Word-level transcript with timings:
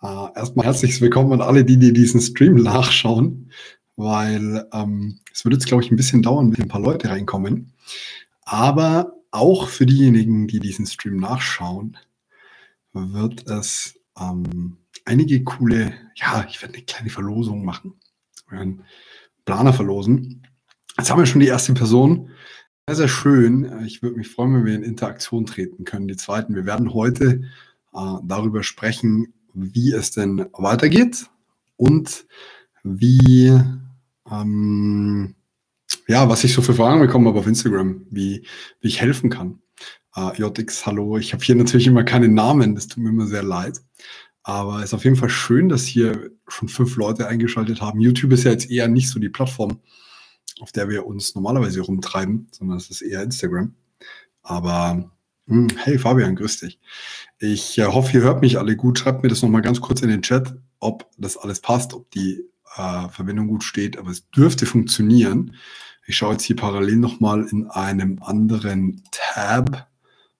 Uh, 0.00 0.28
erstmal 0.36 0.66
herzlich 0.66 1.00
willkommen 1.00 1.32
an 1.32 1.40
alle, 1.40 1.64
die, 1.64 1.76
die 1.76 1.92
diesen 1.92 2.20
Stream 2.20 2.54
nachschauen, 2.54 3.50
weil 3.96 4.64
ähm, 4.72 5.18
es 5.32 5.44
wird 5.44 5.54
jetzt, 5.54 5.66
glaube 5.66 5.82
ich, 5.82 5.90
ein 5.90 5.96
bisschen 5.96 6.22
dauern, 6.22 6.50
bis 6.50 6.60
ein 6.60 6.68
paar 6.68 6.80
Leute 6.80 7.08
reinkommen. 7.08 7.72
Aber 8.42 9.14
auch 9.32 9.66
für 9.68 9.86
diejenigen, 9.86 10.46
die 10.46 10.60
diesen 10.60 10.86
Stream 10.86 11.16
nachschauen, 11.16 11.96
wird 12.92 13.50
es 13.50 13.98
ähm, 14.16 14.76
einige 15.04 15.42
coole, 15.42 15.92
ja, 16.14 16.46
ich 16.48 16.62
werde 16.62 16.74
eine 16.74 16.84
kleine 16.84 17.10
Verlosung 17.10 17.64
machen. 17.64 17.94
Wir 18.48 18.58
werden 18.58 18.84
Planer 19.46 19.72
verlosen. 19.72 20.46
Jetzt 20.96 21.10
haben 21.10 21.18
wir 21.18 21.26
schon 21.26 21.40
die 21.40 21.48
erste 21.48 21.74
Person. 21.74 22.30
Sehr, 22.86 22.94
sehr 22.94 23.08
schön. 23.08 23.82
Ich 23.84 24.00
würde 24.00 24.16
mich 24.16 24.28
freuen, 24.28 24.54
wenn 24.54 24.64
wir 24.64 24.76
in 24.76 24.84
Interaktion 24.84 25.44
treten 25.44 25.82
können. 25.84 26.06
Die 26.06 26.16
zweiten, 26.16 26.54
wir 26.54 26.66
werden 26.66 26.94
heute 26.94 27.42
äh, 27.92 28.16
darüber 28.22 28.62
sprechen, 28.62 29.34
wie 29.58 29.92
es 29.92 30.10
denn 30.12 30.46
weitergeht 30.52 31.26
und 31.76 32.26
wie, 32.84 33.58
ähm, 34.30 35.34
ja, 36.06 36.28
was 36.28 36.44
ich 36.44 36.52
so 36.52 36.62
für 36.62 36.74
Fragen 36.74 37.00
bekommen 37.00 37.26
habe 37.26 37.40
auf 37.40 37.46
Instagram, 37.46 38.06
wie, 38.10 38.46
wie 38.80 38.88
ich 38.88 39.00
helfen 39.00 39.30
kann. 39.30 39.60
Äh, 40.14 40.36
JX, 40.36 40.86
hallo. 40.86 41.18
Ich 41.18 41.32
habe 41.32 41.44
hier 41.44 41.54
natürlich 41.54 41.86
immer 41.86 42.04
keinen 42.04 42.34
Namen, 42.34 42.74
das 42.74 42.86
tut 42.86 43.02
mir 43.02 43.10
immer 43.10 43.26
sehr 43.26 43.42
leid. 43.42 43.80
Aber 44.42 44.78
es 44.78 44.86
ist 44.86 44.94
auf 44.94 45.04
jeden 45.04 45.16
Fall 45.16 45.28
schön, 45.28 45.68
dass 45.68 45.84
hier 45.84 46.30
schon 46.46 46.68
fünf 46.68 46.96
Leute 46.96 47.28
eingeschaltet 47.28 47.82
haben. 47.82 48.00
YouTube 48.00 48.32
ist 48.32 48.44
ja 48.44 48.52
jetzt 48.52 48.70
eher 48.70 48.88
nicht 48.88 49.10
so 49.10 49.20
die 49.20 49.28
Plattform, 49.28 49.80
auf 50.60 50.72
der 50.72 50.88
wir 50.88 51.04
uns 51.04 51.34
normalerweise 51.34 51.80
rumtreiben, 51.80 52.48
sondern 52.52 52.78
es 52.78 52.88
ist 52.88 53.02
eher 53.02 53.22
Instagram. 53.22 53.74
Aber 54.42 55.10
hey 55.76 55.98
Fabian, 55.98 56.36
grüß 56.36 56.60
dich. 56.60 56.78
Ich 57.38 57.78
äh, 57.78 57.86
hoffe, 57.86 58.18
ihr 58.18 58.22
hört 58.22 58.42
mich 58.42 58.58
alle 58.58 58.76
gut. 58.76 58.98
Schreibt 58.98 59.22
mir 59.22 59.28
das 59.28 59.42
nochmal 59.42 59.62
ganz 59.62 59.80
kurz 59.80 60.02
in 60.02 60.08
den 60.08 60.22
Chat, 60.22 60.54
ob 60.80 61.08
das 61.16 61.36
alles 61.36 61.60
passt, 61.60 61.94
ob 61.94 62.10
die 62.10 62.44
äh, 62.76 63.08
Verbindung 63.08 63.48
gut 63.48 63.64
steht. 63.64 63.98
Aber 63.98 64.10
es 64.10 64.28
dürfte 64.30 64.66
funktionieren. 64.66 65.56
Ich 66.06 66.16
schaue 66.16 66.32
jetzt 66.32 66.44
hier 66.44 66.56
parallel 66.56 66.96
nochmal 66.96 67.46
in 67.50 67.66
einem 67.68 68.18
anderen 68.22 69.02
Tab, 69.10 69.88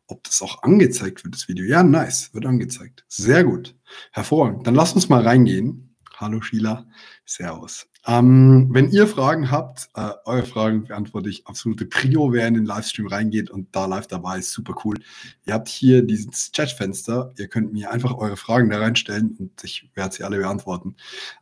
ob 0.07 0.25
das 0.25 0.41
auch 0.43 0.63
angezeigt 0.63 1.25
wird, 1.25 1.35
das 1.35 1.49
Video. 1.49 1.65
Ja, 1.65 1.83
nice, 1.83 2.33
wird 2.33 2.47
angezeigt. 2.47 3.05
Sehr 3.09 3.45
gut. 3.45 3.75
Hervorragend. 4.13 4.67
Dann 4.67 4.75
lasst 4.75 4.95
uns 4.95 5.09
mal 5.09 5.23
reingehen. 5.23 5.95
Hallo 6.17 6.41
Sheila. 6.41 6.87
Servus. 7.25 7.87
Ähm, 8.09 8.69
wenn 8.71 8.91
ihr 8.91 9.07
Fragen 9.07 9.51
habt, 9.51 9.91
äh, 9.95 10.13
eure 10.25 10.47
Fragen 10.47 10.87
beantworte 10.87 11.29
ich 11.29 11.47
absolute 11.47 11.85
Prio, 11.85 12.33
wer 12.33 12.49
in 12.49 12.55
den 12.55 12.65
Livestream 12.65 13.07
reingeht 13.07 13.51
und 13.51 13.69
da 13.77 13.85
live 13.85 14.07
dabei 14.07 14.39
ist, 14.39 14.51
super 14.51 14.75
cool. 14.83 14.97
Ihr 15.45 15.53
habt 15.53 15.69
hier 15.69 16.01
dieses 16.01 16.51
Chatfenster, 16.51 17.33
ihr 17.37 17.49
könnt 17.49 17.75
mir 17.75 17.91
einfach 17.91 18.17
eure 18.17 18.39
Fragen 18.39 18.71
da 18.71 18.79
reinstellen 18.79 19.37
und 19.39 19.63
ich 19.63 19.91
werde 19.95 20.17
sie 20.17 20.25
alle 20.25 20.39
beantworten. 20.39 20.97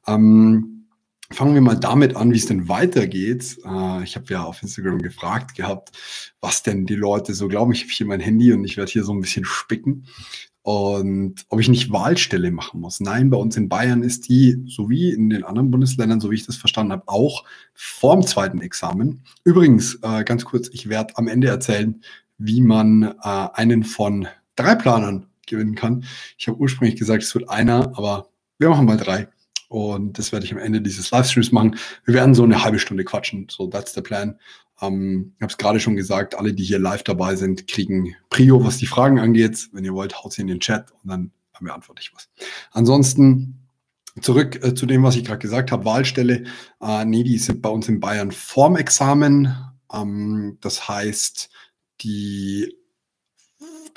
Ähm, 0.08 0.89
fangen 1.31 1.55
wir 1.55 1.61
mal 1.61 1.78
damit 1.78 2.17
an, 2.17 2.33
wie 2.33 2.39
es 2.39 2.47
denn 2.47 2.69
weitergeht. 2.69 3.58
Äh, 3.64 4.03
ich 4.03 4.17
habe 4.17 4.27
ja 4.30 4.42
auf 4.42 4.61
Instagram 4.61 5.03
gefragt 5.03 5.55
gehabt, 5.55 5.92
was 6.41 6.64
denn 6.64 6.85
die 6.85 6.96
Leute 6.96 7.35
so 7.35 7.46
glauben. 7.46 7.70
Ich 7.70 7.83
habe 7.83 7.92
hier 7.92 8.07
mein 8.07 8.20
Handy 8.20 8.52
und 8.52 8.64
ich 8.64 8.77
werde 8.77 8.91
hier 8.91 9.05
so 9.05 9.12
ein 9.12 9.20
bisschen 9.20 9.45
spicken 9.45 10.08
und 10.67 11.47
ob 11.49 11.61
ich 11.61 11.69
nicht 11.69 11.93
Wahlstelle 11.93 12.51
machen 12.51 12.81
muss. 12.81 12.99
Nein, 12.99 13.31
bei 13.31 13.37
uns 13.37 13.57
in 13.57 13.69
Bayern 13.69 14.03
ist 14.03 14.29
die, 14.29 14.65
so 14.67 14.91
wie 14.91 15.11
in 15.11 15.31
den 15.31 15.45
anderen 15.45 15.71
Bundesländern, 15.71 16.21
so 16.21 16.29
wie 16.33 16.35
ich 16.35 16.45
das 16.45 16.57
verstanden 16.57 16.91
habe, 16.91 17.05
auch 17.07 17.45
vorm 17.73 18.27
zweiten 18.27 18.61
Examen. 18.61 19.23
Übrigens, 19.45 20.01
äh, 20.03 20.25
ganz 20.25 20.45
kurz, 20.45 20.69
ich 20.73 20.89
werde 20.89 21.17
am 21.19 21.29
Ende 21.29 21.47
erzählen, 21.47 22.03
wie 22.39 22.61
man 22.61 23.05
äh, 23.05 23.49
einen 23.53 23.85
von 23.85 24.27
drei 24.57 24.75
Planern 24.75 25.29
gewinnen 25.47 25.77
kann. 25.77 26.03
Ich 26.37 26.49
habe 26.49 26.59
ursprünglich 26.59 26.98
gesagt, 26.98 27.23
es 27.23 27.33
wird 27.33 27.48
einer, 27.48 27.97
aber 27.97 28.31
wir 28.59 28.69
machen 28.69 28.87
mal 28.87 28.97
drei. 28.97 29.29
Und 29.69 30.19
das 30.19 30.33
werde 30.33 30.47
ich 30.47 30.53
am 30.53 30.59
Ende 30.59 30.81
dieses 30.81 31.13
Livestreams 31.13 31.53
machen. 31.53 31.77
Wir 32.05 32.15
werden 32.15 32.35
so 32.35 32.43
eine 32.43 32.65
halbe 32.65 32.81
Stunde 32.81 33.05
quatschen. 33.05 33.47
So, 33.48 33.69
that's 33.69 33.95
the 33.95 34.03
plan. 34.03 34.37
Ähm, 34.81 35.33
ich 35.37 35.42
habe 35.42 35.51
es 35.51 35.59
gerade 35.59 35.81
schon 35.81 35.97
gesagt, 35.97 36.35
alle, 36.35 36.53
die 36.53 36.64
hier 36.64 36.79
live 36.79 37.03
dabei 37.03 37.37
sind, 37.37 37.67
kriegen 37.67 38.14
Prio, 38.31 38.64
was 38.64 38.79
die 38.79 38.87
Fragen 38.87 39.19
angeht. 39.19 39.69
Wenn 39.73 39.85
ihr 39.85 39.95
wollt, 39.95 40.23
haut 40.23 40.33
sie 40.33 40.42
in 40.42 40.48
den 40.48 40.61
Chat 40.61 40.92
und 41.03 41.11
dann 41.11 41.31
beantworte 41.61 42.03
ich 42.03 42.14
was. 42.14 42.29
Ansonsten 42.73 43.67
zurück 44.20 44.63
äh, 44.63 44.75
zu 44.75 44.86
dem, 44.86 45.03
was 45.03 45.17
ich 45.17 45.25
gerade 45.25 45.39
gesagt 45.39 45.73
habe, 45.73 45.85
Wahlstelle. 45.85 46.45
Äh, 46.81 47.05
nee, 47.05 47.23
die 47.23 47.39
sind 47.39 47.63
bei 47.63 47.69
uns 47.69 47.89
in 47.89 48.01
Bayern 48.01 48.33
vorm 48.33 48.77
Examen. 48.77 49.55
Ähm, 49.92 50.59
das 50.61 50.89
heißt, 50.89 51.51
die 52.01 52.77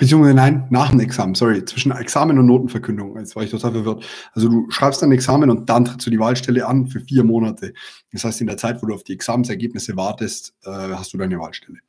Beziehungsweise 0.00 0.34
nein, 0.34 0.66
nach 0.70 0.90
dem 0.90 1.00
Examen, 1.00 1.34
sorry, 1.34 1.62
zwischen 1.66 1.92
Examen 1.92 2.38
und 2.38 2.46
Notenverkündung. 2.46 3.18
Jetzt 3.18 3.36
war 3.36 3.42
ich 3.42 3.50
total 3.50 3.72
verwirrt. 3.72 4.02
Also 4.32 4.48
du 4.48 4.70
schreibst 4.70 5.02
ein 5.02 5.12
Examen 5.12 5.50
und 5.50 5.68
dann 5.68 5.84
trittst 5.84 6.06
du 6.06 6.10
die 6.10 6.18
Wahlstelle 6.18 6.66
an 6.66 6.86
für 6.86 7.00
vier 7.00 7.22
Monate. 7.22 7.74
Das 8.10 8.24
heißt, 8.24 8.40
in 8.40 8.46
der 8.46 8.56
Zeit, 8.56 8.82
wo 8.82 8.86
du 8.86 8.94
auf 8.94 9.04
die 9.04 9.12
Examensergebnisse 9.12 9.98
wartest, 9.98 10.54
äh, 10.64 10.70
hast 10.70 11.12
du 11.12 11.18
deine 11.18 11.38
Wahlstelle. 11.38 11.80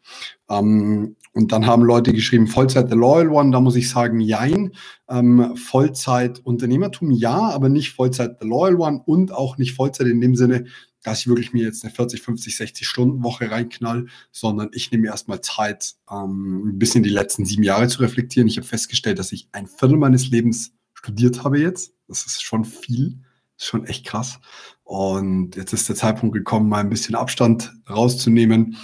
Ähm, 0.50 1.16
und 1.32 1.54
dann 1.54 1.66
haben 1.66 1.84
Leute 1.84 2.12
geschrieben, 2.12 2.48
Vollzeit 2.48 2.90
the 2.90 2.98
Loyal 2.98 3.30
One, 3.30 3.52
da 3.52 3.62
muss 3.62 3.78
ich 3.78 3.90
sagen, 3.90 4.20
jein. 4.20 4.72
Ähm, 5.10 5.56
Vollzeit 5.56 6.40
Unternehmertum 6.40 7.12
ja, 7.12 7.38
aber 7.38 7.70
nicht 7.70 7.94
Vollzeit 7.94 8.40
the 8.42 8.48
Loyal 8.48 8.76
One 8.76 9.02
und 9.06 9.32
auch 9.32 9.58
nicht 9.58 9.74
Vollzeit 9.74 10.08
in 10.08 10.20
dem 10.20 10.36
Sinne, 10.36 10.66
dass 11.04 11.22
ich 11.22 11.28
wirklich 11.28 11.54
mir 11.54 11.64
jetzt 11.64 11.84
eine 11.84 11.94
40, 11.94 12.22
50, 12.22 12.56
60 12.58 12.88
Stunden 12.88 13.24
Woche 13.24 13.50
reinknall, 13.50 14.08
sondern 14.32 14.70
ich 14.74 14.92
nehme 14.92 15.08
erstmal 15.08 15.42
Zeit, 15.42 15.96
ähm, 16.10 16.70
ein 16.70 16.80
bisschen 16.80 17.04
die 17.04 17.10
letzten 17.10 17.46
sieben 17.46 17.64
Jahre 17.64 17.88
zu 17.88 18.02
reflektieren. 18.02 18.48
Ich 18.48 18.58
habe 18.58 18.68
festgestellt, 18.68 19.20
dass 19.20 19.32
ich 19.32 19.48
ein 19.52 19.68
Viertel 19.68 19.98
meines 19.98 20.30
Lebens 20.30 20.74
studiert 20.94 21.44
habe 21.44 21.60
jetzt. 21.60 21.94
Das 22.08 22.26
ist 22.26 22.44
schon 22.44 22.66
viel, 22.66 23.20
ist 23.58 23.66
schon 23.66 23.86
echt 23.86 24.06
krass. 24.06 24.40
Und 24.84 25.56
jetzt 25.56 25.74
ist 25.74 25.90
der 25.90 25.96
Zeitpunkt 25.96 26.36
gekommen, 26.36 26.70
mal 26.70 26.82
ein 26.82 26.90
bisschen 26.90 27.16
Abstand 27.16 27.74
rauszunehmen, 27.90 28.78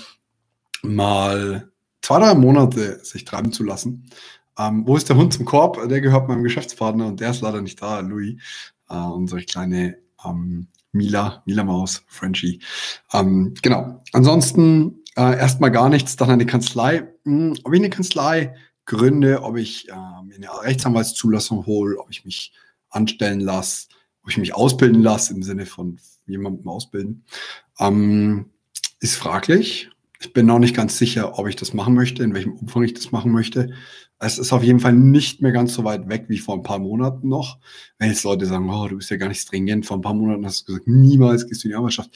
mal 0.82 1.72
zwei, 2.02 2.20
drei 2.20 2.34
Monate 2.36 3.04
sich 3.04 3.26
treiben 3.26 3.52
zu 3.52 3.64
lassen. 3.64 4.10
Ähm, 4.58 4.88
wo 4.88 4.96
ist 4.96 5.10
der 5.10 5.18
Hund 5.18 5.34
zum 5.34 5.46
Korb? 5.46 5.88
Der 5.88 6.02
gehört 6.02 6.28
meinem 6.28 6.44
Geschäftspartner 6.44 7.08
und 7.08 7.20
der 7.20 7.32
ist 7.32 7.42
leider 7.42 7.62
nicht 7.62 7.82
da, 7.82 8.00
Louis, 8.00 8.42
äh, 8.90 8.96
unsere 8.96 9.44
kleine 9.44 9.98
ähm, 10.26 10.68
Mila, 10.98 11.44
Mila 11.46 11.64
Maus, 11.64 12.04
Frenchie. 12.08 12.60
Ähm, 13.14 13.54
genau. 13.62 14.04
Ansonsten 14.14 15.04
äh, 15.16 15.38
erstmal 15.38 15.72
gar 15.72 15.90
nichts, 15.90 16.16
dann 16.16 16.30
eine 16.30 16.46
Kanzlei. 16.46 17.08
Hm, 17.24 17.56
ob 17.64 17.74
ich 17.74 17.80
eine 17.80 17.90
Kanzlei 17.90 18.54
gründe, 18.86 19.44
ob 19.44 19.58
ich 19.58 19.90
äh, 19.90 19.92
eine 19.92 20.50
Rechtsanwaltszulassung 20.64 21.66
hole, 21.66 21.98
ob 22.00 22.10
ich 22.10 22.26
mich 22.26 22.54
anstellen 22.90 23.40
lasse, 23.40 23.88
ob 24.24 24.30
ich 24.30 24.38
mich 24.38 24.56
ausbilden 24.56 25.02
lasse 25.02 25.34
im 25.34 25.44
Sinne 25.44 25.66
von 25.66 26.00
jemandem 26.26 26.68
ausbilden, 26.68 27.24
ähm, 27.80 28.52
ist 29.00 29.16
fraglich. 29.16 29.90
Ich 30.20 30.34
bin 30.34 30.48
noch 30.48 30.60
nicht 30.60 30.76
ganz 30.76 30.98
sicher, 30.98 31.38
ob 31.38 31.48
ich 31.48 31.56
das 31.56 31.74
machen 31.74 31.94
möchte, 31.94 32.24
in 32.24 32.34
welchem 32.34 32.54
Umfang 32.54 32.84
ich 32.84 32.94
das 32.94 33.12
machen 33.12 33.32
möchte. 33.32 33.72
Es 34.20 34.40
ist 34.40 34.52
auf 34.52 34.64
jeden 34.64 34.80
Fall 34.80 34.94
nicht 34.94 35.42
mehr 35.42 35.52
ganz 35.52 35.74
so 35.74 35.84
weit 35.84 36.10
weg 36.10 36.26
wie 36.28 36.40
vor 36.40 36.56
ein 36.56 36.64
paar 36.64 36.80
Monaten 36.80 37.28
noch. 37.28 37.60
Wenn 38.00 38.10
jetzt 38.10 38.24
Leute 38.24 38.46
sagen, 38.48 38.70
oh, 38.70 38.88
du 38.88 38.98
bist 38.98 39.12
ja 39.12 39.18
gar 39.18 39.28
nicht 39.28 39.42
stringent, 39.42 39.86
vor 39.86 39.98
ein 39.98 40.02
paar 40.02 40.16
Monaten 40.16 40.46
hast 40.46 40.62
du 40.62 40.66
gesagt, 40.74 40.88
niemals 40.88 41.48
gehst 41.48 41.64
du 41.64 41.68
in 41.68 41.72
die 41.72 41.76
Arbeitschaft. 41.76 42.10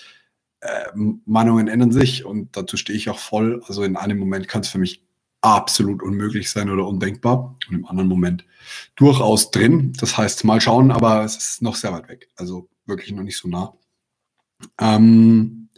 Äh, 0.61 0.89
Meinungen 1.25 1.67
ändern 1.67 1.91
sich 1.91 2.25
und 2.25 2.57
dazu 2.57 2.77
stehe 2.77 2.97
ich 2.97 3.09
auch 3.09 3.19
voll. 3.19 3.61
Also 3.67 3.83
in 3.83 3.95
einem 3.97 4.17
Moment 4.17 4.47
kann 4.47 4.61
es 4.61 4.69
für 4.69 4.79
mich 4.79 5.05
absolut 5.41 6.01
unmöglich 6.03 6.49
sein 6.49 6.69
oder 6.69 6.87
undenkbar 6.87 7.57
und 7.67 7.75
im 7.75 7.85
anderen 7.85 8.09
Moment 8.09 8.45
durchaus 8.95 9.51
drin. 9.51 9.93
Das 9.99 10.17
heißt, 10.17 10.43
mal 10.43 10.61
schauen, 10.61 10.91
aber 10.91 11.23
es 11.23 11.37
ist 11.37 11.61
noch 11.61 11.75
sehr 11.75 11.91
weit 11.91 12.09
weg. 12.09 12.29
Also 12.35 12.69
wirklich 12.85 13.11
noch 13.11 13.23
nicht 13.23 13.37
so 13.37 13.47
nah. 13.47 13.73
Ähm, 14.79 15.69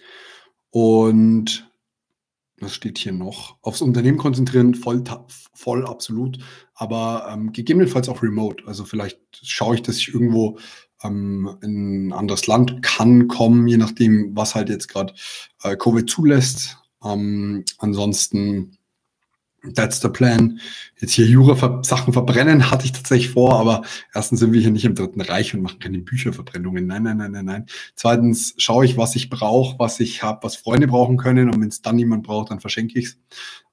und 0.70 1.72
was 2.64 2.74
steht 2.74 2.98
hier 2.98 3.12
noch? 3.12 3.58
Aufs 3.62 3.82
Unternehmen 3.82 4.18
konzentrieren, 4.18 4.76
voll, 4.76 5.04
voll 5.54 5.86
absolut, 5.86 6.40
aber 6.74 7.28
ähm, 7.32 7.52
gegebenenfalls 7.52 8.10
auch 8.10 8.24
remote. 8.24 8.64
Also 8.68 8.86
vielleicht 8.86 9.20
schaue 9.44 9.76
ich, 9.76 9.82
dass 9.82 9.98
ich 9.98 10.14
irgendwo 10.14 10.58
ähm, 11.04 11.58
in 11.62 12.08
ein 12.08 12.14
anderes 12.14 12.48
Land 12.48 12.82
kann 12.82 13.28
kommen, 13.28 13.68
je 13.68 13.78
nachdem, 13.78 14.36
was 14.36 14.56
halt 14.56 14.70
jetzt 14.70 14.88
gerade 14.88 15.14
äh, 15.64 15.76
Covid 15.76 16.10
zulässt. 16.10 16.78
Ähm, 17.04 17.66
ansonsten 17.78 18.78
That's 19.76 20.02
the 20.02 20.10
plan. 20.10 20.60
Jetzt 21.00 21.14
hier 21.14 21.26
Jura-Sachen 21.26 22.12
verbrennen 22.12 22.70
hatte 22.70 22.86
ich 22.86 22.92
tatsächlich 22.92 23.32
vor, 23.32 23.60
aber 23.60 23.84
erstens 24.14 24.42
sind 24.42 24.52
wir 24.52 24.60
hier 24.60 24.72
nicht 24.72 24.84
im 24.84 24.96
Dritten 24.96 25.22
Reich 25.22 25.54
und 25.54 25.62
machen 25.62 25.80
keine 25.80 26.00
Bücherverbrennungen. 26.00 26.86
Nein, 26.86 27.04
nein, 27.04 27.18
nein, 27.18 27.32
nein, 27.32 27.46
nein. 27.46 27.66
Zweitens 27.96 28.56
schaue 28.58 28.84
ich, 28.86 28.98
was 28.98 29.16
ich 29.16 29.30
brauche, 29.30 29.80
was 29.80 30.02
ich 30.02 30.22
habe, 30.22 30.44
was 30.44 30.58
Freunde 30.58 30.88
brauchen 30.88 31.16
können. 31.16 31.50
Und 31.50 31.62
wenn 31.62 31.70
es 31.70 31.82
dann 31.82 31.96
niemand 31.96 32.24
braucht, 32.24 32.52
dann 32.52 32.60
verschenke 32.60 33.00
ich 33.00 33.06
es. 33.06 33.18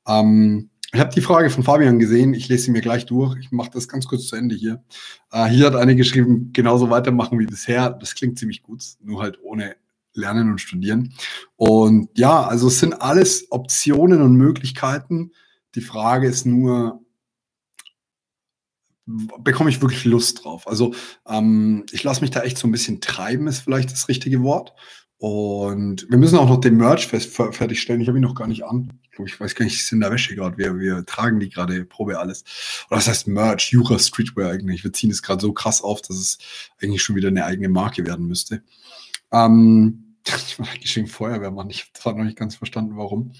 Ähm, 0.07 0.71
ich 0.93 1.01
habe 1.01 1.15
die 1.15 1.21
Frage 1.21 1.51
von 1.51 1.65
Fabian 1.65 1.99
gesehen. 1.99 2.35
Ich 2.35 2.49
lese 2.49 2.65
sie 2.65 2.71
mir 2.71 2.81
gleich 2.83 3.07
durch. 3.07 3.37
Ich 3.41 3.51
mache 3.51 3.71
das 3.73 3.89
ganz 3.89 4.07
kurz 4.07 4.27
zu 4.27 4.37
Ende 4.37 4.55
hier. 4.55 4.83
Äh, 5.33 5.47
hier 5.47 5.67
hat 5.67 5.77
eine 5.77 5.97
geschrieben, 5.97 6.51
genauso 6.53 6.91
weitermachen 6.91 7.39
wie 7.39 7.47
bisher. 7.47 7.91
Das 7.91 8.15
klingt 8.15 8.39
ziemlich 8.39 8.63
gut, 8.63 8.83
nur 9.01 9.23
halt 9.23 9.39
ohne 9.43 9.77
Lernen 10.15 10.51
und 10.51 10.61
Studieren. 10.61 11.15
Und 11.57 12.11
ja, 12.17 12.43
also 12.43 12.69
es 12.69 12.81
sind 12.81 12.95
alles 12.95 13.47
Optionen 13.51 14.21
und 14.23 14.35
Möglichkeiten, 14.35 15.33
die 15.75 15.81
Frage 15.81 16.29
ist 16.29 16.47
nur, 16.47 17.05
bekomme 19.07 19.71
ich 19.71 19.81
wirklich 19.81 20.05
Lust 20.05 20.45
drauf? 20.45 20.67
Also 20.67 20.95
ähm, 21.27 21.87
ich 21.93 22.03
lasse 22.05 22.21
mich 22.21 22.31
da 22.31 22.43
echt 22.43 22.59
so 22.59 22.69
ein 22.69 22.73
bisschen 22.73 23.01
treiben, 23.01 23.47
ist 23.47 23.61
vielleicht 23.61 23.93
das 23.93 24.09
richtige 24.09 24.43
Wort. 24.43 24.73
Und 25.19 26.07
wir 26.09 26.17
müssen 26.17 26.39
auch 26.39 26.49
noch 26.49 26.63
den 26.63 26.79
Merch 26.79 27.07
fertigstellen. 27.07 28.01
Ich 28.01 28.09
habe 28.09 28.17
ihn 28.17 28.23
noch 28.23 28.35
gar 28.35 28.47
nicht 28.47 28.65
an. 28.65 28.91
Ich, 29.03 29.11
glaub, 29.11 29.29
ich 29.29 29.39
weiß 29.39 29.55
gar 29.55 29.67
nicht, 29.67 29.75
ich 29.75 29.87
sind 29.87 29.97
in 29.97 30.01
der 30.01 30.13
Wäsche 30.13 30.35
gerade. 30.35 30.57
Wir, 30.57 30.79
wir 30.79 31.05
tragen 31.05 31.41
die 31.41 31.51
gerade, 31.51 31.85
Probe 31.85 32.19
alles. 32.19 32.43
Oder 32.89 32.97
das 32.97 33.09
heißt 33.09 33.29
Merch, 33.29 33.71
Jura 33.71 33.99
Streetwear 33.99 34.53
eigentlich. 34.53 34.83
Wir 34.83 34.95
ziehen 34.95 35.11
es 35.11 35.23
gerade 35.23 35.43
so 35.43 35.53
krass 35.53 35.83
auf, 35.83 36.01
dass 36.01 36.17
es 36.17 36.39
eigentlich 36.81 37.03
schon 37.03 37.17
wieder 37.17 37.29
eine 37.29 37.45
eigene 37.45 37.69
Marke 37.69 38.07
werden 38.07 38.27
müsste. 38.29 38.63
Ähm, 39.31 40.17
ich 40.27 40.59
war 40.59 40.67
schon 40.83 41.07
Feuerwehrmann. 41.07 41.69
Ich 41.69 41.83
habe 41.83 41.91
zwar 41.93 42.15
noch 42.15 42.25
nicht 42.25 42.39
ganz 42.39 42.57
verstanden, 42.57 42.97
warum. 42.97 43.33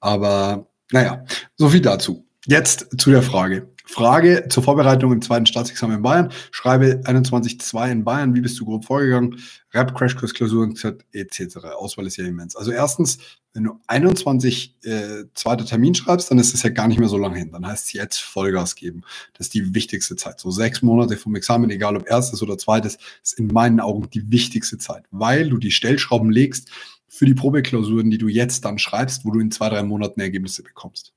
Aber 0.00 0.69
naja, 0.90 1.24
so 1.56 1.68
viel 1.68 1.80
dazu. 1.80 2.26
Jetzt 2.46 2.88
zu 2.98 3.10
der 3.10 3.22
Frage. 3.22 3.68
Frage 3.84 4.46
zur 4.48 4.62
Vorbereitung 4.62 5.12
im 5.12 5.20
zweiten 5.20 5.46
Staatsexamen 5.46 5.96
in 5.96 6.02
Bayern. 6.02 6.32
Schreibe 6.52 7.02
21.2 7.04 7.90
in 7.90 8.04
Bayern. 8.04 8.34
Wie 8.34 8.40
bist 8.40 8.58
du 8.60 8.64
grob 8.64 8.84
vorgegangen? 8.84 9.36
Rap, 9.74 9.96
Crashkurs, 9.96 10.32
Klausuren, 10.32 10.74
etc. 11.12 11.56
Auswahl 11.76 12.06
ist 12.06 12.16
ja 12.16 12.24
immens. 12.24 12.54
Also 12.54 12.70
erstens, 12.70 13.18
wenn 13.52 13.64
du 13.64 13.80
21 13.88 14.76
äh, 14.84 15.24
zweiter 15.34 15.66
Termin 15.66 15.94
schreibst, 15.94 16.30
dann 16.30 16.38
ist 16.38 16.54
es 16.54 16.62
ja 16.62 16.70
gar 16.70 16.86
nicht 16.86 17.00
mehr 17.00 17.08
so 17.08 17.18
lange 17.18 17.36
hin. 17.36 17.50
Dann 17.50 17.66
heißt 17.66 17.86
es 17.86 17.92
jetzt 17.92 18.18
Vollgas 18.18 18.76
geben. 18.76 19.02
Das 19.34 19.48
ist 19.48 19.54
die 19.54 19.74
wichtigste 19.74 20.14
Zeit. 20.14 20.38
So 20.38 20.50
sechs 20.52 20.82
Monate 20.82 21.16
vom 21.16 21.34
Examen, 21.34 21.68
egal 21.70 21.96
ob 21.96 22.08
erstes 22.08 22.42
oder 22.42 22.58
zweites, 22.58 22.96
ist 23.22 23.38
in 23.38 23.48
meinen 23.48 23.80
Augen 23.80 24.08
die 24.10 24.30
wichtigste 24.30 24.78
Zeit, 24.78 25.04
weil 25.10 25.50
du 25.50 25.58
die 25.58 25.72
Stellschrauben 25.72 26.30
legst 26.30 26.70
für 27.10 27.26
die 27.26 27.34
Probeklausuren, 27.34 28.08
die 28.08 28.18
du 28.18 28.28
jetzt 28.28 28.64
dann 28.64 28.78
schreibst, 28.78 29.24
wo 29.24 29.32
du 29.32 29.40
in 29.40 29.50
zwei, 29.50 29.68
drei 29.68 29.82
Monaten 29.82 30.20
Ergebnisse 30.20 30.62
bekommst. 30.62 31.12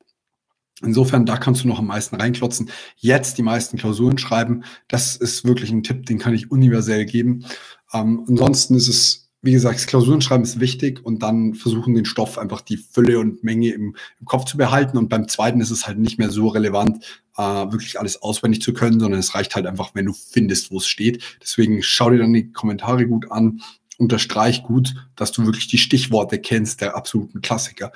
Insofern, 0.81 1.27
da 1.27 1.37
kannst 1.37 1.63
du 1.63 1.67
noch 1.67 1.77
am 1.77 1.85
meisten 1.85 2.15
reinklotzen. 2.15 2.71
Jetzt 2.97 3.37
die 3.37 3.43
meisten 3.43 3.77
Klausuren 3.77 4.17
schreiben. 4.17 4.63
Das 4.87 5.15
ist 5.15 5.45
wirklich 5.45 5.71
ein 5.71 5.83
Tipp, 5.83 6.07
den 6.07 6.17
kann 6.17 6.33
ich 6.33 6.49
universell 6.49 7.05
geben. 7.05 7.45
Ähm, 7.93 8.25
ansonsten 8.27 8.73
ist 8.73 8.87
es, 8.87 9.29
wie 9.43 9.51
gesagt, 9.51 9.85
Klausuren 9.85 10.21
schreiben 10.21 10.43
ist 10.43 10.59
wichtig 10.59 11.05
und 11.05 11.21
dann 11.21 11.53
versuchen 11.53 11.93
den 11.93 12.05
Stoff 12.05 12.39
einfach 12.39 12.61
die 12.61 12.77
Fülle 12.77 13.19
und 13.19 13.43
Menge 13.43 13.69
im, 13.69 13.95
im 14.19 14.25
Kopf 14.25 14.45
zu 14.45 14.57
behalten. 14.57 14.97
Und 14.97 15.09
beim 15.09 15.27
zweiten 15.27 15.61
ist 15.61 15.69
es 15.69 15.85
halt 15.85 15.99
nicht 15.99 16.17
mehr 16.17 16.31
so 16.31 16.47
relevant, 16.47 17.05
äh, 17.37 17.43
wirklich 17.43 17.99
alles 17.99 18.21
auswendig 18.23 18.63
zu 18.63 18.73
können, 18.73 18.99
sondern 18.99 19.19
es 19.19 19.35
reicht 19.35 19.55
halt 19.55 19.67
einfach, 19.67 19.93
wenn 19.93 20.05
du 20.05 20.13
findest, 20.13 20.71
wo 20.71 20.77
es 20.77 20.87
steht. 20.87 21.37
Deswegen 21.41 21.83
schau 21.83 22.09
dir 22.09 22.17
dann 22.17 22.33
die 22.33 22.51
Kommentare 22.51 23.05
gut 23.05 23.31
an, 23.31 23.61
unterstreich 23.97 24.63
gut, 24.63 24.93
dass 25.15 25.31
du 25.31 25.45
wirklich 25.45 25.67
die 25.67 25.77
Stichworte 25.77 26.39
kennst, 26.39 26.81
der 26.81 26.95
absoluten 26.95 27.41
Klassiker. 27.41 27.91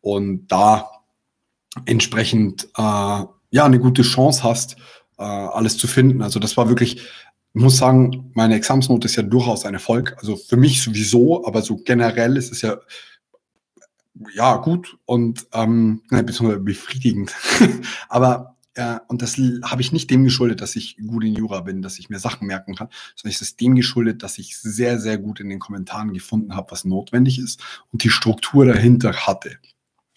Und 0.00 0.48
da 0.48 0.90
entsprechend 1.84 2.68
äh, 2.76 3.24
ja 3.50 3.64
eine 3.64 3.78
gute 3.78 4.02
Chance 4.02 4.42
hast, 4.42 4.76
äh, 5.18 5.22
alles 5.22 5.76
zu 5.76 5.86
finden. 5.86 6.22
Also 6.22 6.40
das 6.40 6.56
war 6.56 6.68
wirklich, 6.68 6.96
ich 6.96 7.60
muss 7.60 7.76
sagen, 7.76 8.30
meine 8.34 8.54
Examsnote 8.54 9.06
ist 9.06 9.16
ja 9.16 9.22
durchaus 9.22 9.64
ein 9.64 9.74
Erfolg. 9.74 10.16
Also 10.18 10.36
für 10.36 10.56
mich 10.56 10.82
sowieso, 10.82 11.46
aber 11.46 11.62
so 11.62 11.76
generell 11.76 12.36
ist 12.36 12.52
es 12.52 12.62
ja 12.62 12.78
ja 14.34 14.56
gut 14.56 14.98
und 15.06 15.46
ähm, 15.52 16.02
nein, 16.10 16.26
beziehungsweise 16.26 16.60
befriedigend. 16.60 17.34
aber 18.08 18.49
äh, 18.74 18.98
und 19.08 19.22
das 19.22 19.36
habe 19.36 19.82
ich 19.82 19.92
nicht 19.92 20.10
dem 20.10 20.24
geschuldet, 20.24 20.60
dass 20.60 20.76
ich 20.76 20.96
gut 21.06 21.24
in 21.24 21.34
Jura 21.34 21.60
bin, 21.60 21.82
dass 21.82 21.98
ich 21.98 22.10
mir 22.10 22.18
Sachen 22.18 22.46
merken 22.46 22.74
kann, 22.74 22.88
sondern 23.16 23.34
es 23.34 23.42
ist 23.42 23.60
dem 23.60 23.74
geschuldet, 23.74 24.22
dass 24.22 24.38
ich 24.38 24.58
sehr, 24.58 24.98
sehr 24.98 25.18
gut 25.18 25.40
in 25.40 25.48
den 25.48 25.58
Kommentaren 25.58 26.12
gefunden 26.12 26.54
habe, 26.54 26.70
was 26.70 26.84
notwendig 26.84 27.38
ist 27.38 27.62
und 27.92 28.04
die 28.04 28.10
Struktur 28.10 28.64
dahinter 28.64 29.12
hatte 29.26 29.58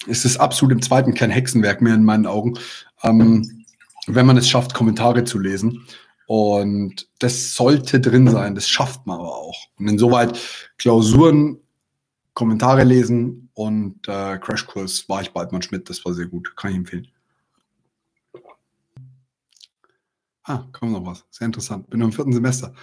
es 0.08 0.26
ist 0.26 0.38
absolut 0.38 0.74
im 0.74 0.82
zweiten 0.82 1.14
kein 1.14 1.30
Hexenwerk 1.30 1.82
mehr 1.82 1.96
in 1.96 2.04
meinen 2.04 2.26
Augen, 2.26 2.56
ähm, 3.04 3.66
wenn 4.08 4.26
man 4.26 4.38
es 4.38 4.50
schafft, 4.50 4.74
Kommentare 4.74 5.24
zu 5.24 5.40
lesen. 5.40 5.86
Und 6.26 7.08
das 7.20 7.56
sollte 7.56 8.00
drin 8.00 8.28
sein, 8.28 8.56
das 8.56 8.70
schafft 8.70 9.06
man 9.06 9.20
aber 9.20 9.36
auch. 9.36 9.68
Und 9.78 9.88
insoweit 9.88 10.40
Klausuren, 10.78 11.60
Kommentare 12.34 12.84
lesen 12.84 13.50
und 13.54 14.08
äh, 14.08 14.38
Crashkurs 14.40 15.08
war 15.08 15.22
ich 15.22 15.32
bei 15.32 15.42
Altmann 15.42 15.62
Schmidt, 15.62 15.90
das 15.90 16.04
war 16.06 16.14
sehr 16.14 16.26
gut, 16.26 16.56
kann 16.56 16.72
ich 16.72 16.78
empfehlen. 16.78 17.08
Ah, 20.44 20.66
kommt 20.72 20.92
noch 20.92 21.06
was. 21.06 21.26
Sehr 21.30 21.46
interessant. 21.46 21.90
Bin 21.90 22.02
im 22.02 22.12
vierten 22.12 22.34
Semester. 22.34 22.74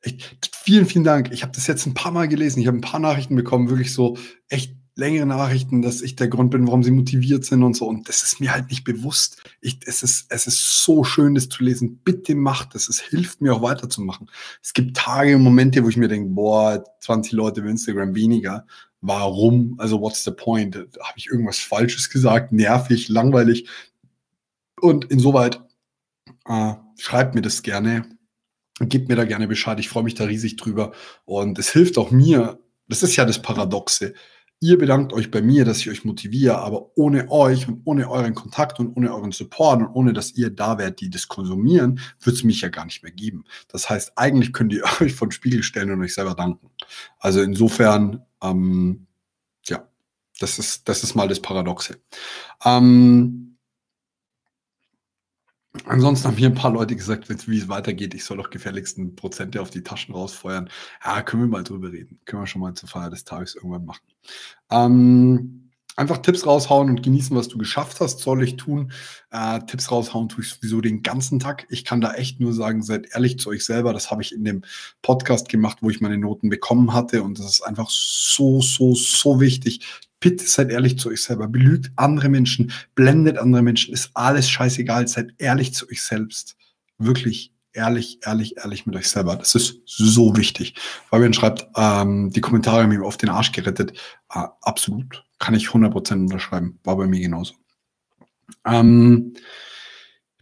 Echt, 0.00 0.50
vielen, 0.54 0.86
vielen 0.86 1.04
Dank. 1.04 1.30
Ich 1.32 1.42
habe 1.42 1.52
das 1.52 1.66
jetzt 1.66 1.86
ein 1.86 1.94
paar 1.94 2.12
Mal 2.12 2.28
gelesen. 2.28 2.60
Ich 2.60 2.66
habe 2.66 2.78
ein 2.78 2.82
paar 2.82 3.00
Nachrichten 3.00 3.36
bekommen, 3.36 3.68
wirklich 3.68 3.92
so 3.92 4.16
echt 4.48 4.76
längere 4.94 5.26
Nachrichten, 5.26 5.82
dass 5.82 6.02
ich 6.02 6.14
der 6.14 6.28
Grund 6.28 6.50
bin, 6.50 6.66
warum 6.66 6.82
sie 6.82 6.90
motiviert 6.90 7.44
sind 7.44 7.62
und 7.62 7.74
so. 7.74 7.86
Und 7.86 8.08
das 8.08 8.22
ist 8.22 8.38
mir 8.38 8.52
halt 8.52 8.68
nicht 8.70 8.84
bewusst. 8.84 9.42
Ich, 9.60 9.80
es, 9.86 10.02
ist, 10.02 10.26
es 10.30 10.46
ist 10.46 10.84
so 10.84 11.04
schön, 11.04 11.34
das 11.34 11.48
zu 11.48 11.64
lesen. 11.64 12.00
Bitte 12.04 12.34
macht 12.34 12.74
das. 12.74 12.88
Es 12.88 13.00
hilft 13.00 13.40
mir 13.40 13.54
auch 13.54 13.62
weiterzumachen. 13.62 14.30
Es 14.62 14.72
gibt 14.72 14.96
Tage 14.96 15.36
und 15.36 15.42
Momente, 15.42 15.82
wo 15.84 15.88
ich 15.88 15.96
mir 15.96 16.08
denke, 16.08 16.30
boah, 16.30 16.84
20 17.00 17.32
Leute 17.32 17.62
auf 17.62 17.66
Instagram 17.66 18.14
weniger. 18.14 18.66
Warum? 19.00 19.76
Also, 19.78 20.00
what's 20.00 20.24
the 20.24 20.30
point? 20.30 20.76
Habe 20.76 21.16
ich 21.16 21.28
irgendwas 21.28 21.58
Falsches 21.58 22.10
gesagt? 22.10 22.52
Nervig, 22.52 23.08
langweilig? 23.08 23.66
Und 24.80 25.06
insoweit 25.06 25.60
äh, 26.46 26.74
schreibt 27.00 27.34
mir 27.34 27.42
das 27.42 27.62
gerne. 27.62 28.04
Gebt 28.80 29.08
mir 29.08 29.16
da 29.16 29.24
gerne 29.24 29.48
Bescheid. 29.48 29.78
Ich 29.80 29.88
freue 29.88 30.04
mich 30.04 30.14
da 30.14 30.24
riesig 30.24 30.56
drüber. 30.56 30.92
Und 31.24 31.58
es 31.58 31.70
hilft 31.70 31.98
auch 31.98 32.10
mir. 32.10 32.58
Das 32.88 33.02
ist 33.02 33.16
ja 33.16 33.24
das 33.24 33.42
Paradoxe 33.42 34.14
Ihr 34.62 34.76
bedankt 34.76 35.14
euch 35.14 35.30
bei 35.30 35.40
mir, 35.40 35.64
dass 35.64 35.78
ich 35.78 35.88
euch 35.88 36.04
motiviere, 36.04 36.58
aber 36.58 36.90
ohne 36.94 37.30
euch 37.30 37.66
und 37.66 37.80
ohne 37.86 38.10
euren 38.10 38.34
Kontakt 38.34 38.78
und 38.78 38.94
ohne 38.94 39.10
euren 39.14 39.32
Support 39.32 39.80
und 39.80 39.86
ohne 39.94 40.12
dass 40.12 40.34
ihr 40.36 40.50
da 40.50 40.76
wärt, 40.76 41.00
die 41.00 41.08
das 41.08 41.28
konsumieren, 41.28 41.98
wird 42.20 42.36
es 42.36 42.44
mich 42.44 42.60
ja 42.60 42.68
gar 42.68 42.84
nicht 42.84 43.02
mehr 43.02 43.10
geben. 43.10 43.44
Das 43.68 43.88
heißt, 43.88 44.12
eigentlich 44.16 44.52
könnt 44.52 44.74
ihr 44.74 44.84
euch 45.00 45.14
von 45.14 45.30
Spiegel 45.30 45.62
stellen 45.62 45.90
und 45.90 46.02
euch 46.02 46.12
selber 46.12 46.34
danken. 46.34 46.68
Also 47.18 47.40
insofern, 47.40 48.22
ähm, 48.42 49.06
ja, 49.66 49.88
das 50.40 50.58
ist, 50.58 50.86
das 50.90 51.04
ist 51.04 51.14
mal 51.14 51.26
das 51.26 51.40
Paradoxe. 51.40 51.96
Ähm, 52.62 53.49
Ansonsten 55.90 56.28
haben 56.28 56.36
mir 56.36 56.46
ein 56.46 56.54
paar 56.54 56.70
Leute 56.70 56.94
gesagt, 56.94 57.28
wie 57.48 57.58
es 57.58 57.68
weitergeht, 57.68 58.14
ich 58.14 58.24
soll 58.24 58.36
doch 58.36 58.50
gefälligsten 58.50 59.16
Prozente 59.16 59.60
auf 59.60 59.70
die 59.70 59.82
Taschen 59.82 60.14
rausfeuern. 60.14 60.70
Ja, 61.04 61.20
können 61.22 61.42
wir 61.42 61.48
mal 61.48 61.64
drüber 61.64 61.90
reden. 61.90 62.20
Können 62.26 62.42
wir 62.42 62.46
schon 62.46 62.60
mal 62.60 62.74
zur 62.74 62.88
Feier 62.88 63.10
des 63.10 63.24
Tages 63.24 63.56
irgendwann 63.56 63.86
machen. 63.86 64.04
Ähm, 64.70 65.72
einfach 65.96 66.18
Tipps 66.18 66.46
raushauen 66.46 66.90
und 66.90 67.02
genießen, 67.02 67.36
was 67.36 67.48
du 67.48 67.58
geschafft 67.58 67.98
hast, 67.98 68.20
soll 68.20 68.44
ich 68.44 68.56
tun. 68.56 68.92
Äh, 69.32 69.58
Tipps 69.66 69.90
raushauen 69.90 70.28
tue 70.28 70.44
ich 70.44 70.50
sowieso 70.50 70.80
den 70.80 71.02
ganzen 71.02 71.40
Tag. 71.40 71.66
Ich 71.70 71.84
kann 71.84 72.00
da 72.00 72.14
echt 72.14 72.38
nur 72.38 72.52
sagen, 72.52 72.84
seid 72.84 73.08
ehrlich 73.12 73.40
zu 73.40 73.50
euch 73.50 73.64
selber. 73.64 73.92
Das 73.92 74.12
habe 74.12 74.22
ich 74.22 74.32
in 74.32 74.44
dem 74.44 74.62
Podcast 75.02 75.48
gemacht, 75.48 75.78
wo 75.80 75.90
ich 75.90 76.00
meine 76.00 76.18
Noten 76.18 76.50
bekommen 76.50 76.94
hatte. 76.94 77.24
Und 77.24 77.40
das 77.40 77.46
ist 77.46 77.62
einfach 77.62 77.90
so, 77.90 78.62
so, 78.62 78.94
so 78.94 79.40
wichtig, 79.40 79.80
Bitte 80.20 80.44
seid 80.44 80.70
ehrlich 80.70 80.98
zu 80.98 81.08
euch 81.08 81.22
selber. 81.22 81.48
Belügt 81.48 81.90
andere 81.96 82.28
Menschen, 82.28 82.72
blendet 82.94 83.38
andere 83.38 83.62
Menschen, 83.62 83.94
ist 83.94 84.10
alles 84.14 84.48
scheißegal. 84.48 85.08
Seid 85.08 85.32
ehrlich 85.38 85.74
zu 85.74 85.88
euch 85.88 86.02
selbst. 86.02 86.56
Wirklich 86.98 87.52
ehrlich, 87.72 88.18
ehrlich, 88.24 88.56
ehrlich 88.58 88.86
mit 88.86 88.96
euch 88.96 89.08
selber. 89.08 89.36
Das 89.36 89.54
ist 89.54 89.80
so 89.86 90.36
wichtig. 90.36 90.74
Fabian 91.08 91.32
schreibt, 91.32 91.66
ähm, 91.76 92.30
die 92.30 92.40
Kommentare 92.40 92.82
haben 92.82 92.90
mir 92.90 93.02
auf 93.02 93.16
den 93.16 93.30
Arsch 93.30 93.52
gerettet. 93.52 93.92
Äh, 94.32 94.46
absolut. 94.60 95.24
Kann 95.38 95.54
ich 95.54 95.68
100% 95.68 96.12
unterschreiben. 96.12 96.78
War 96.84 96.96
bei 96.96 97.06
mir 97.06 97.20
genauso. 97.20 97.54
Ähm, 98.66 99.34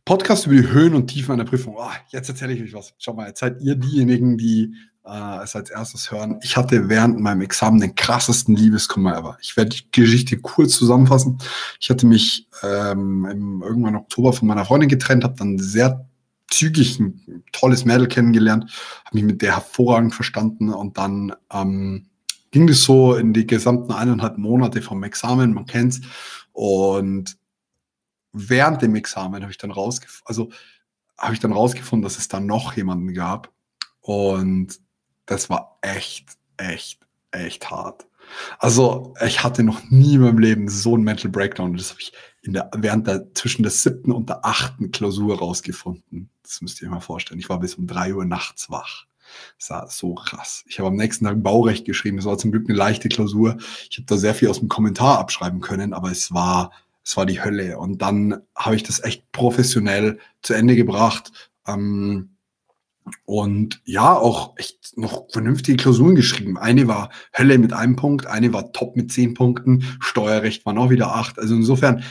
Podcast 0.04 0.46
über 0.46 0.56
die 0.56 0.68
Höhen 0.68 0.94
und 0.94 1.08
Tiefen 1.08 1.32
einer 1.32 1.44
Prüfung. 1.44 1.74
Oh, 1.76 1.90
jetzt 2.08 2.28
erzähle 2.28 2.54
ich 2.54 2.62
euch 2.62 2.72
was. 2.72 2.94
Schau 2.98 3.12
mal, 3.12 3.28
jetzt 3.28 3.40
seid 3.40 3.60
ihr 3.60 3.76
diejenigen, 3.76 4.38
die 4.38 4.74
äh, 5.08 5.42
es 5.42 5.56
als 5.56 5.70
erstes 5.70 6.10
hören. 6.10 6.38
Ich 6.42 6.56
hatte 6.56 6.88
während 6.88 7.18
meinem 7.20 7.40
Examen 7.40 7.80
den 7.80 7.94
krassesten 7.94 8.54
Liebeskummer 8.54 9.16
ever. 9.16 9.38
Ich 9.40 9.56
werde 9.56 9.70
die 9.70 9.90
Geschichte 9.90 10.38
kurz 10.38 10.74
zusammenfassen. 10.74 11.38
Ich 11.80 11.90
hatte 11.90 12.06
mich 12.06 12.48
ähm, 12.62 13.26
im, 13.26 13.62
irgendwann 13.62 13.96
Oktober 13.96 14.32
von 14.32 14.48
meiner 14.48 14.64
Freundin 14.64 14.88
getrennt, 14.88 15.24
habe 15.24 15.36
dann 15.36 15.58
sehr 15.58 16.08
zügig 16.50 16.98
ein 16.98 17.44
tolles 17.52 17.84
Mädel 17.84 18.08
kennengelernt, 18.08 18.70
habe 19.04 19.16
mich 19.16 19.24
mit 19.24 19.42
der 19.42 19.54
hervorragend 19.54 20.14
verstanden 20.14 20.70
und 20.70 20.96
dann 20.98 21.34
ähm, 21.52 22.06
ging 22.50 22.66
das 22.66 22.82
so 22.82 23.14
in 23.14 23.32
die 23.32 23.46
gesamten 23.46 23.92
eineinhalb 23.92 24.38
Monate 24.38 24.82
vom 24.82 25.02
Examen, 25.02 25.52
man 25.52 25.66
kennt's. 25.66 26.00
Und 26.52 27.36
während 28.32 28.82
dem 28.82 28.94
Examen 28.94 29.42
habe 29.42 29.52
ich 29.52 29.58
dann 29.58 29.70
rausgefunden, 29.70 30.26
also 30.26 30.50
habe 31.18 31.34
ich 31.34 31.40
dann 31.40 31.52
rausgefunden, 31.52 32.02
dass 32.02 32.18
es 32.18 32.28
da 32.28 32.40
noch 32.40 32.74
jemanden 32.74 33.12
gab. 33.12 33.52
Und 34.00 34.80
das 35.28 35.48
war 35.50 35.78
echt, 35.82 36.36
echt, 36.56 37.00
echt 37.30 37.70
hart. 37.70 38.06
Also 38.58 39.14
ich 39.24 39.44
hatte 39.44 39.62
noch 39.62 39.82
nie 39.90 40.14
in 40.14 40.22
meinem 40.22 40.38
Leben 40.38 40.68
so 40.68 40.94
einen 40.94 41.04
Mental 41.04 41.30
Breakdown. 41.30 41.76
Das 41.76 41.90
habe 41.90 42.00
ich 42.00 42.12
in 42.42 42.54
der, 42.54 42.70
während 42.76 43.06
der, 43.06 43.32
zwischen 43.34 43.62
der 43.62 43.70
siebten 43.70 44.10
und 44.10 44.28
der 44.28 44.44
achten 44.44 44.90
Klausur 44.90 45.38
rausgefunden. 45.38 46.30
Das 46.42 46.60
müsst 46.60 46.80
ihr 46.80 46.88
euch 46.88 46.94
mal 46.94 47.00
vorstellen. 47.00 47.40
Ich 47.40 47.48
war 47.48 47.60
bis 47.60 47.74
um 47.74 47.86
drei 47.86 48.14
Uhr 48.14 48.24
nachts 48.24 48.70
wach. 48.70 49.06
Das 49.58 49.70
war 49.70 49.90
so 49.90 50.14
krass. 50.14 50.64
Ich 50.66 50.78
habe 50.78 50.88
am 50.88 50.96
nächsten 50.96 51.26
Tag 51.26 51.42
Baurecht 51.42 51.84
geschrieben. 51.84 52.18
Es 52.18 52.24
war 52.24 52.38
zum 52.38 52.50
Glück 52.50 52.68
eine 52.68 52.76
leichte 52.76 53.08
Klausur. 53.08 53.58
Ich 53.90 53.98
habe 53.98 54.06
da 54.06 54.16
sehr 54.16 54.34
viel 54.34 54.48
aus 54.48 54.60
dem 54.60 54.68
Kommentar 54.68 55.18
abschreiben 55.18 55.60
können, 55.60 55.92
aber 55.92 56.10
es 56.10 56.32
war, 56.32 56.72
es 57.04 57.16
war 57.18 57.26
die 57.26 57.42
Hölle. 57.42 57.78
Und 57.78 58.00
dann 58.00 58.40
habe 58.56 58.76
ich 58.76 58.82
das 58.82 59.04
echt 59.04 59.30
professionell 59.32 60.18
zu 60.42 60.54
Ende 60.54 60.74
gebracht. 60.76 61.50
Ähm, 61.66 62.30
und 63.24 63.80
ja, 63.84 64.16
auch 64.16 64.56
echt 64.56 64.96
noch 64.96 65.26
vernünftige 65.30 65.76
Klausuren 65.76 66.14
geschrieben. 66.14 66.58
Eine 66.58 66.88
war 66.88 67.10
Hölle 67.36 67.58
mit 67.58 67.72
einem 67.72 67.96
Punkt, 67.96 68.26
eine 68.26 68.52
war 68.52 68.72
top 68.72 68.96
mit 68.96 69.12
zehn 69.12 69.34
Punkten, 69.34 69.84
Steuerrecht 70.00 70.64
waren 70.66 70.78
auch 70.78 70.90
wieder 70.90 71.14
acht. 71.14 71.38
Also 71.38 71.54
insofern, 71.54 72.02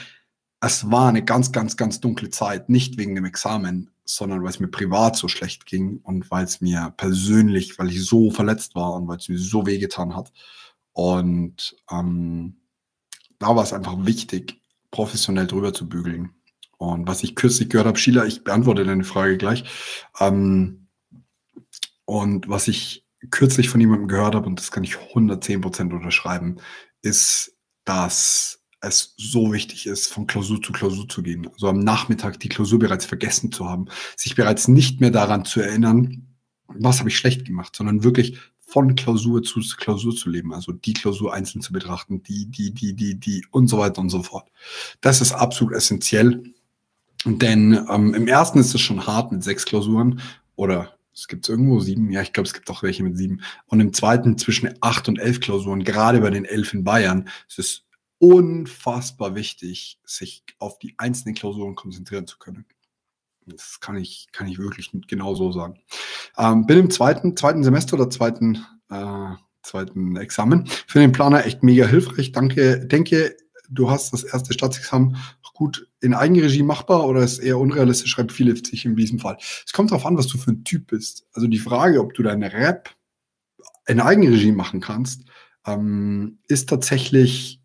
es 0.62 0.90
war 0.90 1.10
eine 1.10 1.24
ganz, 1.24 1.52
ganz, 1.52 1.78
ganz 1.78 2.00
dunkle 2.00 2.30
Zeit. 2.30 2.70
Nicht 2.70 2.98
wegen 2.98 3.16
dem 3.16 3.26
Examen, 3.26 3.92
sondern 4.06 4.42
weil 4.44 4.50
es 4.50 4.60
mir 4.60 4.70
privat 4.70 5.16
so 5.16 5.28
schlecht 5.28 5.66
ging 5.66 6.00
und 6.04 6.32
weil 6.32 6.46
es 6.46 6.62
mir 6.62 6.94
persönlich, 6.98 7.78
weil 7.78 7.90
ich 7.90 8.04
so 8.06 8.32
verletzt 8.32 8.76
war 8.76 8.94
und 8.94 9.08
weil 9.08 9.18
es 9.18 9.30
mir 9.30 9.38
so 9.38 9.66
wehgetan 9.66 10.16
hat. 10.16 10.32
Und 10.94 11.76
ähm, 11.92 12.58
da 13.40 13.56
war 13.56 13.64
es 13.64 13.74
einfach 13.74 14.06
wichtig, 14.06 14.62
professionell 14.92 15.46
drüber 15.46 15.74
zu 15.74 15.88
bügeln. 15.88 16.32
Und 16.78 17.08
was 17.08 17.24
ich 17.24 17.36
kürzlich 17.36 17.70
gehört 17.70 17.88
habe, 17.88 17.98
Sheila, 17.98 18.26
ich 18.26 18.44
beantworte 18.44 18.86
deine 18.86 19.04
Frage 19.04 19.38
gleich. 19.38 19.64
Ähm, 20.20 20.87
und 22.08 22.48
was 22.48 22.70
ich 22.70 23.06
kürzlich 23.32 23.68
von 23.68 23.82
jemandem 23.82 24.08
gehört 24.08 24.34
habe, 24.34 24.48
und 24.48 24.60
das 24.60 24.72
kann 24.72 24.86
ich 24.86 24.98
110 24.98 25.60
Prozent 25.60 25.92
unterschreiben, 25.92 26.56
ist, 27.02 27.54
dass 27.84 28.64
es 28.80 29.14
so 29.18 29.52
wichtig 29.52 29.88
ist, 29.88 30.08
von 30.14 30.26
Klausur 30.26 30.62
zu 30.62 30.72
Klausur 30.72 31.10
zu 31.10 31.22
gehen. 31.22 31.50
Also 31.52 31.68
am 31.68 31.80
Nachmittag 31.80 32.40
die 32.40 32.48
Klausur 32.48 32.80
bereits 32.80 33.06
vergessen 33.06 33.52
zu 33.52 33.68
haben, 33.68 33.88
sich 34.16 34.36
bereits 34.36 34.70
nicht 34.70 35.02
mehr 35.02 35.12
daran 35.12 35.44
zu 35.44 35.60
erinnern, 35.60 36.28
was 36.68 37.00
habe 37.00 37.10
ich 37.10 37.18
schlecht 37.18 37.44
gemacht, 37.44 37.76
sondern 37.76 38.06
wirklich 38.06 38.40
von 38.62 38.96
Klausur 38.96 39.44
zu 39.44 39.60
Klausur 39.76 40.16
zu 40.16 40.30
leben, 40.30 40.54
also 40.54 40.72
die 40.72 40.94
Klausur 40.94 41.34
einzeln 41.34 41.62
zu 41.62 41.74
betrachten, 41.74 42.24
die, 42.24 42.46
die, 42.46 42.74
die, 42.74 42.94
die, 42.94 43.16
die 43.16 43.46
und 43.52 43.68
so 43.68 43.80
weiter 43.80 44.00
und 44.00 44.10
so 44.10 44.24
fort. 44.24 44.50
Das 45.02 45.20
ist 45.20 45.34
absolut 45.34 45.74
essentiell, 45.74 46.54
denn 47.26 47.86
ähm, 47.90 48.14
im 48.14 48.28
ersten 48.28 48.60
ist 48.60 48.74
es 48.74 48.80
schon 48.80 49.06
hart 49.06 49.34
mit 49.34 49.44
sechs 49.44 49.66
Klausuren 49.66 50.22
oder 50.56 50.97
es 51.18 51.28
gibt 51.28 51.50
irgendwo 51.50 51.80
sieben, 51.80 52.12
ja, 52.12 52.22
ich 52.22 52.32
glaube, 52.32 52.48
es 52.48 52.54
gibt 52.54 52.70
auch 52.70 52.84
welche 52.84 53.04
mit 53.04 53.18
sieben. 53.18 53.42
Und 53.66 53.80
im 53.80 53.92
zweiten 53.92 54.38
zwischen 54.38 54.70
acht 54.82 55.10
und 55.10 55.18
elf 55.18 55.40
Klausuren, 55.40 55.84
gerade 55.84 56.22
bei 56.22 56.30
den 56.30 56.46
elf 56.46 56.74
in 56.74 56.84
Bayern, 56.84 57.28
es 57.50 57.58
ist 57.58 57.86
unfassbar 58.20 59.36
wichtig, 59.36 60.00
sich 60.06 60.44
auf 60.60 60.78
die 60.78 60.94
einzelnen 60.98 61.36
Klausuren 61.36 61.76
konzentrieren 61.76 62.28
zu 62.28 62.38
können. 62.38 62.66
Das 63.48 63.80
kann 63.80 63.96
ich, 63.96 64.28
kann 64.32 64.48
ich 64.48 64.60
wirklich 64.60 64.92
genau 65.08 65.34
so 65.34 65.52
sagen. 65.52 65.80
Ähm, 66.38 66.66
bin 66.68 66.80
im 66.80 66.92
zweiten, 66.92 67.36
zweiten 67.36 67.64
Semester 67.64 67.96
oder 67.96 68.10
zweiten, 68.10 68.66
äh, 68.90 69.34
zweiten 69.64 70.18
Examen. 70.18 70.68
Für 70.86 71.00
den 71.00 71.14
Planer 71.14 71.46
echt 71.46 71.64
mega 71.64 71.88
hilfreich. 71.88 72.32
Danke, 72.32 72.86
denke, 72.86 73.36
du 73.70 73.90
hast 73.90 74.14
das 74.14 74.24
erste 74.24 74.54
Staatsexamen 74.54 75.18
gut 75.58 75.90
in 76.02 76.14
Eigenregie 76.14 76.62
machbar 76.62 77.08
oder 77.08 77.22
ist 77.22 77.40
eher 77.40 77.58
unrealistisch, 77.58 78.12
schreibt 78.12 78.32
viele 78.32 78.56
sich 78.56 78.86
in 78.86 78.96
diesem 78.96 79.20
Fall. 79.20 79.38
Es 79.66 79.74
kommt 79.74 79.92
darauf 79.92 80.06
an, 80.06 80.16
was 80.16 80.28
du 80.28 80.38
für 80.38 80.52
ein 80.52 80.64
Typ 80.64 80.88
bist. 80.88 81.26
Also 81.34 81.48
die 81.48 81.58
Frage, 81.58 82.00
ob 82.00 82.14
du 82.14 82.22
deine 82.22 82.54
Rap 82.54 82.96
in 83.88 84.00
Eigenregie 84.00 84.52
machen 84.52 84.82
kannst, 84.82 85.24
ähm, 85.66 86.40
ist 86.48 86.70
tatsächlich 86.70 87.60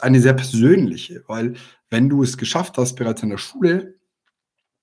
eine 0.00 0.20
sehr 0.20 0.32
persönliche, 0.32 1.24
weil 1.26 1.54
wenn 1.90 2.08
du 2.08 2.22
es 2.22 2.38
geschafft 2.38 2.78
hast, 2.78 2.94
bereits 2.94 3.22
in 3.22 3.30
der 3.30 3.38
Schule 3.38 3.98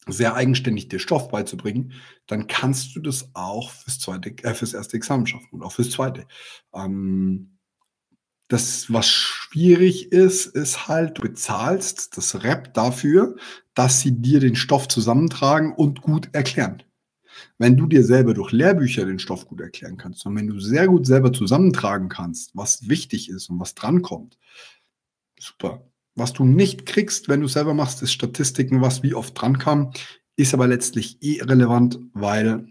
sehr 0.08 0.36
eigenständig 0.36 0.90
dir 0.90 1.00
Stoff 1.00 1.30
beizubringen, 1.30 1.94
dann 2.28 2.48
kannst 2.48 2.96
du 2.96 3.00
das 3.00 3.30
auch 3.34 3.72
fürs 3.72 4.00
zweite, 4.00 4.32
äh, 4.44 4.54
fürs 4.54 4.74
erste 4.74 4.98
Examen 4.98 5.26
schaffen 5.26 5.50
und 5.52 5.64
auch 5.64 5.72
fürs 5.72 5.92
zweite. 5.92 6.28
Ähm, 6.74 7.58
das, 8.50 8.92
was 8.92 9.08
schwierig 9.51 10.12
ist, 10.12 10.46
ist 10.46 10.88
halt, 10.88 11.17
du 11.17 11.24
bezahlst 11.24 12.17
das 12.17 12.43
Rap 12.43 12.74
dafür, 12.74 13.36
dass 13.74 14.00
sie 14.00 14.12
dir 14.12 14.39
den 14.39 14.55
Stoff 14.55 14.88
zusammentragen 14.88 15.74
und 15.74 16.01
gut 16.01 16.29
erklären. 16.34 16.84
Wenn 17.58 17.75
du 17.75 17.88
dir 17.88 18.03
selber 18.03 18.34
durch 18.34 18.51
Lehrbücher 18.51 19.05
den 19.05 19.20
Stoff 19.20 19.48
gut 19.48 19.62
erklären 19.62 19.98
kannst 19.98 20.25
und 20.25 20.36
wenn 20.36 20.48
du 20.48 20.60
sehr 20.60 20.88
gut 20.88 21.05
selber 21.05 21.34
zusammentragen 21.34 22.08
kannst, 22.08 22.55
was 22.55 22.88
wichtig 22.88 23.29
ist 23.29 23.50
und 23.50 23.60
was 23.60 23.75
drankommt, 23.75 24.38
super. 25.39 25.88
Was 26.15 26.34
du 26.34 26.43
nicht 26.43 26.86
kriegst, 26.86 27.29
wenn 27.29 27.41
du 27.41 27.48
selber 27.48 27.74
machst, 27.74 28.01
ist 28.01 28.12
Statistiken, 28.12 28.81
was 28.81 29.01
wie 29.01 29.13
oft 29.13 29.39
drankam, 29.39 29.91
ist 30.36 30.53
aber 30.53 30.67
letztlich 30.67 31.17
irrelevant, 31.22 32.00
weil 32.13 32.67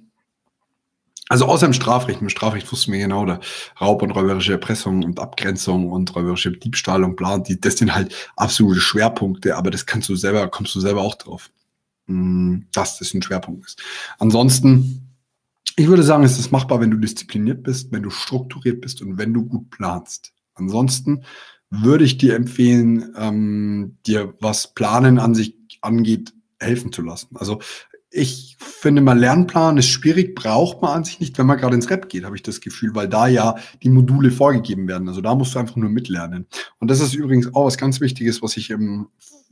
also 1.30 1.46
außer 1.46 1.64
im 1.64 1.72
Strafrecht, 1.72 2.20
im 2.20 2.28
Strafrecht 2.28 2.70
wussten 2.72 2.90
wir 2.90 2.98
genau, 2.98 3.24
da 3.24 3.38
Raub 3.80 4.02
und 4.02 4.10
räuberische 4.10 4.50
Erpressung 4.50 5.04
und 5.04 5.20
Abgrenzung 5.20 5.88
und 5.88 6.16
räuberische 6.16 6.50
Diebstahl 6.50 7.04
und 7.04 7.14
bla, 7.14 7.38
die, 7.38 7.60
das 7.60 7.76
sind 7.78 7.94
halt 7.94 8.12
absolute 8.34 8.80
Schwerpunkte, 8.80 9.56
aber 9.56 9.70
das 9.70 9.86
kannst 9.86 10.08
du 10.08 10.16
selber, 10.16 10.48
kommst 10.48 10.74
du 10.74 10.80
selber 10.80 11.02
auch 11.02 11.14
drauf, 11.14 11.48
hm, 12.08 12.66
dass 12.72 12.98
das 12.98 13.14
ein 13.14 13.22
Schwerpunkt 13.22 13.64
ist. 13.64 13.80
Ansonsten, 14.18 15.14
ich 15.76 15.86
würde 15.86 16.02
sagen, 16.02 16.24
es 16.24 16.36
ist 16.36 16.50
machbar, 16.50 16.80
wenn 16.80 16.90
du 16.90 16.96
diszipliniert 16.96 17.62
bist, 17.62 17.92
wenn 17.92 18.02
du 18.02 18.10
strukturiert 18.10 18.80
bist 18.80 19.00
und 19.00 19.16
wenn 19.16 19.32
du 19.32 19.46
gut 19.46 19.70
planst. 19.70 20.32
Ansonsten 20.54 21.22
würde 21.70 22.02
ich 22.02 22.18
dir 22.18 22.34
empfehlen, 22.34 23.14
ähm, 23.16 23.98
dir 24.04 24.34
was 24.40 24.74
Planen 24.74 25.20
an 25.20 25.36
sich 25.36 25.56
angeht, 25.80 26.32
helfen 26.58 26.92
zu 26.92 27.02
lassen. 27.02 27.36
Also 27.36 27.60
ich 28.12 28.56
finde 28.58 29.02
mal, 29.02 29.18
Lernplan 29.18 29.78
ist 29.78 29.88
schwierig, 29.88 30.34
braucht 30.34 30.82
man 30.82 30.90
an 30.90 31.04
sich 31.04 31.20
nicht, 31.20 31.38
wenn 31.38 31.46
man 31.46 31.58
gerade 31.58 31.76
ins 31.76 31.90
Rap 31.90 32.08
geht, 32.08 32.24
habe 32.24 32.34
ich 32.34 32.42
das 32.42 32.60
Gefühl, 32.60 32.94
weil 32.94 33.08
da 33.08 33.28
ja 33.28 33.56
die 33.82 33.90
Module 33.90 34.32
vorgegeben 34.32 34.88
werden. 34.88 35.08
Also 35.08 35.20
da 35.20 35.34
musst 35.34 35.54
du 35.54 35.60
einfach 35.60 35.76
nur 35.76 35.90
mitlernen. 35.90 36.46
Und 36.80 36.90
das 36.90 37.00
ist 37.00 37.14
übrigens 37.14 37.54
auch 37.54 37.66
was 37.66 37.78
ganz 37.78 38.00
Wichtiges, 38.00 38.42
was 38.42 38.56
ich 38.56 38.74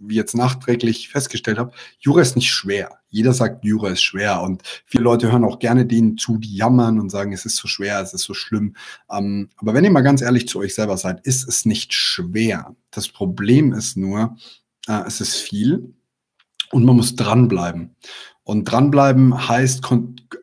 wie 0.01 0.15
jetzt 0.15 0.37
nachträglich 0.37 1.09
festgestellt 1.09 1.59
habe. 1.59 1.73
Jura 1.99 2.21
ist 2.21 2.37
nicht 2.37 2.51
schwer. 2.51 2.99
Jeder 3.09 3.33
sagt, 3.33 3.65
Jura 3.65 3.91
ist 3.91 4.03
schwer. 4.03 4.43
Und 4.43 4.63
viele 4.87 5.05
Leute 5.05 5.31
hören 5.31 5.45
auch 5.45 5.59
gerne 5.59 5.87
denen 5.87 6.17
zu, 6.17 6.39
die 6.39 6.55
jammern 6.55 7.01
und 7.01 7.11
sagen, 7.11 7.33
es 7.33 7.45
ist 7.45 7.57
so 7.57 7.69
schwer, 7.69 8.01
es 8.01 8.15
ist 8.15 8.23
so 8.23 8.35
schlimm. 8.35 8.75
Ähm, 9.11 9.51
aber 9.57 9.75
wenn 9.75 9.85
ihr 9.85 9.91
mal 9.91 10.03
ganz 10.03 10.23
ehrlich 10.23 10.49
zu 10.49 10.61
euch 10.61 10.75
selber 10.75 10.97
seid, 10.97 11.21
ist 11.27 11.49
es 11.49 11.65
nicht 11.65 11.93
schwer. 11.93 12.77
Das 12.91 13.09
Problem 13.09 13.73
ist 13.73 13.97
nur, 13.97 14.37
äh, 14.87 15.03
es 15.07 15.21
ist 15.21 15.37
viel 15.37 15.95
und 16.71 16.85
man 16.85 16.97
muss 16.97 17.17
dranbleiben. 17.17 17.97
Und 18.49 18.65
dranbleiben 18.65 19.47
heißt, 19.47 19.87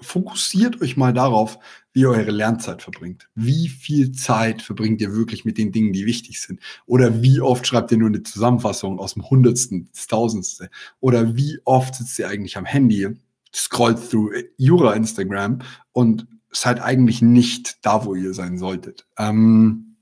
fokussiert 0.02 0.80
euch 0.80 0.96
mal 0.96 1.12
darauf, 1.12 1.58
wie 1.92 2.02
ihr 2.02 2.12
eure 2.12 2.30
Lernzeit 2.30 2.84
verbringt. 2.84 3.28
Wie 3.34 3.68
viel 3.68 4.12
Zeit 4.12 4.62
verbringt 4.62 5.02
ihr 5.02 5.16
wirklich 5.16 5.44
mit 5.44 5.58
den 5.58 5.72
Dingen, 5.72 5.92
die 5.92 6.06
wichtig 6.06 6.40
sind? 6.40 6.60
Oder 6.86 7.24
wie 7.24 7.42
oft 7.42 7.66
schreibt 7.66 7.92
ihr 7.92 7.98
nur 7.98 8.10
eine 8.10 8.22
Zusammenfassung 8.22 9.00
aus 9.00 9.16
dem 9.16 9.28
Hundertsten, 9.28 9.90
das 9.92 10.06
Tausendste? 10.06 10.70
Oder 11.00 11.36
wie 11.36 11.58
oft 11.66 11.96
sitzt 11.96 12.20
ihr 12.20 12.30
eigentlich 12.30 12.58
am 12.58 12.66
Handy, 12.66 13.08
scrollt 13.52 13.98
through 14.12 14.30
Jura 14.56 14.94
Instagram 14.94 15.64
und 15.92 16.28
seid 16.52 16.80
eigentlich 16.84 17.24
nicht 17.24 17.84
da, 17.84 18.06
wo 18.06 18.14
ihr 18.14 18.36
sein 18.36 18.60
solltet? 18.60 19.08
Ähm, 19.18 19.96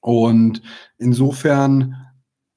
und 0.00 0.62
insofern 0.96 1.94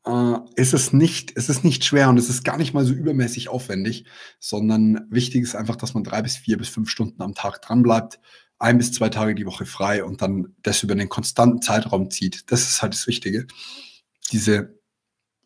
äh, 0.05 0.37
ist 0.55 0.73
es 0.73 0.93
nicht, 0.93 1.33
es 1.35 1.49
ist 1.49 1.63
nicht 1.63 1.83
schwer 1.83 2.09
und 2.09 2.17
es 2.17 2.29
ist 2.29 2.43
gar 2.43 2.57
nicht 2.57 2.73
mal 2.73 2.85
so 2.85 2.93
übermäßig 2.93 3.49
aufwendig, 3.49 4.05
sondern 4.39 5.05
wichtig 5.09 5.43
ist 5.43 5.55
einfach, 5.55 5.75
dass 5.75 5.93
man 5.93 6.03
drei 6.03 6.21
bis 6.21 6.37
vier 6.37 6.57
bis 6.57 6.69
fünf 6.69 6.89
Stunden 6.89 7.21
am 7.21 7.33
Tag 7.33 7.61
dran 7.61 7.83
bleibt, 7.83 8.19
ein 8.59 8.77
bis 8.77 8.91
zwei 8.91 9.09
Tage 9.09 9.35
die 9.35 9.45
Woche 9.45 9.65
frei 9.65 10.03
und 10.03 10.21
dann 10.21 10.55
das 10.61 10.83
über 10.83 10.93
einen 10.93 11.09
konstanten 11.09 11.61
Zeitraum 11.61 12.09
zieht. 12.09 12.51
Das 12.51 12.61
ist 12.61 12.81
halt 12.81 12.93
das 12.93 13.07
Wichtige. 13.07 13.47
Diese 14.31 14.79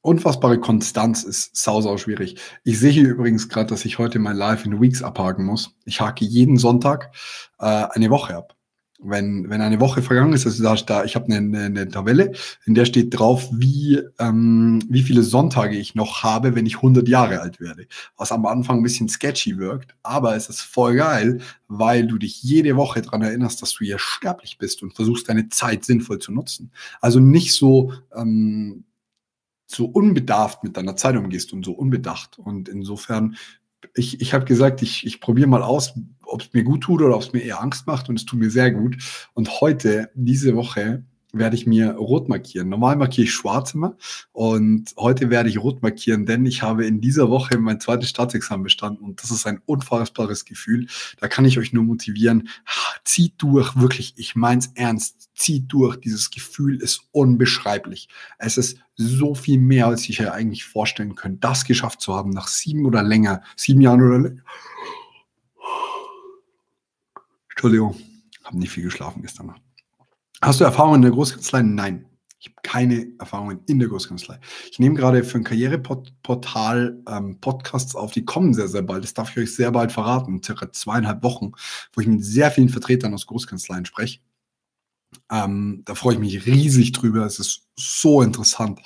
unfassbare 0.02 0.60
Konstanz 0.60 1.24
ist 1.24 1.56
sau, 1.56 1.82
sau 1.82 1.98
schwierig. 1.98 2.36
Ich 2.64 2.80
sehe 2.80 2.92
hier 2.92 3.10
übrigens 3.10 3.50
gerade, 3.50 3.68
dass 3.68 3.86
ich 3.86 3.98
heute 3.98 4.20
mein 4.20 4.38
Live 4.38 4.66
in 4.66 4.80
Weeks 4.80 5.04
abhaken 5.04 5.46
muss. 5.46 5.76
Ich 5.86 6.00
hake 6.02 6.26
jeden 6.26 6.58
Sonntag 6.58 7.14
äh, 7.60 7.66
eine 7.66 8.10
Woche 8.10 8.36
ab 8.36 8.59
wenn, 9.02 9.50
wenn 9.50 9.62
eine 9.62 9.80
Woche 9.80 10.02
vergangen 10.02 10.34
ist, 10.34 10.46
also 10.46 10.62
da, 10.62 10.76
da 10.76 11.04
ich 11.06 11.16
habe 11.16 11.34
eine, 11.34 11.58
eine, 11.58 11.88
Tabelle, 11.88 12.34
in 12.66 12.76
der 12.76 12.86
steht 12.86 13.18
drauf, 13.18 13.48
wie, 13.52 14.02
ähm, 14.20 14.84
wie 14.90 15.04
viele 15.04 15.24
Sonntage 15.24 15.78
ich 15.78 15.96
noch 15.96 16.24
habe, 16.24 16.56
wenn 16.56 16.66
ich 16.66 16.78
100 16.78 17.08
Jahre 17.08 17.40
alt 17.40 17.62
werde. 17.62 17.88
Was 18.18 18.32
am 18.32 18.46
Anfang 18.46 18.78
ein 18.80 18.84
bisschen 18.84 19.08
sketchy 19.08 19.58
wirkt, 19.58 19.96
aber 20.04 20.36
es 20.36 20.50
ist 20.50 20.62
voll 20.62 20.96
geil, 20.96 21.40
weil 21.68 22.08
du 22.08 22.18
dich 22.18 22.44
jede 22.44 22.76
Woche 22.76 23.02
dran 23.02 23.22
erinnerst, 23.22 23.62
dass 23.62 23.74
du 23.74 23.86
hier 23.86 24.00
sterblich 24.00 24.58
bist 24.58 24.84
und 24.84 24.94
versuchst, 24.94 25.30
deine 25.30 25.48
Zeit 25.50 25.86
sinnvoll 25.86 26.20
zu 26.20 26.34
nutzen. 26.34 26.72
Also 27.00 27.20
nicht 27.20 27.54
so, 27.54 27.94
ähm, 28.14 28.84
so 29.66 29.86
unbedarft 29.86 30.64
mit 30.64 30.76
deiner 30.76 30.96
Zeit 30.96 31.16
umgehst 31.16 31.54
und 31.54 31.64
so 31.64 31.72
unbedacht. 31.72 32.38
Und 32.38 32.68
insofern, 32.68 33.38
ich, 33.96 34.20
ich 34.20 34.34
habe 34.34 34.46
gesagt, 34.46 34.82
ich, 34.82 35.06
ich 35.06 35.22
probiere 35.22 35.48
mal 35.48 35.64
aus, 35.64 35.94
ob 36.30 36.42
es 36.42 36.54
mir 36.54 36.64
gut 36.64 36.82
tut 36.82 37.02
oder 37.02 37.16
ob 37.16 37.22
es 37.22 37.34
mir 37.34 37.42
eher 37.42 37.62
Angst 37.62 37.88
macht 37.88 38.10
und 38.10 38.18
es 38.18 38.26
tut 38.26 38.40
mir 38.40 38.50
sehr 38.50 38.72
gut. 38.72 38.98
Und 39.34 39.62
heute, 39.62 40.10
diese 40.16 40.56
Woche, 40.56 41.04
werde 41.32 41.56
ich 41.56 41.68
mir 41.68 41.92
rot 41.92 42.28
markieren. 42.28 42.70
Normal 42.70 42.96
markiere 42.96 43.26
ich 43.26 43.34
schwarz 43.34 43.74
immer 43.74 43.96
und 44.32 44.94
heute 44.98 45.30
werde 45.30 45.50
ich 45.50 45.60
rot 45.60 45.82
markieren, 45.82 46.26
denn 46.26 46.46
ich 46.46 46.64
habe 46.64 46.86
in 46.86 47.02
dieser 47.02 47.30
Woche 47.30 47.60
mein 47.60 47.80
zweites 47.80 48.10
Staatsexamen 48.10 48.64
bestanden 48.64 49.04
und 49.04 49.22
das 49.22 49.32
ist 49.32 49.46
ein 49.46 49.62
unfassbares 49.66 50.46
Gefühl. 50.46 50.88
Da 51.20 51.28
kann 51.28 51.46
ich 51.46 51.60
euch 51.60 51.72
nur 51.72 51.84
motivieren, 51.84 52.50
zieht 53.04 53.36
durch, 53.38 53.76
wirklich, 53.80 54.14
ich 54.18 54.36
meins 54.36 54.72
ernst, 54.76 55.30
zieht 55.36 55.72
durch. 55.72 55.98
Dieses 55.98 56.32
Gefühl 56.32 56.82
ist 56.82 57.02
unbeschreiblich. 57.12 58.10
Es 58.40 58.58
ist 58.58 58.80
so 58.96 59.36
viel 59.36 59.60
mehr, 59.60 59.88
als 59.88 60.10
ich 60.10 60.18
ja 60.18 60.34
eigentlich 60.34 60.66
vorstellen 60.66 61.16
könnte, 61.16 61.40
das 61.42 61.64
geschafft 61.64 62.02
zu 62.02 62.16
haben 62.16 62.32
nach 62.32 62.48
sieben 62.48 62.86
oder 62.86 63.04
länger, 63.04 63.42
sieben 63.56 63.82
Jahren 63.82 64.02
oder 64.02 64.20
länger. 64.20 64.42
Entschuldigung, 67.60 67.94
habe 68.46 68.58
nicht 68.58 68.72
viel 68.72 68.86
geschlafen 68.86 69.22
gestern 69.22 69.48
Nacht. 69.48 69.62
Hast 70.42 70.62
du 70.62 70.64
Erfahrungen 70.64 70.96
in 70.96 71.02
der 71.02 71.12
Großkanzlei? 71.12 71.62
Nein. 71.62 72.06
Ich 72.40 72.48
habe 72.48 72.56
keine 72.64 73.12
Erfahrungen 73.20 73.60
in 73.68 73.80
der 73.80 73.90
Großkanzlei. 73.90 74.40
Ich 74.72 74.80
nehme 74.80 74.96
gerade 74.96 75.26
für 75.26 75.40
ein 75.40 75.44
Karriereportal 75.44 77.04
ähm, 77.06 77.42
Podcasts 77.42 77.96
auf, 77.96 78.14
die 78.14 78.24
kommen 78.24 78.54
sehr, 78.54 78.70
sehr 78.70 78.82
bald. 78.82 79.04
Das 79.04 79.14
darf 79.14 79.32
ich 79.32 79.40
euch 79.40 79.54
sehr 79.54 79.74
bald 79.74 79.92
verraten, 79.92 80.42
circa 80.42 80.72
zweieinhalb 80.72 81.22
Wochen, 81.22 81.52
wo 81.92 82.00
ich 82.00 82.08
mit 82.08 82.24
sehr 82.24 82.50
vielen 82.50 82.70
Vertretern 82.70 83.14
aus 83.14 83.28
Großkanzleien 83.28 83.84
spreche. 83.84 84.22
Ähm, 85.32 85.84
da 85.86 85.96
freue 85.96 86.16
ich 86.16 86.20
mich 86.20 86.46
riesig 86.46 86.92
drüber. 86.92 87.26
Es 87.26 87.40
ist 87.40 87.68
so 87.76 88.22
interessant. 88.22 88.80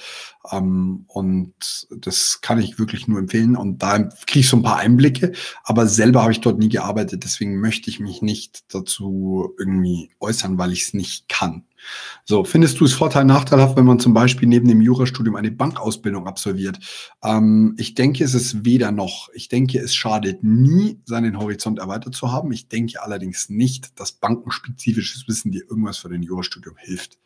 Ähm, 0.51 1.05
und 1.07 1.87
das 1.89 2.41
kann 2.41 2.59
ich 2.59 2.79
wirklich 2.79 3.07
nur 3.07 3.19
empfehlen. 3.19 3.55
Und 3.55 3.79
da 3.79 3.99
kriege 3.99 4.39
ich 4.41 4.49
so 4.49 4.57
ein 4.57 4.63
paar 4.63 4.77
Einblicke. 4.77 5.33
Aber 5.63 5.87
selber 5.87 6.21
habe 6.21 6.31
ich 6.31 6.41
dort 6.41 6.59
nie 6.59 6.69
gearbeitet. 6.69 7.23
Deswegen 7.23 7.59
möchte 7.59 7.89
ich 7.89 7.99
mich 7.99 8.21
nicht 8.21 8.73
dazu 8.73 9.53
irgendwie 9.57 10.11
äußern, 10.19 10.57
weil 10.57 10.73
ich 10.73 10.83
es 10.83 10.93
nicht 10.93 11.29
kann. 11.29 11.65
So, 12.25 12.43
findest 12.43 12.79
du 12.79 12.85
es 12.85 12.93
Vorteil, 12.93 13.25
nachteilhaft, 13.25 13.75
wenn 13.75 13.85
man 13.85 13.99
zum 13.99 14.13
Beispiel 14.13 14.47
neben 14.47 14.67
dem 14.67 14.81
Jurastudium 14.81 15.35
eine 15.35 15.51
Bankausbildung 15.51 16.27
absolviert? 16.27 16.79
Ähm, 17.23 17.75
ich 17.77 17.95
denke, 17.95 18.23
es 18.23 18.33
ist 18.33 18.65
weder 18.65 18.91
noch. 18.91 19.29
Ich 19.33 19.49
denke, 19.49 19.79
es 19.79 19.93
schadet 19.93 20.43
nie, 20.43 21.01
seinen 21.05 21.37
Horizont 21.39 21.79
erweitert 21.79 22.15
zu 22.15 22.31
haben. 22.31 22.51
Ich 22.51 22.69
denke 22.69 23.01
allerdings 23.01 23.49
nicht, 23.49 23.99
dass 23.99 24.13
bankenspezifisches 24.13 25.27
Wissen 25.27 25.51
dir 25.51 25.63
irgendwas 25.69 25.97
für 25.97 26.09
dein 26.09 26.23
Jurastudium 26.23 26.77
hilft. 26.77 27.19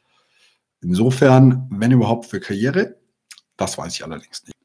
Insofern, 0.81 1.67
wenn 1.71 1.91
überhaupt 1.91 2.25
für 2.25 2.39
Karriere, 2.39 2.97
das 3.55 3.77
weiß 3.77 3.93
ich 3.93 4.03
allerdings 4.03 4.43
nicht. 4.43 4.56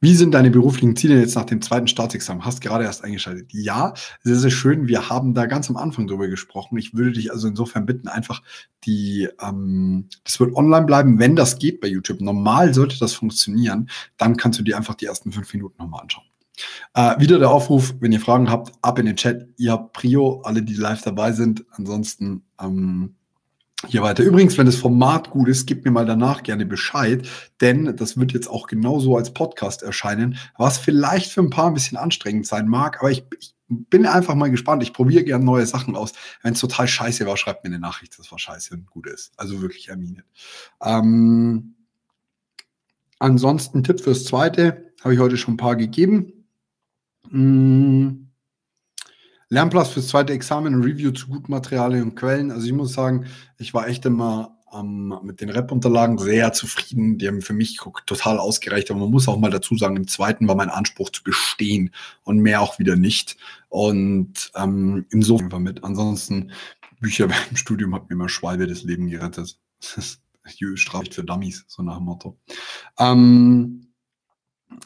Wie 0.00 0.14
sind 0.14 0.32
deine 0.32 0.50
beruflichen 0.50 0.96
Ziele 0.96 1.18
jetzt 1.18 1.34
nach 1.34 1.44
dem 1.44 1.60
zweiten 1.60 1.88
Staatsexamen? 1.88 2.44
Hast 2.44 2.60
gerade 2.60 2.84
erst 2.84 3.02
eingeschaltet. 3.02 3.52
Ja, 3.52 3.94
sehr, 4.22 4.36
sehr 4.36 4.50
schön. 4.50 4.88
Wir 4.88 5.08
haben 5.08 5.34
da 5.34 5.46
ganz 5.46 5.68
am 5.70 5.76
Anfang 5.76 6.06
drüber 6.06 6.28
gesprochen. 6.28 6.78
Ich 6.78 6.94
würde 6.94 7.12
dich 7.12 7.32
also 7.32 7.48
insofern 7.48 7.86
bitten, 7.86 8.08
einfach 8.08 8.42
die, 8.84 9.28
ähm, 9.40 10.08
das 10.24 10.38
wird 10.38 10.54
online 10.54 10.86
bleiben, 10.86 11.18
wenn 11.18 11.36
das 11.36 11.58
geht 11.58 11.80
bei 11.80 11.88
YouTube. 11.88 12.20
Normal 12.20 12.74
sollte 12.74 12.98
das 12.98 13.14
funktionieren. 13.14 13.90
Dann 14.16 14.36
kannst 14.36 14.58
du 14.58 14.62
dir 14.62 14.76
einfach 14.76 14.94
die 14.94 15.06
ersten 15.06 15.32
fünf 15.32 15.52
Minuten 15.52 15.76
nochmal 15.78 16.02
anschauen. 16.02 16.24
Äh, 16.94 17.20
wieder 17.20 17.38
der 17.38 17.50
Aufruf, 17.50 17.94
wenn 18.00 18.12
ihr 18.12 18.20
Fragen 18.20 18.50
habt, 18.50 18.72
ab 18.82 18.98
in 18.98 19.06
den 19.06 19.16
Chat. 19.16 19.48
Ihr 19.56 19.72
habt 19.72 19.92
Prio, 19.92 20.42
alle, 20.42 20.62
die 20.62 20.74
live 20.74 21.02
dabei 21.02 21.32
sind. 21.32 21.64
Ansonsten 21.70 22.44
ähm, 22.60 23.14
hier 23.86 24.02
weiter. 24.02 24.24
Übrigens, 24.24 24.58
wenn 24.58 24.66
das 24.66 24.76
Format 24.76 25.30
gut 25.30 25.48
ist, 25.48 25.66
gib 25.66 25.84
mir 25.84 25.92
mal 25.92 26.06
danach 26.06 26.42
gerne 26.42 26.66
Bescheid, 26.66 27.28
denn 27.60 27.96
das 27.96 28.18
wird 28.18 28.32
jetzt 28.32 28.48
auch 28.48 28.66
genauso 28.66 29.16
als 29.16 29.32
Podcast 29.32 29.82
erscheinen, 29.82 30.36
was 30.56 30.78
vielleicht 30.78 31.30
für 31.30 31.40
ein 31.40 31.50
paar 31.50 31.68
ein 31.68 31.74
bisschen 31.74 31.96
anstrengend 31.96 32.46
sein 32.46 32.66
mag, 32.66 32.98
aber 32.98 33.10
ich, 33.10 33.24
ich 33.38 33.54
bin 33.68 34.06
einfach 34.06 34.34
mal 34.34 34.50
gespannt. 34.50 34.82
Ich 34.82 34.92
probiere 34.92 35.24
gerne 35.24 35.44
neue 35.44 35.66
Sachen 35.66 35.94
aus. 35.94 36.12
Wenn 36.42 36.54
es 36.54 36.60
total 36.60 36.88
scheiße 36.88 37.26
war, 37.26 37.36
schreibt 37.36 37.64
mir 37.64 37.68
eine 37.68 37.78
Nachricht, 37.78 38.14
dass 38.14 38.26
es 38.26 38.32
war 38.32 38.38
scheiße 38.38 38.74
und 38.74 38.86
gut 38.90 39.06
ist. 39.06 39.32
Also 39.36 39.60
wirklich 39.60 39.88
Hermine. 39.88 40.24
Ähm, 40.82 41.74
ansonsten 43.18 43.84
Tipp 43.84 44.00
fürs 44.00 44.24
Zweite, 44.24 44.92
habe 45.02 45.14
ich 45.14 45.20
heute 45.20 45.36
schon 45.36 45.54
ein 45.54 45.58
paar 45.58 45.76
gegeben. 45.76 46.46
Hm. 47.28 48.27
Lernplatz 49.50 49.90
fürs 49.90 50.08
zweite 50.08 50.32
Examen, 50.32 50.82
Review 50.82 51.10
zu 51.10 51.28
guten 51.28 51.50
Materialien 51.50 52.02
und 52.04 52.14
Quellen. 52.16 52.50
Also 52.50 52.66
ich 52.66 52.72
muss 52.72 52.92
sagen, 52.92 53.26
ich 53.56 53.72
war 53.72 53.88
echt 53.88 54.04
immer 54.04 54.58
ähm, 54.74 55.18
mit 55.22 55.40
den 55.40 55.48
Rap-Unterlagen 55.48 56.18
sehr 56.18 56.52
zufrieden. 56.52 57.18
Die 57.18 57.26
haben 57.26 57.40
für 57.40 57.54
mich 57.54 57.78
total 58.06 58.38
ausgereicht. 58.38 58.90
Aber 58.90 59.00
man 59.00 59.10
muss 59.10 59.28
auch 59.28 59.38
mal 59.38 59.50
dazu 59.50 59.76
sagen, 59.76 59.96
im 59.96 60.06
zweiten 60.06 60.48
war 60.48 60.54
mein 60.54 60.70
Anspruch 60.70 61.10
zu 61.10 61.22
bestehen 61.22 61.94
und 62.24 62.38
mehr 62.38 62.60
auch 62.60 62.78
wieder 62.78 62.96
nicht. 62.96 63.36
Und 63.68 64.50
ähm, 64.54 65.06
insofern 65.10 65.62
mit. 65.62 65.82
Ansonsten, 65.82 66.52
Bücher 67.00 67.28
beim 67.28 67.56
Studium 67.56 67.94
hat 67.94 68.08
mir 68.08 68.14
immer 68.14 68.28
Schwalbe 68.28 68.66
das 68.66 68.82
Leben 68.82 69.08
gerettet. 69.08 69.58
Das 69.80 69.96
ist 69.96 70.22
Strafe 70.80 71.12
für 71.12 71.24
Dummies, 71.24 71.64
so 71.68 71.82
nach 71.82 71.98
dem 71.98 72.06
Motto. 72.06 72.38
Ähm, 72.98 73.87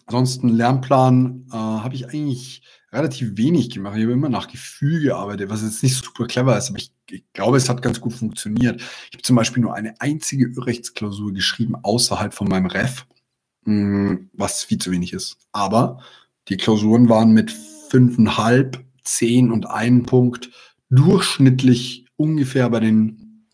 ansonsten 0.07 0.49
Lernplan 0.49 1.47
äh, 1.51 1.55
habe 1.55 1.95
ich 1.95 2.09
eigentlich 2.09 2.62
relativ 2.92 3.37
wenig 3.37 3.71
gemacht. 3.71 3.97
Ich 3.97 4.03
habe 4.03 4.12
immer 4.12 4.29
nach 4.29 4.49
Gefühl 4.49 5.01
gearbeitet, 5.03 5.49
was 5.49 5.62
jetzt 5.62 5.83
nicht 5.83 5.97
super 5.97 6.27
clever 6.27 6.57
ist, 6.57 6.68
aber 6.68 6.79
ich, 6.79 6.92
ich 7.11 7.25
glaube, 7.33 7.57
es 7.57 7.68
hat 7.68 7.83
ganz 7.83 8.01
gut 8.01 8.12
funktioniert. 8.12 8.81
Ich 8.81 9.14
habe 9.14 9.23
zum 9.23 9.37
Beispiel 9.37 9.62
nur 9.62 9.75
eine 9.75 9.99
einzige 10.01 10.49
Irrrechtsklausur 10.49 11.33
geschrieben 11.33 11.75
außerhalb 11.83 12.35
von 12.35 12.49
meinem 12.49 12.66
Ref, 12.66 13.07
hm, 13.64 14.31
was 14.35 14.64
viel 14.64 14.79
zu 14.79 14.90
wenig 14.90 15.12
ist. 15.12 15.38
Aber 15.53 16.03
die 16.49 16.57
Klausuren 16.57 17.09
waren 17.09 17.33
mit 17.33 17.51
fünfeinhalb, 17.88 18.85
zehn 19.03 19.51
und 19.51 19.66
einen 19.66 20.05
Punkt 20.05 20.51
durchschnittlich 20.90 22.07
ungefähr 22.16 22.68
bei 22.68 22.81
den 22.81 23.47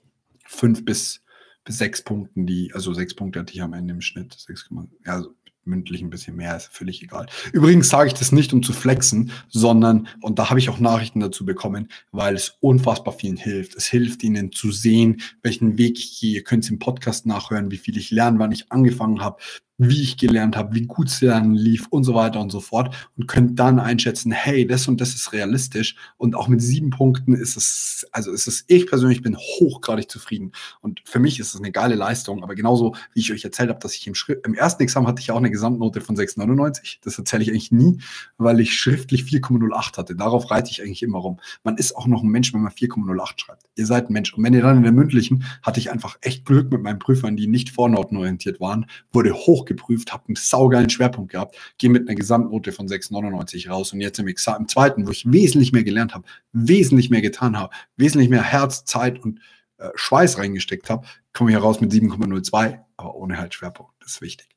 fünf 0.45 0.85
bis, 0.85 1.23
bis 1.64 1.79
sechs 1.79 2.03
Punkten, 2.03 2.47
die, 2.47 2.73
also 2.75 2.93
sechs 2.93 3.14
Punkte 3.14 3.41
hatte 3.41 3.53
ich 3.53 3.62
am 3.62 3.73
Ende 3.73 3.95
im 3.95 4.01
Schnitt, 4.01 4.33
sechs, 4.33 4.69
ja, 5.05 5.14
also 5.14 5.35
mündlich 5.69 6.03
ein 6.03 6.11
bisschen 6.11 6.37
mehr, 6.37 6.57
ist 6.57 6.71
völlig 6.73 7.03
egal. 7.03 7.27
Übrigens 7.53 7.89
sage 7.89 8.09
ich 8.09 8.15
das 8.15 8.33
nicht, 8.33 8.53
um 8.53 8.63
zu 8.63 8.73
flexen, 8.73 9.31
sondern, 9.49 10.09
und 10.21 10.39
da 10.39 10.51
habe 10.51 10.59
ich 10.59 10.69
auch 10.69 10.81
Nachrichten 10.81 11.21
dazu 11.21 11.45
bekommen, 11.45 11.89
weil 12.11 12.35
es 12.35 12.57
unfassbar 12.61 13.13
vielen 13.13 13.37
hilft. 13.37 13.77
Es 13.77 13.87
hilft 13.87 14.23
ihnen 14.25 14.53
zu 14.53 14.73
sehen, 14.73 15.21
welchen 15.43 15.79
Weg 15.79 15.99
ich 15.99 16.19
gehe. 16.21 16.35
Ihr 16.35 16.45
könnt 16.45 16.65
es 16.65 16.71
im 16.71 16.79
Podcast 16.79 17.27
nachhören, 17.27 17.71
wie 17.71 17.79
viel 17.79 17.97
ich 17.97 18.11
lerne, 18.11 18.39
wann 18.39 18.53
ich 18.53 18.73
angefangen 18.73 19.21
habe, 19.21 19.39
wie 19.79 20.03
ich 20.03 20.17
gelernt 20.17 20.57
habe, 20.57 20.75
wie 20.75 20.83
gut 20.83 21.09
es 21.09 21.21
lernen 21.21 21.55
lief 21.55 21.87
und 21.91 22.03
so 22.03 22.14
weiter 22.14 22.41
und 22.41 22.51
so 22.51 22.61
fort. 22.61 22.95
Und 23.17 23.29
könnt 23.29 23.59
dann 23.59 23.79
einschätzen, 23.79 24.33
hey, 24.33 24.67
das 24.67 24.88
und 24.88 25.01
das 25.01 25.14
ist 25.14 25.33
realistisch. 25.33 25.95
Und 26.17 26.35
auch 26.35 26.49
mit 26.49 26.61
sieben 26.61 26.91
Punkten 26.91 27.33
ist 27.33 27.57
es, 27.57 28.07
also 28.11 28.33
ist 28.33 28.49
es, 28.49 28.64
ich 28.67 28.88
persönlich 28.88 29.23
bin 29.23 29.37
hochgradig 29.37 30.11
zufrieden. 30.11 30.53
Und 30.81 31.01
für 31.05 31.21
mich 31.21 31.38
ist 31.38 31.55
es 31.55 31.61
eine 31.61 31.71
geile 31.71 31.95
Leistung, 31.95 32.43
aber 32.43 32.57
genauso 32.57 32.97
wie 33.14 33.21
ich 33.21 33.33
euch 33.33 33.45
erzählt 33.45 33.71
habe, 33.71 33.79
dass 33.79 33.95
ich 33.95 34.07
im, 34.09 34.17
Schritt, 34.17 34.45
im 34.45 34.55
ersten 34.55 34.83
Examen 34.83 35.07
hatte 35.07 35.21
ich 35.21 35.31
auch 35.31 35.37
eine 35.37 35.51
Gesamtnote 35.51 36.01
von 36.01 36.17
6,99, 36.17 36.99
das 37.03 37.17
erzähle 37.17 37.45
ich 37.45 37.51
eigentlich 37.51 37.73
nie, 37.73 38.01
weil 38.37 38.59
ich 38.61 38.77
schriftlich 38.77 39.23
4,08 39.23 39.97
hatte, 39.97 40.17
darauf 40.17 40.51
reite 40.51 40.71
ich 40.71 40.83
eigentlich 40.83 41.03
immer 41.05 41.19
rum. 41.19 41.38
Man 41.62 41.77
ist 41.77 41.97
auch 41.97 42.07
noch 42.07 42.23
ein 42.23 42.29
Mensch, 42.29 42.53
wenn 42.53 42.62
man 42.62 42.73
4,08 42.73 43.41
schreibt. 43.41 43.64
Ihr 43.77 43.87
seid 43.87 44.11
ein 44.11 44.12
Mensch. 44.12 44.35
Und 44.35 44.43
wenn 44.43 44.55
ihr 44.55 44.62
dann 44.62 44.79
in 44.79 44.83
der 44.83 44.93
mündlichen, 44.93 45.45
hatte 45.62 45.79
ich 45.79 45.93
einfach 45.93 46.19
echt 46.21 46.45
Glück 46.45 46.73
mit 46.73 46.83
meinen 46.83 46.99
Prüfern, 46.99 47.37
die 47.37 47.47
nicht 47.47 47.71
vornotenorientiert 47.71 48.61
waren, 48.61 48.87
wurde 49.12 49.33
hoch 49.35 49.64
geprüft, 49.69 50.13
habe 50.13 50.25
einen 50.27 50.37
saugeilen 50.37 50.91
Schwerpunkt 50.91 51.31
gehabt, 51.31 51.57
gehe 51.79 51.91
mit 51.91 52.09
einer 52.09 52.17
Gesamtnote 52.17 52.73
von 52.73 52.89
6,99 52.89 53.71
raus 53.71 53.93
und 53.93 54.01
jetzt 54.01 54.19
im, 54.19 54.27
Examen, 54.27 54.63
im 54.63 54.69
zweiten, 54.69 55.07
wo 55.07 55.13
ich 55.13 55.31
wesentlich 55.31 55.73
mehr 55.73 55.85
gelernt 55.85 56.15
habe, 56.15 56.25
wesentlich 56.53 57.11
mehr 57.11 57.23
getan 57.23 57.57
habe, 57.57 57.73
wesentlich 57.97 58.29
mehr 58.29 58.43
Herz, 58.43 58.85
Zeit 58.85 59.23
und 59.23 59.41
äh, 59.79 59.91
Schweiß 59.95 60.39
reingesteckt 60.39 60.91
habe, 60.91 61.07
komme 61.33 61.51
ich 61.51 61.57
heraus 61.57 61.81
mit 61.81 61.93
7,02, 61.93 62.81
aber 62.97 63.15
ohne 63.15 63.39
halt 63.39 63.55
Schwerpunkt. 63.55 63.93
Das 64.01 64.15
ist 64.15 64.23
wichtig. 64.23 64.49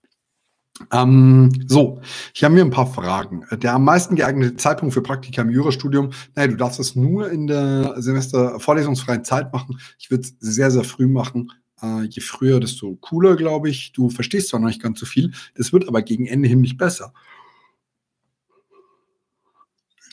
Ähm, 0.92 1.52
so, 1.68 2.02
hier 2.34 2.48
haben 2.48 2.56
wir 2.56 2.64
ein 2.64 2.72
paar 2.72 2.92
Fragen. 2.92 3.46
Der 3.52 3.74
am 3.74 3.84
meisten 3.84 4.16
geeignete 4.16 4.56
Zeitpunkt 4.56 4.94
für 4.94 5.04
Praktika 5.04 5.42
im 5.42 5.50
Jurastudium, 5.50 6.12
naja, 6.36 6.48
du 6.48 6.56
darfst 6.56 6.80
es 6.80 6.96
nur 6.96 7.30
in 7.30 7.48
der 7.48 8.02
Semester 8.02 8.60
vorlesungsfreien 8.60 9.24
Zeit 9.24 9.54
machen. 9.54 9.80
Ich 10.00 10.10
würde 10.10 10.24
es 10.24 10.36
sehr, 10.40 10.72
sehr 10.72 10.84
früh 10.84 11.08
machen, 11.08 11.52
äh, 11.82 12.04
je 12.04 12.22
früher, 12.22 12.60
desto 12.60 12.96
cooler, 12.98 13.36
glaube 13.36 13.70
ich. 13.70 13.92
Du 13.94 14.10
verstehst 14.10 14.50
zwar 14.50 14.60
noch 14.60 14.68
nicht 14.68 14.82
ganz 14.82 15.00
so 15.00 15.06
viel, 15.06 15.32
das 15.56 15.74
wird 15.74 15.88
aber 15.88 16.02
gegen 16.02 16.28
Ende 16.28 16.48
hin 16.48 16.62
nicht 16.62 16.78
besser. 16.78 17.14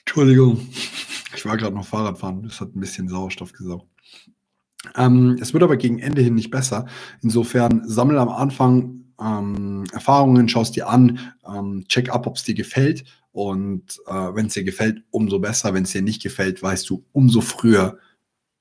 Entschuldigung, 0.00 0.68
ich 1.36 1.44
war 1.44 1.56
gerade 1.56 1.74
noch 1.74 1.86
Fahrradfahren, 1.86 2.42
das 2.42 2.60
hat 2.60 2.74
ein 2.74 2.80
bisschen 2.80 3.08
Sauerstoff 3.08 3.52
gesaugt. 3.52 3.88
Ähm, 4.96 5.36
es 5.40 5.52
wird 5.52 5.62
aber 5.62 5.76
gegen 5.76 5.98
Ende 5.98 6.22
hin 6.22 6.34
nicht 6.34 6.50
besser. 6.50 6.86
Insofern 7.22 7.88
sammle 7.88 8.20
am 8.20 8.28
Anfang 8.28 8.98
ähm, 9.20 9.84
Erfahrungen, 9.92 10.48
schaust 10.48 10.76
dir 10.76 10.88
an, 10.88 11.18
ähm, 11.46 11.84
check 11.88 12.10
ab, 12.10 12.26
ob 12.26 12.36
es 12.36 12.44
dir 12.44 12.54
gefällt. 12.54 13.04
Und 13.32 14.00
äh, 14.06 14.12
wenn 14.12 14.46
es 14.46 14.54
dir 14.54 14.64
gefällt, 14.64 15.02
umso 15.10 15.38
besser. 15.38 15.74
Wenn 15.74 15.84
es 15.84 15.92
dir 15.92 16.02
nicht 16.02 16.22
gefällt, 16.22 16.62
weißt 16.62 16.88
du 16.88 17.04
umso 17.12 17.40
früher, 17.40 17.98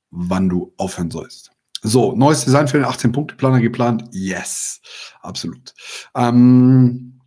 wann 0.09 0.49
du 0.49 0.73
aufhören 0.77 1.11
sollst. 1.11 1.51
So, 1.81 2.15
neues 2.15 2.45
Design 2.45 2.67
für 2.67 2.77
den 2.77 2.87
18-Punkte-Planer 2.87 3.61
geplant? 3.61 4.03
Yes, 4.11 4.81
absolut. 5.21 5.73
Ähm, 6.15 7.19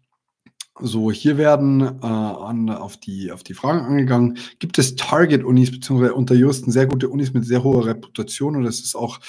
so, 0.83 1.13
hier 1.13 1.37
werden 1.37 1.83
äh, 1.83 2.07
an, 2.07 2.71
auf, 2.71 2.97
die, 2.97 3.31
auf 3.33 3.43
die 3.43 3.55
Fragen 3.55 3.81
angegangen. 3.81 4.39
Gibt 4.59 4.79
es 4.79 4.97
Target-Unis 4.97 5.71
beziehungsweise 5.71 6.15
unter 6.15 6.35
Juristen 6.35 6.71
sehr 6.71 6.87
gute 6.87 7.09
Unis 7.09 7.33
mit 7.33 7.45
sehr 7.45 7.63
hoher 7.63 7.87
Reputation 7.87 8.57
und 8.57 8.65
es 8.65 8.81
ist 8.81 8.95
auch 8.95 9.21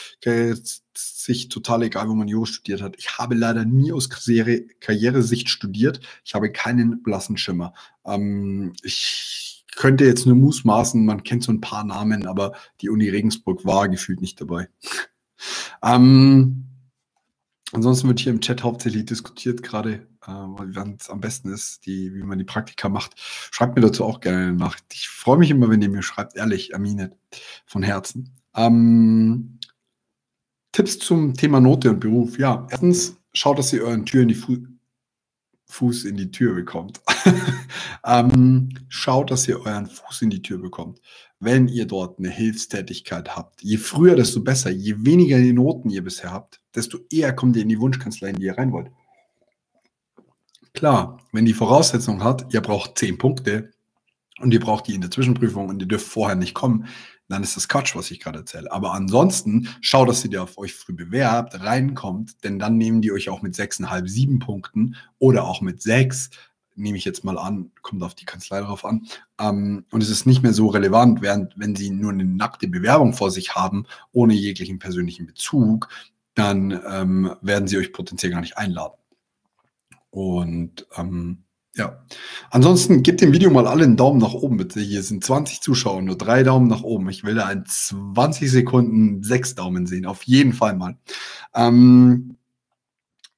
sich 0.93 1.49
total 1.49 1.83
egal, 1.83 2.09
wo 2.09 2.13
man 2.13 2.27
Jura 2.27 2.45
studiert 2.45 2.81
hat. 2.81 2.95
Ich 2.97 3.17
habe 3.17 3.35
leider 3.35 3.65
nie 3.65 3.91
aus 3.91 4.09
Karriere, 4.09 4.61
Karrieresicht 4.79 5.49
studiert. 5.49 5.99
Ich 6.23 6.33
habe 6.33 6.51
keinen 6.51 7.03
blassen 7.03 7.37
Schimmer. 7.37 7.73
Ähm, 8.05 8.73
ich 8.81 9.60
könnte 9.75 10.05
jetzt 10.05 10.25
nur 10.25 10.35
mutmaßen, 10.35 11.05
man 11.05 11.23
kennt 11.23 11.43
so 11.43 11.51
ein 11.51 11.61
paar 11.61 11.83
Namen, 11.83 12.27
aber 12.27 12.53
die 12.81 12.89
Uni 12.89 13.09
Regensburg 13.09 13.65
war 13.65 13.89
gefühlt 13.89 14.21
nicht 14.21 14.39
dabei. 14.39 14.67
ähm, 15.83 16.67
ansonsten 17.71 18.07
wird 18.07 18.19
hier 18.19 18.31
im 18.31 18.41
Chat 18.41 18.63
hauptsächlich 18.63 19.05
diskutiert 19.05 19.63
gerade 19.63 20.07
äh, 20.27 20.31
wann 20.31 20.97
es 20.99 21.09
am 21.09 21.19
besten 21.19 21.51
ist, 21.51 21.85
die, 21.85 22.13
wie 22.13 22.23
man 22.23 22.37
die 22.37 22.43
Praktika 22.43 22.89
macht. 22.89 23.13
Schreibt 23.17 23.75
mir 23.75 23.81
dazu 23.81 24.05
auch 24.05 24.19
gerne 24.19 24.37
eine 24.37 24.53
Nachricht. 24.53 24.85
Ich 24.93 25.09
freue 25.09 25.37
mich 25.37 25.49
immer, 25.49 25.69
wenn 25.69 25.81
ihr 25.81 25.89
mir 25.89 26.03
schreibt, 26.03 26.35
ehrlich, 26.35 26.75
Amine, 26.75 27.11
von 27.65 27.83
Herzen. 27.83 28.35
Ähm, 28.55 29.59
Tipps 30.71 30.99
zum 30.99 31.33
Thema 31.33 31.59
Note 31.59 31.89
und 31.89 31.99
Beruf. 31.99 32.37
Ja, 32.37 32.67
erstens, 32.69 33.17
schaut, 33.33 33.59
dass 33.59 33.73
ihr 33.73 33.83
euren 33.83 34.05
Tür 34.05 34.21
in 34.21 34.27
die 34.27 34.35
Fu 34.35 34.57
Fuß 35.71 36.03
in 36.03 36.17
die 36.17 36.31
Tür 36.31 36.53
bekommt. 36.53 37.01
ähm, 38.05 38.69
schaut, 38.89 39.31
dass 39.31 39.47
ihr 39.47 39.61
euren 39.65 39.87
Fuß 39.87 40.21
in 40.23 40.29
die 40.29 40.41
Tür 40.41 40.57
bekommt. 40.57 40.99
Wenn 41.39 41.69
ihr 41.69 41.85
dort 41.85 42.19
eine 42.19 42.29
Hilfstätigkeit 42.29 43.35
habt, 43.35 43.63
je 43.63 43.77
früher, 43.77 44.15
desto 44.15 44.41
besser. 44.41 44.69
Je 44.69 44.95
weniger 44.97 45.37
die 45.39 45.53
Noten 45.53 45.89
ihr 45.89 46.03
bisher 46.03 46.31
habt, 46.31 46.59
desto 46.75 46.99
eher 47.09 47.33
kommt 47.33 47.55
ihr 47.55 47.61
in 47.61 47.69
die 47.69 47.79
Wunschkanzlei, 47.79 48.29
in 48.29 48.35
die 48.35 48.45
ihr 48.45 48.57
rein 48.57 48.73
wollt. 48.73 48.91
Klar, 50.73 51.19
wenn 51.31 51.45
die 51.45 51.53
Voraussetzung 51.53 52.23
hat, 52.23 52.53
ihr 52.53 52.61
braucht 52.61 52.97
zehn 52.97 53.17
Punkte 53.17 53.71
und 54.39 54.53
ihr 54.53 54.59
braucht 54.59 54.87
die 54.87 54.95
in 54.95 55.01
der 55.01 55.11
Zwischenprüfung 55.11 55.69
und 55.69 55.81
ihr 55.81 55.87
dürft 55.87 56.07
vorher 56.07 56.35
nicht 56.35 56.53
kommen, 56.53 56.85
dann 57.31 57.43
ist 57.43 57.55
das 57.55 57.67
Quatsch, 57.67 57.95
was 57.95 58.11
ich 58.11 58.19
gerade 58.19 58.39
erzähle. 58.39 58.71
Aber 58.71 58.93
ansonsten 58.93 59.69
schaut, 59.81 60.09
dass 60.09 60.25
ihr 60.25 60.43
auf 60.43 60.57
euch 60.57 60.73
früh 60.73 60.93
bewerbt, 60.93 61.59
reinkommt, 61.59 62.43
denn 62.43 62.59
dann 62.59 62.77
nehmen 62.77 63.01
die 63.01 63.11
euch 63.11 63.29
auch 63.29 63.41
mit 63.41 63.55
sechseinhalb, 63.55 64.07
sieben 64.07 64.39
Punkten 64.39 64.95
oder 65.19 65.45
auch 65.45 65.61
mit 65.61 65.81
sechs, 65.81 66.29
nehme 66.75 66.97
ich 66.97 67.05
jetzt 67.05 67.23
mal 67.23 67.37
an, 67.37 67.71
kommt 67.81 68.03
auf 68.03 68.15
die 68.15 68.25
Kanzlei 68.25 68.61
drauf 68.61 68.85
an. 68.85 69.07
Ähm, 69.39 69.85
und 69.91 70.01
es 70.01 70.09
ist 70.09 70.25
nicht 70.25 70.43
mehr 70.43 70.53
so 70.53 70.67
relevant, 70.67 71.21
während 71.21 71.53
wenn 71.57 71.75
sie 71.75 71.89
nur 71.89 72.11
eine 72.11 72.25
nackte 72.25 72.67
Bewerbung 72.67 73.13
vor 73.13 73.31
sich 73.31 73.55
haben, 73.55 73.85
ohne 74.11 74.33
jeglichen 74.33 74.79
persönlichen 74.79 75.25
Bezug, 75.25 75.89
dann 76.33 76.79
ähm, 76.87 77.35
werden 77.41 77.67
sie 77.67 77.77
euch 77.77 77.93
potenziell 77.93 78.31
gar 78.31 78.41
nicht 78.41 78.57
einladen. 78.57 78.95
Und 80.09 80.87
ähm, 80.97 81.43
ja, 81.75 82.03
ansonsten 82.49 83.01
gebt 83.01 83.21
dem 83.21 83.31
Video 83.33 83.49
mal 83.49 83.65
alle 83.67 83.85
einen 83.85 83.95
Daumen 83.95 84.19
nach 84.19 84.33
oben, 84.33 84.57
bitte. 84.57 84.81
Hier 84.81 85.03
sind 85.03 85.23
20 85.23 85.61
Zuschauer, 85.61 86.01
nur 86.01 86.17
drei 86.17 86.43
Daumen 86.43 86.67
nach 86.67 86.83
oben. 86.83 87.09
Ich 87.09 87.23
will 87.23 87.35
da 87.35 87.49
in 87.49 87.63
20 87.65 88.51
Sekunden 88.51 89.23
sechs 89.23 89.55
Daumen 89.55 89.85
sehen, 89.85 90.05
auf 90.05 90.23
jeden 90.23 90.51
Fall 90.51 90.75
mal. 90.75 90.97
Ähm, 91.55 92.35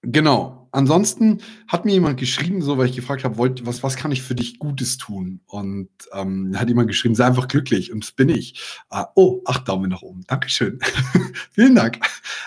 genau, 0.02 0.63
ansonsten 0.74 1.40
hat 1.68 1.86
mir 1.86 1.94
jemand 1.94 2.20
geschrieben, 2.20 2.62
so 2.62 2.78
weil 2.78 2.88
ich 2.90 2.96
gefragt 2.96 3.24
habe, 3.24 3.38
wollt, 3.38 3.66
was, 3.66 3.84
was 3.84 3.96
kann 3.96 4.12
ich 4.12 4.22
für 4.22 4.36
dich 4.36 4.60
Gutes 4.60 4.98
tun? 4.98 5.40
Und 5.46 5.90
ähm, 6.12 6.58
hat 6.60 6.68
jemand 6.68 6.88
geschrieben, 6.90 7.16
sei 7.16 7.26
einfach 7.26 7.48
glücklich. 7.48 7.94
Und 7.94 8.04
das 8.04 8.12
bin 8.12 8.30
ich. 8.30 8.60
Äh, 8.90 9.04
oh, 9.16 9.42
acht 9.46 9.70
Daumen 9.70 9.90
nach 9.90 10.02
oben. 10.02 10.24
Dankeschön. 10.28 10.80
Vielen 11.52 11.76
Dank. 11.76 12.00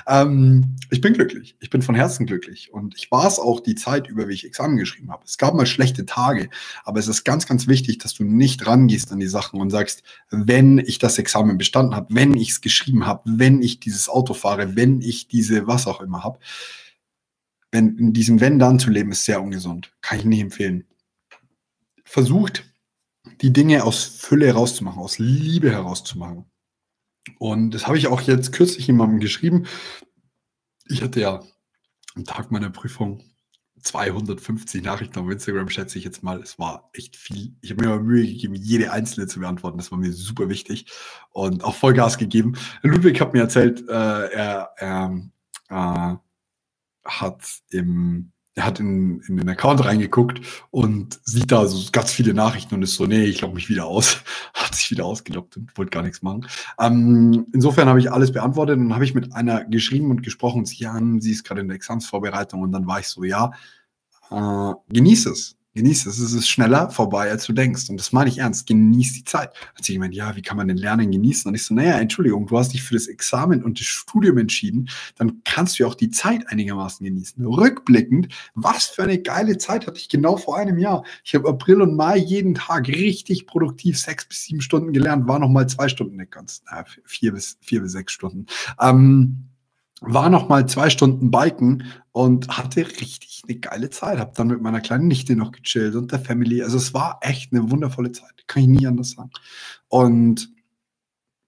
Ähm, 0.07 0.77
ich 0.91 1.01
bin 1.01 1.15
glücklich. 1.15 1.57
Ich 1.61 1.71
bin 1.71 1.83
von 1.83 1.95
Herzen 1.95 2.27
glücklich. 2.27 2.73
Und 2.73 2.95
ich 2.97 3.11
war 3.11 3.27
es 3.27 3.39
auch 3.39 3.61
die 3.61 3.77
Zeit 3.77 4.09
über, 4.09 4.29
wie 4.29 4.35
ich 4.35 4.45
Examen 4.45 4.77
geschrieben 4.77 5.11
habe. 5.11 5.25
Es 5.25 5.39
gab 5.39 5.55
mal 5.55 5.67
schlechte 5.67 6.05
Tage, 6.05 6.51
aber 6.85 6.99
es 6.99 7.09
ist 7.09 7.25
ganz, 7.25 7.47
ganz 7.47 7.69
wichtig, 7.69 7.99
dass 7.99 8.15
du 8.15 8.25
nicht 8.25 8.67
rangehst 8.67 9.12
an 9.12 9.21
die 9.21 9.27
Sachen 9.29 9.61
und 9.61 9.71
sagst, 9.71 10.03
wenn 10.31 10.79
ich 10.79 10.99
das 10.99 11.19
Examen 11.19 11.59
bestanden 11.59 11.95
habe, 11.95 12.09
wenn 12.11 12.35
ich 12.35 12.51
es 12.51 12.61
geschrieben 12.61 13.07
habe, 13.07 13.23
wenn 13.25 13.62
ich 13.62 13.81
dieses 13.81 14.09
Auto 14.09 14.35
fahre, 14.35 14.77
wenn 14.77 15.01
ich 15.01 15.29
diese 15.29 15.67
was 15.67 15.87
auch 15.87 16.01
immer 16.01 16.25
habe, 16.25 16.39
wenn 17.70 17.96
in 17.98 18.12
diesem 18.12 18.40
Wenn-Dann 18.40 18.79
zu 18.79 18.90
leben, 18.90 19.12
ist 19.12 19.24
sehr 19.24 19.42
ungesund. 19.42 19.92
Kann 20.00 20.18
ich 20.18 20.24
nicht 20.24 20.40
empfehlen. 20.40 20.85
Versucht, 22.05 22.64
die 23.40 23.52
Dinge 23.52 23.85
aus 23.85 24.05
Fülle 24.05 24.46
herauszumachen, 24.46 25.02
aus 25.02 25.18
Liebe 25.18 25.70
herauszumachen. 25.70 26.46
Und 27.38 27.72
das 27.72 27.87
habe 27.87 27.98
ich 27.98 28.07
auch 28.07 28.20
jetzt 28.22 28.52
kürzlich 28.52 28.87
jemandem 28.87 29.20
geschrieben. 29.20 29.66
Ich 30.87 31.02
hatte 31.02 31.20
ja 31.20 31.42
am 32.14 32.24
Tag 32.24 32.50
meiner 32.50 32.70
Prüfung 32.70 33.22
250 33.83 34.83
Nachrichten 34.83 35.18
auf 35.18 35.31
Instagram, 35.31 35.68
schätze 35.68 35.98
ich 35.98 36.05
jetzt 36.05 36.22
mal. 36.22 36.40
Es 36.40 36.59
war 36.59 36.90
echt 36.92 37.16
viel. 37.16 37.57
Ich 37.61 37.70
habe 37.70 37.85
mir 37.85 37.92
immer 37.92 38.02
Mühe 38.02 38.26
gegeben, 38.26 38.55
jede 38.55 38.92
einzelne 38.92 39.26
zu 39.26 39.40
beantworten. 39.40 39.79
Das 39.79 39.90
war 39.90 39.98
mir 39.98 40.12
super 40.12 40.48
wichtig 40.48 40.87
und 41.31 41.64
auch 41.64 41.74
Vollgas 41.74 42.18
gegeben. 42.18 42.57
Ludwig 42.83 43.20
hat 43.20 43.33
mir 43.33 43.40
erzählt, 43.40 43.85
äh, 43.88 43.92
er, 43.92 44.70
er 44.76 45.31
äh, 45.68 46.16
hat 47.07 47.42
im, 47.71 48.33
er 48.55 48.66
hat 48.66 48.81
in, 48.81 49.21
in 49.29 49.37
den 49.37 49.49
Account 49.49 49.85
reingeguckt 49.85 50.40
und 50.71 51.21
sieht 51.25 51.53
da 51.53 51.66
so 51.66 51.90
ganz 51.92 52.12
viele 52.12 52.35
Nachrichten 52.35 52.75
und 52.75 52.83
ist 52.83 52.95
so, 52.95 53.07
nee, 53.07 53.25
ich 53.25 53.40
logge 53.40 53.55
mich 53.55 53.69
wieder 53.69 53.87
aus. 53.87 54.23
hat 54.55 54.75
sich 54.75 54.90
wieder 54.90 55.05
ausgeloggt 55.05 55.57
und 55.57 55.77
wollte 55.77 55.90
gar 55.90 56.03
nichts 56.03 56.23
machen. 56.23 56.47
Ähm, 56.81 57.47
insofern 57.53 57.88
habe 57.88 58.01
ich 58.01 58.11
alles 58.11 58.33
beantwortet 58.33 58.79
und 58.79 58.95
habe 58.95 59.05
ich 59.05 59.14
mit 59.14 59.33
einer 59.35 59.64
geschrieben 59.64 60.11
und 60.11 60.23
gesprochen, 60.23 60.64
sie, 60.64 60.87
an, 60.87 61.21
sie 61.21 61.33
ist 61.33 61.45
gerade 61.45 61.61
in 61.61 61.69
der 61.69 61.77
Examsvorbereitung 61.77 62.62
und 62.62 62.73
dann 62.73 62.87
war 62.87 63.01
ich 63.01 63.09
so, 63.09 63.25
ja, 63.25 63.53
äh, 64.31 64.73
genieß 64.88 65.27
es 65.27 65.56
genieß 65.77 66.07
es. 66.07 66.19
Es 66.19 66.33
ist 66.33 66.49
schneller 66.49 66.91
vorbei, 66.91 67.31
als 67.31 67.47
du 67.47 67.53
denkst. 67.53 67.89
Und 67.89 68.01
das 68.01 68.12
meine 68.12 68.29
ich 68.29 68.39
ernst. 68.39 68.67
Genieß 68.67 69.12
die 69.12 69.25
Zeit. 69.25 69.51
Hat 69.75 69.85
sich 69.85 69.93
jemand, 69.93 70.15
ja, 70.15 70.35
wie 70.35 70.43
kann 70.43 70.57
man 70.57 70.67
denn 70.67 70.77
Lernen 70.77 71.11
genießen? 71.11 71.49
Und 71.49 71.55
ich 71.55 71.62
so, 71.62 71.75
naja, 71.75 71.99
Entschuldigung, 71.99 72.47
du 72.47 72.59
hast 72.59 72.73
dich 72.73 72.83
für 72.83 72.95
das 72.95 73.07
Examen 73.07 73.62
und 73.62 73.79
das 73.79 73.87
Studium 73.87 74.39
entschieden. 74.39 74.89
Dann 75.17 75.43
kannst 75.45 75.79
du 75.79 75.85
ja 75.85 75.89
auch 75.89 75.95
die 75.95 76.11
Zeit 76.11 76.49
einigermaßen 76.49 77.05
genießen. 77.05 77.45
Rückblickend, 77.47 78.29
was 78.55 78.87
für 78.87 79.03
eine 79.03 79.21
geile 79.21 79.59
Zeit 79.59 79.87
hatte 79.87 79.99
ich 79.99 80.09
genau 80.09 80.37
vor 80.37 80.57
einem 80.57 80.79
Jahr. 80.79 81.05
Ich 81.25 81.35
habe 81.35 81.49
April 81.49 81.83
und 81.83 81.95
Mai 81.95 82.17
jeden 82.17 82.55
Tag 82.55 82.89
richtig 82.89 83.47
produktiv 83.47 83.99
sechs 83.99 84.25
bis 84.25 84.45
sieben 84.45 84.61
Stunden 84.61 84.93
gelernt, 84.93 85.29
war 85.29 85.39
noch 85.39 85.49
mal 85.49 85.69
zwei 85.69 85.89
Stunden, 85.89 86.17
nicht 86.17 86.33
ganz, 86.33 86.62
na, 86.71 86.85
vier 87.05 87.33
bis, 87.33 87.59
vier 87.61 87.83
bis 87.83 87.93
sechs 87.93 88.12
Stunden. 88.12 88.47
Ähm, 88.81 89.51
war 90.01 90.29
noch 90.29 90.49
mal 90.49 90.69
zwei 90.69 90.91
Stunden 90.91 91.31
biken 91.31 91.85
und 92.13 92.49
hatte 92.49 92.87
richtig 92.87 93.43
eine 93.49 93.59
geile 93.59 93.91
Zeit. 93.91 94.19
Hab 94.19 94.35
dann 94.35 94.49
mit 94.49 94.61
meiner 94.61 94.81
kleinen 94.81 95.09
Nichte 95.09 95.37
noch 95.37 95.53
gechillt 95.53 95.95
und 95.95 96.13
der 96.13 96.21
Family. 96.21 96.63
Also 96.63 96.77
es 96.77 96.93
war 96.93 97.19
echt 97.23 97.53
eine 97.53 97.71
wundervolle 97.71 98.13
Zeit. 98.13 98.45
Kann 98.47 98.63
ich 98.63 98.69
nie 98.69 98.87
anders 98.87 99.13
sagen. 99.13 99.31
Und 99.89 100.51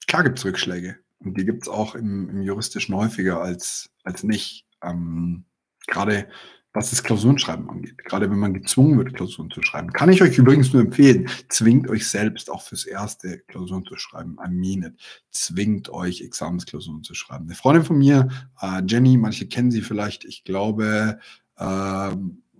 klar 0.06 0.24
gibt 0.24 0.38
es 0.38 0.44
Rückschläge. 0.44 0.96
Und 1.20 1.36
die 1.36 1.44
gibt 1.44 1.62
es 1.62 1.68
auch 1.68 1.94
im, 1.94 2.28
im, 2.30 2.42
Juristischen 2.42 2.94
häufiger 2.94 3.40
als, 3.40 3.90
als 4.04 4.22
nicht. 4.22 4.66
Ähm, 4.82 5.44
Gerade 5.86 6.28
was 6.72 6.90
das 6.90 7.02
Klausurenschreiben 7.02 7.68
angeht. 7.68 7.98
Gerade 8.04 8.30
wenn 8.30 8.38
man 8.38 8.54
gezwungen 8.54 8.98
wird, 8.98 9.14
Klausuren 9.14 9.50
zu 9.50 9.62
schreiben. 9.62 9.92
Kann 9.92 10.10
ich 10.10 10.22
euch 10.22 10.36
übrigens 10.38 10.72
nur 10.72 10.82
empfehlen, 10.82 11.28
zwingt 11.48 11.88
euch 11.88 12.06
selbst 12.06 12.50
auch 12.50 12.62
fürs 12.62 12.84
erste 12.84 13.38
Klausuren 13.48 13.84
zu 13.84 13.96
schreiben. 13.96 14.36
I 14.44 14.50
mean 14.50 14.82
it. 14.82 14.94
Zwingt 15.30 15.88
euch, 15.88 16.20
Examensklausuren 16.20 17.02
zu 17.02 17.14
schreiben. 17.14 17.46
Eine 17.46 17.54
Freundin 17.54 17.84
von 17.84 17.98
mir, 17.98 18.28
äh, 18.60 18.82
Jenny, 18.86 19.16
manche 19.16 19.46
kennen 19.48 19.70
sie 19.70 19.82
vielleicht, 19.82 20.24
ich 20.24 20.44
glaube, 20.44 21.18
äh, 21.58 22.10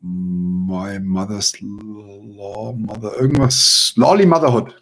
My 0.00 1.00
Mother's 1.00 1.60
Law, 1.60 2.72
Mother, 2.76 3.20
irgendwas, 3.20 3.92
Lolly 3.96 4.26
Motherhood. 4.26 4.74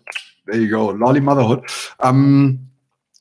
There 0.47 0.59
you 0.61 0.69
go, 0.69 0.93
Lolly 0.93 1.21
Motherhood. 1.21 1.65
Ähm, 2.03 2.69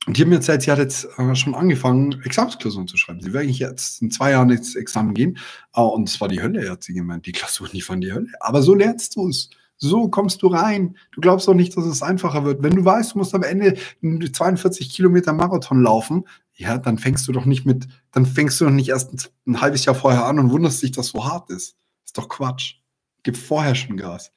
und 0.05 0.17
die 0.17 0.21
haben 0.21 0.31
erzählt, 0.31 0.61
sie 0.61 0.71
hat 0.71 0.77
jetzt 0.77 1.07
äh, 1.17 1.35
schon 1.35 1.55
angefangen, 1.55 2.21
Examensklausuren 2.23 2.87
zu 2.87 2.97
schreiben. 2.97 3.21
Sie 3.21 3.33
will 3.33 3.41
eigentlich 3.41 3.59
jetzt 3.59 4.01
in 4.01 4.11
zwei 4.11 4.31
Jahren 4.31 4.49
ins 4.51 4.75
Examen 4.75 5.13
gehen. 5.13 5.37
Uh, 5.75 5.81
und 5.81 6.07
es 6.09 6.21
war 6.21 6.27
die 6.27 6.41
Hölle, 6.41 6.69
hat 6.69 6.83
sie 6.83 6.93
gemeint. 6.93 7.25
Die 7.25 7.31
Klausuren, 7.31 7.71
die 7.73 7.87
waren 7.87 8.01
die 8.01 8.13
Hölle. 8.13 8.27
Aber 8.39 8.61
so 8.61 8.75
lernst 8.75 9.15
du 9.15 9.29
es. 9.29 9.49
So 9.77 10.07
kommst 10.07 10.41
du 10.41 10.47
rein. 10.47 10.95
Du 11.11 11.21
glaubst 11.21 11.47
doch 11.47 11.53
nicht, 11.53 11.75
dass 11.75 11.85
es 11.85 12.01
einfacher 12.01 12.45
wird. 12.45 12.63
Wenn 12.63 12.75
du 12.75 12.85
weißt, 12.85 13.13
du 13.13 13.17
musst 13.17 13.33
am 13.35 13.43
Ende 13.43 13.77
42 14.01 14.89
Kilometer 14.89 15.33
Marathon 15.33 15.81
laufen, 15.81 16.25
ja, 16.53 16.77
dann 16.77 16.97
fängst 16.97 17.27
du 17.27 17.33
doch 17.33 17.45
nicht 17.45 17.65
mit, 17.65 17.87
dann 18.11 18.25
fängst 18.25 18.61
du 18.61 18.65
doch 18.65 18.71
nicht 18.71 18.89
erst 18.89 19.13
ein, 19.13 19.19
ein 19.47 19.61
halbes 19.61 19.83
Jahr 19.83 19.95
vorher 19.95 20.25
an 20.25 20.39
und 20.39 20.51
wunderst 20.51 20.81
dich, 20.81 20.91
dass 20.91 21.07
es 21.07 21.11
so 21.11 21.25
hart 21.25 21.49
ist. 21.49 21.75
Ist 22.05 22.17
doch 22.17 22.29
Quatsch. 22.29 22.75
Gib 23.23 23.35
vorher 23.35 23.75
schon 23.75 23.97
Gas. 23.97 24.31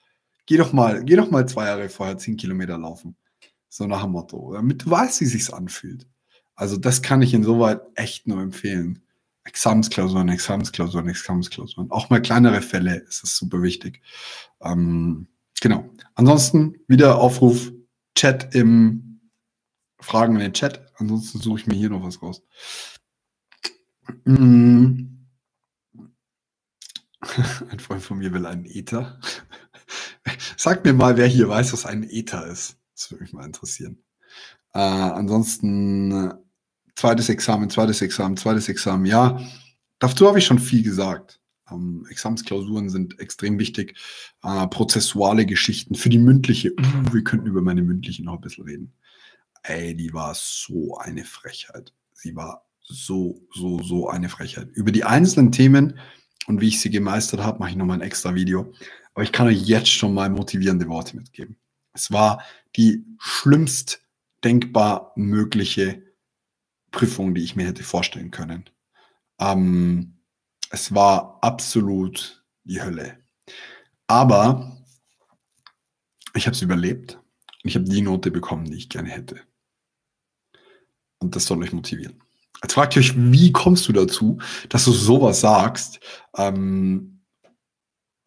Geh 0.46 0.56
doch 0.56 0.72
mal, 0.72 1.04
geh 1.04 1.14
doch 1.14 1.30
mal 1.30 1.46
zwei 1.46 1.66
Jahre 1.66 1.88
vorher 1.90 2.16
10 2.16 2.38
Kilometer 2.38 2.78
laufen. 2.78 3.16
So 3.68 3.86
nach 3.86 4.02
dem 4.02 4.12
Motto. 4.12 4.54
Damit 4.54 4.84
du 4.84 4.90
weißt, 4.90 5.20
wie 5.20 5.26
sich's 5.26 5.50
anfühlt. 5.50 6.06
Also 6.54 6.76
das 6.76 7.02
kann 7.02 7.22
ich 7.22 7.34
insoweit 7.34 7.82
echt 7.94 8.26
nur 8.26 8.40
empfehlen. 8.40 9.02
Examensklausuren, 9.44 10.28
Examensklausuren, 10.28 11.08
Examensklausuren. 11.08 11.90
Auch 11.90 12.10
mal 12.10 12.20
kleinere 12.20 12.60
Fälle 12.60 12.96
ist 12.96 13.24
es 13.24 13.36
super 13.36 13.62
wichtig. 13.62 14.02
Ähm, 14.60 15.28
genau. 15.60 15.88
Ansonsten 16.14 16.76
wieder 16.86 17.18
Aufruf, 17.18 17.72
Chat 18.14 18.54
im 18.54 19.20
Fragen 20.00 20.34
in 20.34 20.40
den 20.40 20.52
Chat. 20.52 20.92
Ansonsten 20.96 21.38
suche 21.40 21.60
ich 21.60 21.66
mir 21.66 21.74
hier 21.74 21.90
noch 21.90 22.02
was 22.02 22.20
raus. 22.20 22.42
Mm. 24.24 25.04
Ein 27.70 27.78
Freund 27.80 28.02
von 28.02 28.18
mir 28.18 28.32
will 28.32 28.46
einen 28.46 28.64
Ether. 28.64 29.20
Sag 30.56 30.84
mir 30.84 30.92
mal, 30.92 31.16
wer 31.16 31.26
hier 31.26 31.48
weiß, 31.48 31.72
was 31.72 31.86
ein 31.86 32.04
Ether 32.04 32.46
ist. 32.46 32.76
Würde 33.10 33.24
mich 33.24 33.32
mal 33.32 33.46
interessieren. 33.46 34.02
Äh, 34.74 34.78
ansonsten 34.78 36.32
zweites 36.94 37.28
Examen, 37.28 37.70
zweites 37.70 38.02
Examen, 38.02 38.36
zweites 38.36 38.68
Examen. 38.68 39.06
Ja, 39.06 39.40
dazu 39.98 40.26
habe 40.26 40.38
ich 40.38 40.46
schon 40.46 40.58
viel 40.58 40.82
gesagt. 40.82 41.40
Ähm, 41.70 42.06
Examensklausuren 42.10 42.90
sind 42.90 43.18
extrem 43.20 43.58
wichtig. 43.58 43.96
Äh, 44.42 44.66
prozessuale 44.68 45.46
Geschichten 45.46 45.94
für 45.94 46.08
die 46.08 46.18
mündliche. 46.18 46.72
Uh, 46.72 47.12
wir 47.12 47.24
könnten 47.24 47.46
über 47.46 47.62
meine 47.62 47.82
mündliche 47.82 48.24
noch 48.24 48.34
ein 48.34 48.40
bisschen 48.40 48.64
reden. 48.64 48.92
Ey, 49.62 49.94
die 49.94 50.12
war 50.12 50.34
so 50.34 50.96
eine 50.98 51.24
Frechheit. 51.24 51.92
Sie 52.12 52.34
war 52.34 52.66
so, 52.80 53.40
so, 53.54 53.82
so 53.82 54.08
eine 54.08 54.28
Frechheit. 54.28 54.68
Über 54.72 54.92
die 54.92 55.04
einzelnen 55.04 55.52
Themen 55.52 55.98
und 56.46 56.60
wie 56.60 56.68
ich 56.68 56.80
sie 56.80 56.90
gemeistert 56.90 57.40
habe, 57.40 57.58
mache 57.58 57.70
ich 57.70 57.76
nochmal 57.76 57.98
ein 57.98 58.06
extra 58.06 58.34
Video. 58.34 58.72
Aber 59.14 59.22
ich 59.22 59.32
kann 59.32 59.46
euch 59.46 59.60
jetzt 59.62 59.90
schon 59.90 60.14
mal 60.14 60.30
motivierende 60.30 60.88
Worte 60.88 61.16
mitgeben. 61.16 61.56
Es 61.92 62.10
war 62.10 62.42
die 62.76 63.04
schlimmst 63.18 64.00
denkbar 64.44 65.12
mögliche 65.16 66.02
Prüfung, 66.90 67.34
die 67.34 67.42
ich 67.42 67.56
mir 67.56 67.66
hätte 67.66 67.82
vorstellen 67.82 68.30
können. 68.30 68.70
Ähm, 69.38 70.18
es 70.70 70.94
war 70.94 71.38
absolut 71.42 72.44
die 72.64 72.82
Hölle. 72.82 73.18
Aber 74.06 74.76
ich 76.34 76.46
habe 76.46 76.54
es 76.54 76.62
überlebt 76.62 77.14
und 77.62 77.70
ich 77.70 77.74
habe 77.74 77.84
die 77.84 78.02
Note 78.02 78.30
bekommen, 78.30 78.66
die 78.66 78.76
ich 78.76 78.88
gerne 78.88 79.10
hätte. 79.10 79.40
Und 81.18 81.34
das 81.34 81.46
soll 81.46 81.62
euch 81.62 81.72
motivieren. 81.72 82.22
Jetzt 82.62 82.74
fragt 82.74 82.96
ihr 82.96 83.00
euch, 83.00 83.14
wie 83.16 83.52
kommst 83.52 83.88
du 83.88 83.92
dazu, 83.92 84.38
dass 84.68 84.84
du 84.84 84.92
sowas 84.92 85.40
sagst? 85.40 86.00
Ähm, 86.36 87.17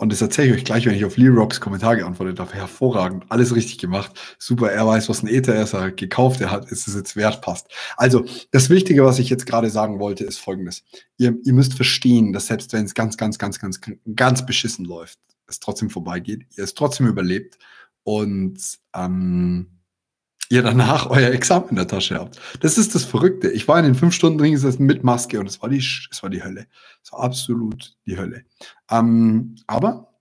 und 0.02 0.12
das 0.12 0.20
erzähle 0.20 0.48
ich 0.48 0.54
euch 0.56 0.66
gleich, 0.66 0.88
wenn 0.88 0.96
ich 0.96 1.06
auf 1.06 1.16
Lee 1.16 1.28
Rocks 1.28 1.62
Kommentar 1.62 1.96
geantwortet 1.96 2.40
habe. 2.40 2.52
Hervorragend, 2.56 3.24
alles 3.30 3.56
richtig 3.56 3.78
gemacht. 3.78 4.12
Super, 4.40 4.72
er 4.72 4.88
weiß, 4.88 5.08
was 5.10 5.22
ein 5.22 5.28
Ether 5.28 5.62
ist, 5.62 5.74
er 5.74 5.92
gekauft, 5.92 6.42
er 6.42 6.50
hat, 6.50 6.72
ist 6.72 6.88
es 6.88 6.96
jetzt 6.96 7.16
wert, 7.16 7.44
passt. 7.44 7.68
Also, 7.98 8.26
das 8.50 8.72
Wichtige, 8.72 9.06
was 9.06 9.20
ich 9.20 9.30
jetzt 9.30 9.46
gerade 9.46 9.70
sagen 9.70 10.00
wollte, 10.00 10.24
ist 10.24 10.40
folgendes. 10.40 10.84
Ihr, 11.18 11.38
ihr 11.44 11.54
müsst 11.54 11.76
verstehen, 11.76 12.34
dass 12.34 12.48
selbst 12.48 12.74
wenn 12.74 12.84
es 12.84 12.96
ganz, 12.96 13.16
ganz, 13.16 13.38
ganz, 13.38 13.60
ganz, 13.60 13.80
ganz 14.16 14.44
beschissen 14.44 14.86
läuft, 14.86 15.20
es 15.46 15.60
trotzdem 15.60 15.92
vorbeigeht, 15.92 16.48
ihr 16.58 16.64
es 16.64 16.74
trotzdem 16.74 17.06
überlebt 17.06 17.60
und 18.02 18.60
ähm, 18.96 19.68
ihr 20.52 20.62
danach 20.62 21.10
euer 21.10 21.32
Examen 21.32 21.70
in 21.70 21.76
der 21.78 21.88
Tasche 21.88 22.16
habt. 22.16 22.40
Das 22.60 22.78
ist 22.78 22.94
das 22.94 23.06
Verrückte. 23.06 23.50
Ich 23.50 23.68
war 23.68 23.80
in 23.80 23.86
den 23.86 23.96
fünf 23.96 24.14
Stunden 24.14 24.38
drin 24.38 24.60
mit 24.80 25.04
Maske 25.04 25.40
und 25.40 25.48
es 25.48 25.62
war 25.62 25.70
die, 25.70 25.80
war 25.80 26.30
die 26.30 26.44
Hölle. 26.44 26.68
Es 27.04 27.12
war 27.14 27.22
absolut 27.22 27.96
die 28.06 28.18
Hölle. 28.18 28.44
Ähm, 28.90 29.56
aber 29.68 30.14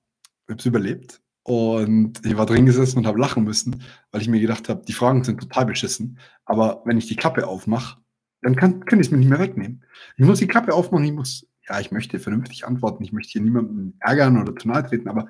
ich 0.47 0.53
habe 0.53 0.61
es 0.61 0.67
überlebt 0.67 1.21
und 1.43 2.25
ich 2.25 2.37
war 2.37 2.47
drin 2.47 2.67
gesessen 2.67 2.99
und 2.99 3.07
habe 3.07 3.19
lachen 3.19 3.45
müssen, 3.45 3.83
weil 4.13 4.23
ich 4.23 4.29
mir 4.29 4.41
gedacht 4.41 4.69
habe, 4.69 4.85
die 4.87 4.93
Fragen 4.93 5.25
sind 5.25 5.41
total 5.41 5.67
beschissen. 5.67 6.19
Aber 6.45 6.83
wenn 6.85 6.99
ich 6.99 7.07
die 7.07 7.17
Klappe 7.17 7.47
aufmache, 7.47 7.99
dann 8.43 8.57
kann, 8.57 8.85
kann 8.85 9.01
ich 9.01 9.09
es 9.09 9.11
mir 9.11 9.19
nicht 9.19 9.29
mehr 9.29 9.41
wegnehmen. 9.41 9.85
Ich 10.17 10.25
muss 10.25 10.39
die 10.39 10.47
Klappe 10.47 10.73
aufmachen, 10.73 11.05
ich 11.05 11.13
muss, 11.13 11.47
ja, 11.69 11.81
ich 11.81 11.91
möchte 11.91 12.19
vernünftig 12.21 12.67
antworten, 12.67 13.03
ich 13.03 13.13
möchte 13.13 13.33
hier 13.33 13.43
niemanden 13.43 13.97
ärgern 14.01 14.41
oder 14.41 14.55
zu 14.57 14.69
nahe 14.69 14.87
treten, 14.87 15.09
aber 15.09 15.29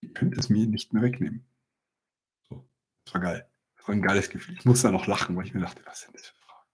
ihr 0.00 0.12
könnt 0.12 0.36
es 0.38 0.48
mir 0.48 0.66
nicht 0.66 0.92
mehr 0.92 1.02
wegnehmen. 1.02 1.44
So, 2.48 2.66
das 3.04 3.14
war 3.14 3.20
geil 3.20 3.49
war 3.90 3.96
ein 3.96 4.02
geiles 4.02 4.30
Gefühl. 4.30 4.54
Ich 4.56 4.64
musste 4.64 4.90
noch 4.92 5.08
lachen, 5.08 5.36
weil 5.36 5.46
ich 5.46 5.54
mir 5.54 5.60
dachte, 5.60 5.82
was 5.84 6.02
sind 6.02 6.14
das 6.14 6.26
für 6.26 6.34
Fragen? 6.46 6.64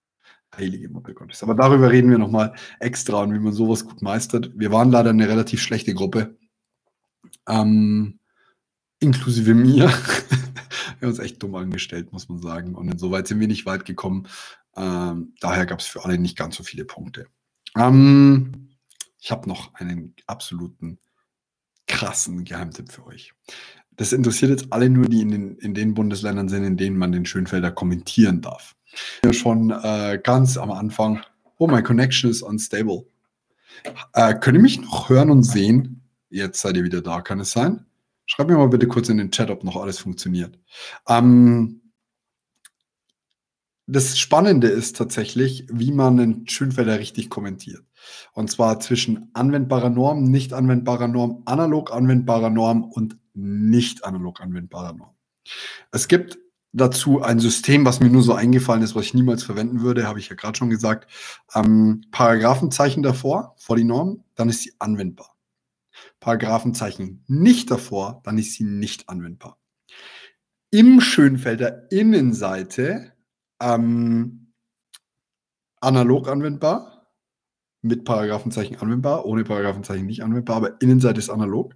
Heilige 0.55 0.89
Mutter 0.89 1.13
Gottes. 1.13 1.41
Aber 1.41 1.55
darüber 1.55 1.91
reden 1.91 2.11
wir 2.11 2.19
nochmal 2.19 2.53
extra 2.79 3.23
und 3.23 3.33
wie 3.33 3.39
man 3.39 3.53
sowas 3.53 3.85
gut 3.85 4.03
meistert. 4.03 4.51
Wir 4.55 4.71
waren 4.71 4.91
leider 4.91 5.09
eine 5.09 5.27
relativ 5.27 5.61
schlechte 5.61 5.95
Gruppe. 5.95 6.37
Ähm, 7.47 8.19
inklusive 8.99 9.55
mir. 9.55 9.87
wir 9.89 11.01
haben 11.01 11.09
uns 11.09 11.19
echt 11.19 11.41
dumm 11.41 11.55
angestellt, 11.55 12.13
muss 12.13 12.29
man 12.29 12.39
sagen. 12.39 12.75
Und 12.75 12.87
insoweit 12.87 13.27
sind 13.27 13.39
wir 13.39 13.47
nicht 13.47 13.65
weit 13.65 13.85
gekommen. 13.85 14.27
Ähm, 14.75 15.33
daher 15.39 15.65
gab 15.65 15.79
es 15.79 15.87
für 15.87 16.05
alle 16.05 16.19
nicht 16.19 16.37
ganz 16.37 16.55
so 16.55 16.63
viele 16.63 16.85
Punkte. 16.85 17.25
Ähm, 17.75 18.77
ich 19.19 19.31
habe 19.31 19.49
noch 19.49 19.73
einen 19.73 20.13
absoluten 20.27 20.99
krassen 21.87 22.43
Geheimtipp 22.43 22.91
für 22.91 23.07
euch. 23.07 23.33
Das 23.97 24.13
interessiert 24.13 24.51
jetzt 24.51 24.71
alle 24.71 24.89
nur, 24.89 25.07
die 25.07 25.21
in 25.21 25.31
den, 25.31 25.57
in 25.57 25.73
den 25.73 25.93
Bundesländern 25.93 26.49
sind, 26.49 26.63
in 26.63 26.77
denen 26.77 26.97
man 26.97 27.11
den 27.11 27.25
Schönfelder 27.25 27.71
kommentieren 27.71 28.41
darf. 28.41 28.75
Ja, 29.23 29.33
schon 29.33 29.71
äh, 29.71 30.19
ganz 30.23 30.57
am 30.57 30.71
Anfang, 30.71 31.21
oh, 31.57 31.67
my 31.67 31.83
connection 31.83 32.29
is 32.29 32.41
unstable. 32.41 33.05
Äh, 34.13 34.35
könnt 34.35 34.57
ihr 34.57 34.61
mich 34.61 34.79
noch 34.79 35.09
hören 35.09 35.31
und 35.31 35.43
sehen? 35.43 36.03
Jetzt 36.29 36.61
seid 36.61 36.77
ihr 36.77 36.83
wieder 36.83 37.01
da, 37.01 37.21
kann 37.21 37.39
es 37.39 37.51
sein? 37.51 37.85
Schreibt 38.25 38.49
mir 38.49 38.57
mal 38.57 38.69
bitte 38.69 38.87
kurz 38.87 39.09
in 39.09 39.17
den 39.17 39.31
Chat, 39.31 39.49
ob 39.49 39.63
noch 39.63 39.77
alles 39.77 39.99
funktioniert. 39.99 40.59
Ähm, 41.07 41.81
das 43.87 44.19
Spannende 44.19 44.67
ist 44.67 44.97
tatsächlich, 44.97 45.65
wie 45.71 45.93
man 45.93 46.19
einen 46.19 46.47
Schönfelder 46.47 46.99
richtig 46.99 47.29
kommentiert. 47.29 47.83
Und 48.33 48.51
zwar 48.51 48.81
zwischen 48.81 49.29
anwendbarer 49.33 49.89
Norm, 49.89 50.23
nicht 50.23 50.51
anwendbarer 50.51 51.07
Norm, 51.07 51.41
analog 51.45 51.93
anwendbarer 51.93 52.49
Norm 52.49 52.83
und 52.83 53.17
nicht 53.37 54.03
analog 54.03 54.41
anwendbarer 54.41 54.93
Norm. 54.93 55.15
Es 55.91 56.07
gibt 56.07 56.37
dazu 56.73 57.21
ein 57.21 57.39
System, 57.39 57.85
was 57.85 57.99
mir 57.99 58.09
nur 58.09 58.23
so 58.23 58.33
eingefallen 58.33 58.83
ist, 58.83 58.95
was 58.95 59.05
ich 59.05 59.13
niemals 59.13 59.43
verwenden 59.43 59.81
würde, 59.81 60.07
habe 60.07 60.19
ich 60.19 60.29
ja 60.29 60.35
gerade 60.35 60.57
schon 60.57 60.69
gesagt. 60.69 61.09
Ähm, 61.55 62.01
Paragraphenzeichen 62.11 63.03
davor, 63.03 63.55
vor 63.57 63.75
die 63.75 63.83
Norm, 63.83 64.23
dann 64.35 64.49
ist 64.49 64.63
sie 64.63 64.73
anwendbar. 64.79 65.35
Paragraphenzeichen 66.19 67.23
nicht 67.27 67.71
davor, 67.71 68.21
dann 68.23 68.37
ist 68.37 68.53
sie 68.53 68.63
nicht 68.63 69.09
anwendbar. 69.09 69.57
Im 70.69 70.99
Schönfelder 70.99 71.91
Innenseite 71.91 73.13
ähm, 73.61 74.53
analog 75.79 76.27
anwendbar, 76.27 77.07
mit 77.81 78.03
Paragraphenzeichen 78.05 78.77
anwendbar, 78.77 79.25
ohne 79.25 79.43
Paragraphenzeichen 79.43 80.05
nicht 80.05 80.23
anwendbar, 80.23 80.57
aber 80.57 80.81
Innenseite 80.81 81.19
ist 81.19 81.29
analog 81.29 81.75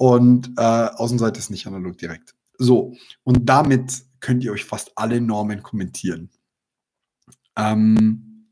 und 0.00 0.54
äh, 0.56 0.62
Außenseite 0.62 1.38
ist 1.38 1.50
nicht 1.50 1.66
analog 1.66 1.98
direkt. 1.98 2.34
So, 2.56 2.96
und 3.22 3.44
damit 3.46 4.02
könnt 4.20 4.42
ihr 4.42 4.50
euch 4.50 4.64
fast 4.64 4.92
alle 4.96 5.20
Normen 5.20 5.62
kommentieren. 5.62 6.30
Ähm, 7.54 8.46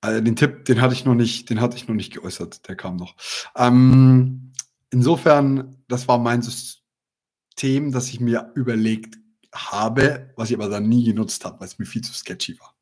also 0.00 0.20
den 0.20 0.34
Tipp, 0.34 0.64
den 0.64 0.80
hatte 0.80 0.94
ich 0.94 1.04
noch 1.04 1.14
nicht, 1.14 1.48
den 1.48 1.60
hatte 1.60 1.76
ich 1.76 1.86
noch 1.86 1.94
nicht 1.94 2.12
geäußert, 2.12 2.66
der 2.66 2.74
kam 2.74 2.96
noch. 2.96 3.14
Ähm, 3.54 4.52
insofern, 4.90 5.76
das 5.86 6.08
war 6.08 6.18
mein 6.18 6.42
System, 6.42 7.92
das 7.92 8.08
ich 8.08 8.18
mir 8.18 8.50
überlegt 8.56 9.18
habe, 9.54 10.32
was 10.34 10.50
ich 10.50 10.56
aber 10.56 10.68
dann 10.68 10.88
nie 10.88 11.04
genutzt 11.04 11.44
habe, 11.44 11.60
weil 11.60 11.68
es 11.68 11.78
mir 11.78 11.86
viel 11.86 12.02
zu 12.02 12.14
sketchy 12.14 12.58
war. 12.58 12.74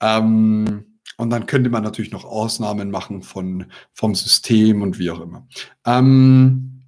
Ähm, 0.00 0.95
und 1.16 1.30
dann 1.30 1.46
könnte 1.46 1.70
man 1.70 1.82
natürlich 1.82 2.12
noch 2.12 2.24
Ausnahmen 2.24 2.90
machen 2.90 3.22
von, 3.22 3.66
vom 3.92 4.14
System 4.14 4.82
und 4.82 4.98
wie 4.98 5.10
auch 5.10 5.20
immer. 5.20 5.46
Ähm, 5.84 6.82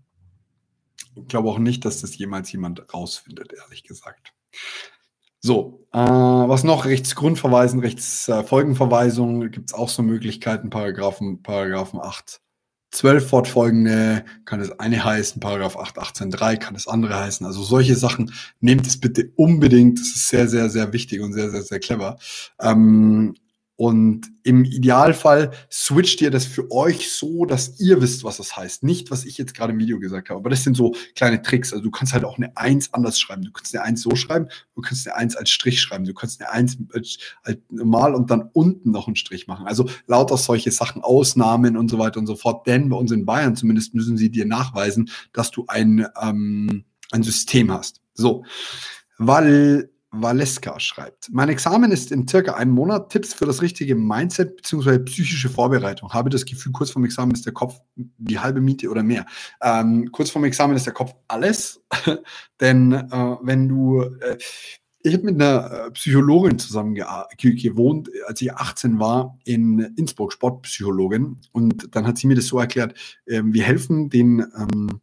ich 1.14 1.29
glaube 1.29 1.49
auch 1.49 1.59
nicht, 1.59 1.85
dass 1.85 2.01
das 2.01 2.17
jemals 2.17 2.53
jemand 2.53 2.93
rausfindet, 2.93 3.53
ehrlich 3.53 3.85
gesagt. 3.85 4.33
So, 5.41 5.87
äh, 5.93 5.99
was 5.99 6.64
noch? 6.64 6.85
Rechtsgrundverweisen, 6.85 7.81
Rechtsfolgenverweisung, 7.81 9.43
äh, 9.43 9.49
gibt 9.51 9.71
es 9.71 9.75
auch 9.75 9.88
so 9.88 10.03
Möglichkeiten, 10.03 10.71
Paragraphen, 10.71 11.43
Paragraphen 11.43 12.01
8 12.01 12.41
12 12.91 13.29
fortfolgende 13.29 14.25
kann 14.45 14.61
das 14.61 14.79
eine 14.79 15.05
heißen, 15.05 15.41
Paragraph 15.41 15.77
8, 15.77 15.99
18.3 15.99 16.57
kann 16.57 16.75
das 16.75 16.88
andere 16.88 17.19
heißen. 17.19 17.47
Also 17.47 17.62
solche 17.62 17.97
Sachen, 17.97 18.33
nehmt 18.61 18.87
es 18.87 18.99
bitte 18.99 19.31
unbedingt. 19.37 20.01
Das 20.01 20.07
ist 20.09 20.29
sehr, 20.29 20.49
sehr, 20.49 20.71
sehr 20.71 20.93
wichtig 20.93 21.21
und 21.21 21.33
sehr, 21.35 21.51
sehr, 21.51 21.62
sehr 21.62 21.81
clever. 21.81 22.19
Ähm, 22.61 23.35
und 23.81 24.33
im 24.43 24.64
Idealfall 24.64 25.53
switcht 25.71 26.21
ihr 26.21 26.33
das 26.33 26.47
für 26.47 26.69
euch 26.73 27.12
so, 27.12 27.45
dass 27.45 27.79
ihr 27.79 28.03
wisst, 28.03 28.25
was 28.25 28.38
das 28.38 28.57
heißt. 28.57 28.83
Nicht, 28.83 29.12
was 29.12 29.25
ich 29.25 29.38
jetzt 29.38 29.55
gerade 29.55 29.73
im 29.73 29.79
Video 29.79 30.01
gesagt 30.01 30.31
habe. 30.31 30.41
Aber 30.41 30.51
das 30.51 30.64
sind 30.64 30.77
so 30.77 30.97
kleine 31.14 31.43
Tricks. 31.43 31.73
Also 31.73 31.85
du 31.85 31.93
kannst 31.93 32.12
halt 32.12 32.25
auch 32.25 32.38
eine 32.38 32.57
Eins 32.57 32.93
anders 32.93 33.21
schreiben. 33.21 33.43
Du 33.43 33.53
kannst 33.53 33.73
eine 33.77 33.85
Eins 33.85 34.03
so 34.03 34.17
schreiben, 34.17 34.49
du 34.75 34.83
kannst 34.83 35.07
eine 35.07 35.14
Eins 35.14 35.37
als 35.37 35.51
Strich 35.51 35.81
schreiben. 35.81 36.05
Du 36.05 36.12
kannst 36.12 36.41
eine 36.41 36.51
Eins 36.51 36.77
als, 36.93 37.19
als 37.45 37.59
normal 37.71 38.17
und 38.17 38.33
dann 38.33 38.51
unten 38.53 38.91
noch 38.91 39.07
einen 39.07 39.14
Strich 39.14 39.47
machen. 39.47 39.69
Also 39.69 39.88
lauter 40.09 40.38
solche 40.38 40.73
Sachen, 40.73 41.03
Ausnahmen 41.03 41.77
und 41.77 41.88
so 41.88 42.01
weiter 42.01 42.19
und 42.19 42.27
so 42.27 42.35
fort. 42.35 42.67
Denn 42.67 42.88
bei 42.88 42.97
uns 42.97 43.12
in 43.12 43.27
Bayern 43.27 43.55
zumindest 43.55 43.95
müssen 43.95 44.17
sie 44.17 44.29
dir 44.29 44.45
nachweisen, 44.45 45.09
dass 45.33 45.53
du 45.53 45.67
ein, 45.69 46.05
ähm, 46.21 46.85
ein 47.12 47.23
System 47.23 47.71
hast. 47.71 48.01
So. 48.12 48.45
Weil 49.19 49.91
Valeska 50.11 50.81
schreibt. 50.81 51.29
Mein 51.31 51.49
Examen 51.49 51.92
ist 51.92 52.11
in 52.12 52.27
circa 52.27 52.55
einem 52.55 52.73
Monat. 52.73 53.11
Tipps 53.11 53.35
für 53.35 53.47
das 53.47 53.61
richtige 53.61 53.94
Mindset 53.94 54.57
bzw. 54.57 54.99
psychische 55.01 55.51
Vorbereitung. 55.51 56.12
Habe 56.12 56.31
das 56.31 56.44
Gefühl, 56.44 56.73
kurz 56.73 56.90
vorm 56.90 57.05
Examen 57.05 57.33
ist 57.33 57.44
der 57.44 57.53
Kopf 57.53 57.81
die 57.94 58.38
halbe 58.38 58.61
Miete 58.61 58.88
oder 58.88 59.03
mehr. 59.03 59.27
Ähm, 59.62 60.11
kurz 60.11 60.31
vorm 60.31 60.44
Examen 60.44 60.77
ist 60.77 60.87
der 60.87 60.94
Kopf 60.94 61.14
alles. 61.29 61.83
Denn 62.61 62.92
äh, 62.92 63.37
wenn 63.42 63.68
du, 63.68 64.03
äh, 64.03 64.38
ich 65.03 65.14
habe 65.14 65.25
mit 65.25 65.40
einer 65.40 65.87
äh, 65.87 65.90
Psychologin 65.90 66.59
zusammen 66.59 66.94
gewohnt, 66.94 68.11
als 68.27 68.40
ich 68.40 68.53
18 68.53 68.99
war, 68.99 69.38
in 69.44 69.79
Innsbruck, 69.97 70.33
Sportpsychologin. 70.33 71.38
Und 71.53 71.94
dann 71.94 72.07
hat 72.07 72.16
sie 72.16 72.27
mir 72.27 72.35
das 72.35 72.47
so 72.47 72.59
erklärt, 72.59 72.94
äh, 73.27 73.42
wir 73.44 73.62
helfen 73.62 74.09
den 74.09 74.40
ähm, 74.57 75.01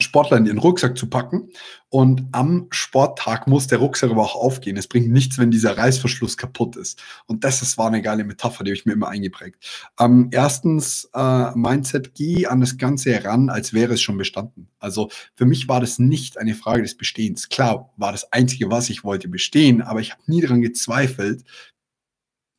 Sportler 0.00 0.36
in 0.36 0.46
ihren 0.46 0.58
Rucksack 0.58 0.96
zu 0.96 1.08
packen. 1.08 1.50
Und 1.88 2.24
am 2.32 2.68
Sporttag 2.70 3.46
muss 3.46 3.66
der 3.66 3.78
Rucksack 3.78 4.10
aber 4.10 4.22
auch 4.22 4.34
aufgehen. 4.34 4.78
Es 4.78 4.88
bringt 4.88 5.10
nichts, 5.10 5.36
wenn 5.36 5.50
dieser 5.50 5.76
Reißverschluss 5.76 6.38
kaputt 6.38 6.76
ist. 6.76 7.02
Und 7.26 7.44
das 7.44 7.60
ist, 7.60 7.76
war 7.76 7.88
eine 7.88 8.00
geile 8.00 8.24
Metapher, 8.24 8.64
die 8.64 8.70
habe 8.70 8.76
ich 8.76 8.86
mir 8.86 8.94
immer 8.94 9.08
eingeprägt. 9.08 9.90
Ähm, 10.00 10.28
erstens, 10.32 11.10
äh, 11.14 11.50
Mindset, 11.54 12.14
geh 12.14 12.46
an 12.46 12.60
das 12.60 12.78
Ganze 12.78 13.12
heran, 13.12 13.50
als 13.50 13.74
wäre 13.74 13.92
es 13.94 14.00
schon 14.00 14.16
bestanden. 14.16 14.68
Also 14.78 15.10
für 15.34 15.44
mich 15.44 15.68
war 15.68 15.80
das 15.80 15.98
nicht 15.98 16.38
eine 16.38 16.54
Frage 16.54 16.82
des 16.82 16.96
Bestehens. 16.96 17.50
Klar, 17.50 17.92
war 17.98 18.12
das 18.12 18.32
Einzige, 18.32 18.70
was 18.70 18.88
ich 18.88 19.04
wollte, 19.04 19.28
bestehen, 19.28 19.82
aber 19.82 20.00
ich 20.00 20.12
habe 20.12 20.22
nie 20.26 20.40
daran 20.40 20.62
gezweifelt, 20.62 21.44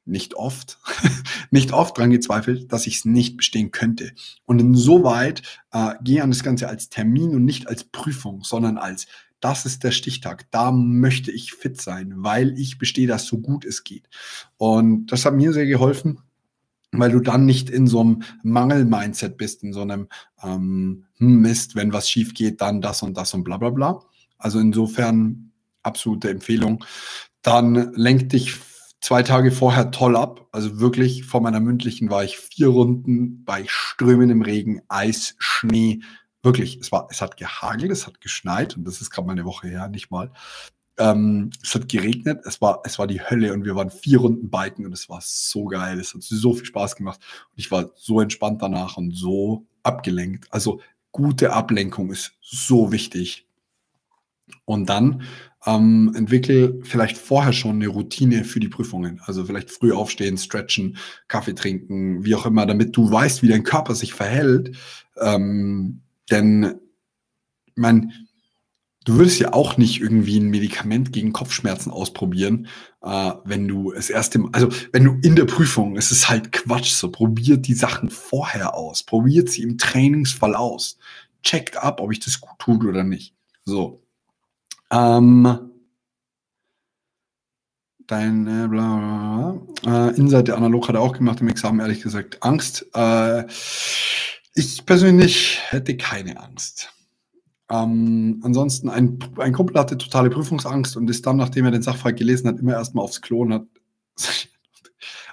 nicht 0.05 0.35
oft, 0.35 0.79
nicht 1.51 1.71
oft 1.71 1.97
dran 1.97 2.09
gezweifelt, 2.09 2.71
dass 2.71 2.87
ich 2.87 2.97
es 2.97 3.05
nicht 3.05 3.37
bestehen 3.37 3.71
könnte. 3.71 4.13
Und 4.45 4.59
insoweit 4.59 5.41
äh, 5.71 5.93
gehe 6.03 6.23
an 6.23 6.31
das 6.31 6.43
Ganze 6.43 6.67
als 6.67 6.89
Termin 6.89 7.35
und 7.35 7.45
nicht 7.45 7.67
als 7.67 7.83
Prüfung, 7.83 8.43
sondern 8.43 8.77
als 8.77 9.07
das 9.39 9.65
ist 9.65 9.83
der 9.83 9.91
Stichtag. 9.91 10.49
Da 10.51 10.71
möchte 10.71 11.31
ich 11.31 11.53
fit 11.53 11.79
sein, 11.81 12.13
weil 12.17 12.57
ich 12.57 12.77
bestehe 12.77 13.07
das 13.07 13.25
so 13.25 13.39
gut 13.39 13.65
es 13.65 13.83
geht. 13.83 14.09
Und 14.57 15.07
das 15.07 15.25
hat 15.25 15.33
mir 15.33 15.51
sehr 15.51 15.65
geholfen, 15.65 16.19
weil 16.91 17.11
du 17.11 17.19
dann 17.19 17.45
nicht 17.45 17.69
in 17.69 17.87
so 17.87 17.99
einem 17.99 18.23
Mangel-Mindset 18.43 19.37
bist, 19.37 19.63
in 19.63 19.73
so 19.73 19.81
einem 19.81 20.07
ähm, 20.41 21.05
hm, 21.17 21.41
Mist, 21.41 21.75
wenn 21.75 21.91
was 21.91 22.09
schief 22.09 22.33
geht, 22.33 22.61
dann 22.61 22.81
das 22.81 23.03
und 23.03 23.17
das 23.17 23.33
und 23.33 23.43
bla 23.43 23.57
bla 23.57 23.69
bla. 23.69 23.99
Also 24.37 24.59
insofern 24.59 25.51
absolute 25.81 26.29
Empfehlung. 26.29 26.85
Dann 27.41 27.93
lenk 27.95 28.29
dich 28.29 28.53
zwei 29.03 29.21
Tage 29.21 29.51
vorher 29.51 29.91
toll 29.91 30.15
ab. 30.15 30.47
Also 30.53 30.79
wirklich 30.79 31.25
vor 31.25 31.41
meiner 31.41 31.59
mündlichen 31.59 32.09
war 32.09 32.23
ich 32.23 32.37
vier 32.37 32.69
Runden 32.69 33.43
bei 33.43 33.65
strömendem 33.67 34.41
Regen, 34.41 34.81
Eis, 34.87 35.35
Schnee. 35.39 35.99
Wirklich, 36.41 36.77
es 36.77 36.91
war, 36.91 37.09
es 37.11 37.21
hat 37.21 37.35
gehagelt, 37.35 37.91
es 37.91 38.07
hat 38.07 38.21
geschneit 38.21 38.77
und 38.77 38.85
das 38.85 39.01
ist 39.01 39.09
gerade 39.11 39.27
mal 39.27 39.33
eine 39.33 39.45
Woche 39.45 39.67
her, 39.67 39.89
nicht 39.89 40.09
mal. 40.09 40.31
Ähm, 40.97 41.49
es 41.61 41.75
hat 41.75 41.89
geregnet, 41.89 42.45
es 42.45 42.61
war, 42.61 42.81
es 42.85 42.97
war 42.97 43.05
die 43.05 43.21
Hölle 43.21 43.53
und 43.53 43.65
wir 43.65 43.75
waren 43.75 43.91
vier 43.91 44.19
Runden 44.19 44.49
biken 44.49 44.85
und 44.85 44.93
es 44.93 45.09
war 45.09 45.19
so 45.21 45.65
geil. 45.65 45.99
Es 45.99 46.13
hat 46.13 46.23
so 46.23 46.53
viel 46.53 46.65
Spaß 46.65 46.95
gemacht 46.95 47.19
und 47.51 47.59
ich 47.59 47.71
war 47.71 47.89
so 47.95 48.21
entspannt 48.21 48.61
danach 48.61 48.95
und 48.95 49.11
so 49.11 49.65
abgelenkt. 49.83 50.47
Also 50.49 50.79
gute 51.11 51.51
Ablenkung 51.51 52.09
ist 52.09 52.37
so 52.41 52.93
wichtig. 52.93 53.47
Und 54.65 54.87
dann 54.87 55.23
ähm, 55.65 56.13
entwickel 56.15 56.81
vielleicht 56.83 57.17
vorher 57.17 57.53
schon 57.53 57.77
eine 57.77 57.87
Routine 57.87 58.43
für 58.43 58.59
die 58.59 58.69
Prüfungen. 58.69 59.21
Also 59.25 59.45
vielleicht 59.45 59.71
früh 59.71 59.93
aufstehen, 59.93 60.37
stretchen, 60.37 60.97
Kaffee 61.27 61.53
trinken, 61.53 62.25
wie 62.25 62.35
auch 62.35 62.45
immer, 62.45 62.65
damit 62.65 62.95
du 62.95 63.09
weißt, 63.09 63.43
wie 63.43 63.47
dein 63.47 63.63
Körper 63.63 63.95
sich 63.95 64.13
verhält. 64.13 64.75
Ähm, 65.19 66.01
denn, 66.29 66.75
meine, 67.75 68.09
du 69.05 69.17
würdest 69.17 69.39
ja 69.39 69.53
auch 69.53 69.77
nicht 69.77 70.01
irgendwie 70.01 70.39
ein 70.39 70.49
Medikament 70.49 71.11
gegen 71.13 71.33
Kopfschmerzen 71.33 71.91
ausprobieren, 71.91 72.67
äh, 73.01 73.31
wenn 73.45 73.67
du 73.67 73.91
es 73.91 74.09
erst 74.09 74.35
im, 74.35 74.53
also 74.53 74.69
wenn 74.91 75.05
du 75.05 75.17
in 75.21 75.35
der 75.35 75.45
Prüfung, 75.45 75.97
es 75.97 76.11
ist 76.11 76.29
halt 76.29 76.51
Quatsch, 76.51 76.91
so 76.91 77.11
probiert 77.11 77.67
die 77.67 77.73
Sachen 77.73 78.09
vorher 78.09 78.75
aus, 78.75 79.03
probiert 79.03 79.49
sie 79.49 79.63
im 79.63 79.77
Trainingsfall 79.77 80.55
aus, 80.55 80.97
checkt 81.41 81.77
ab, 81.77 81.99
ob 81.99 82.11
ich 82.11 82.19
das 82.19 82.39
gut 82.39 82.57
tut 82.59 82.83
oder 82.85 83.03
nicht. 83.03 83.33
So, 83.65 84.02
ähm, 84.93 85.71
dein 88.07 88.47
äh, 88.47 88.67
bla, 88.67 89.59
bla. 89.81 90.09
Äh, 90.09 90.15
Insight 90.17 90.47
der 90.47 90.57
Analog 90.57 90.87
hat 90.87 90.95
er 90.95 91.01
auch 91.01 91.13
gemacht 91.13 91.41
im 91.41 91.47
Examen, 91.47 91.79
ehrlich 91.79 92.01
gesagt. 92.01 92.41
Angst. 92.41 92.85
Äh, 92.93 93.45
ich 94.55 94.85
persönlich 94.85 95.59
hätte 95.69 95.97
keine 95.97 96.39
Angst. 96.39 96.93
Ähm, 97.69 98.39
ansonsten, 98.43 98.89
ein, 98.89 99.17
ein 99.37 99.53
Kumpel 99.53 99.79
hatte 99.79 99.97
totale 99.97 100.29
Prüfungsangst 100.29 100.95
und 100.95 101.09
ist 101.09 101.25
dann, 101.25 101.37
nachdem 101.37 101.65
er 101.65 101.71
den 101.71 101.81
Sachverhalt 101.81 102.17
gelesen 102.17 102.47
hat, 102.47 102.59
immer 102.59 102.73
erstmal 102.73 103.03
aufs 103.03 103.21
Klo 103.21 103.41
und 103.41 103.53
hat. 103.53 103.63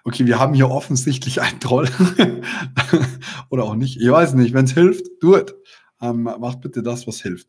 Okay, 0.03 0.25
wir 0.25 0.38
haben 0.38 0.55
hier 0.55 0.70
offensichtlich 0.70 1.42
einen 1.42 1.61
Troll. 1.61 1.87
Oder 3.51 3.64
auch 3.64 3.75
nicht. 3.75 4.01
Ich 4.01 4.11
weiß 4.11 4.33
nicht. 4.33 4.55
Wenn 4.55 4.64
es 4.64 4.73
hilft, 4.73 5.05
do 5.20 5.37
it. 5.37 5.55
Ähm, 6.02 6.22
macht 6.22 6.60
bitte 6.62 6.82
das, 6.82 7.06
was 7.06 7.20
hilft. 7.20 7.48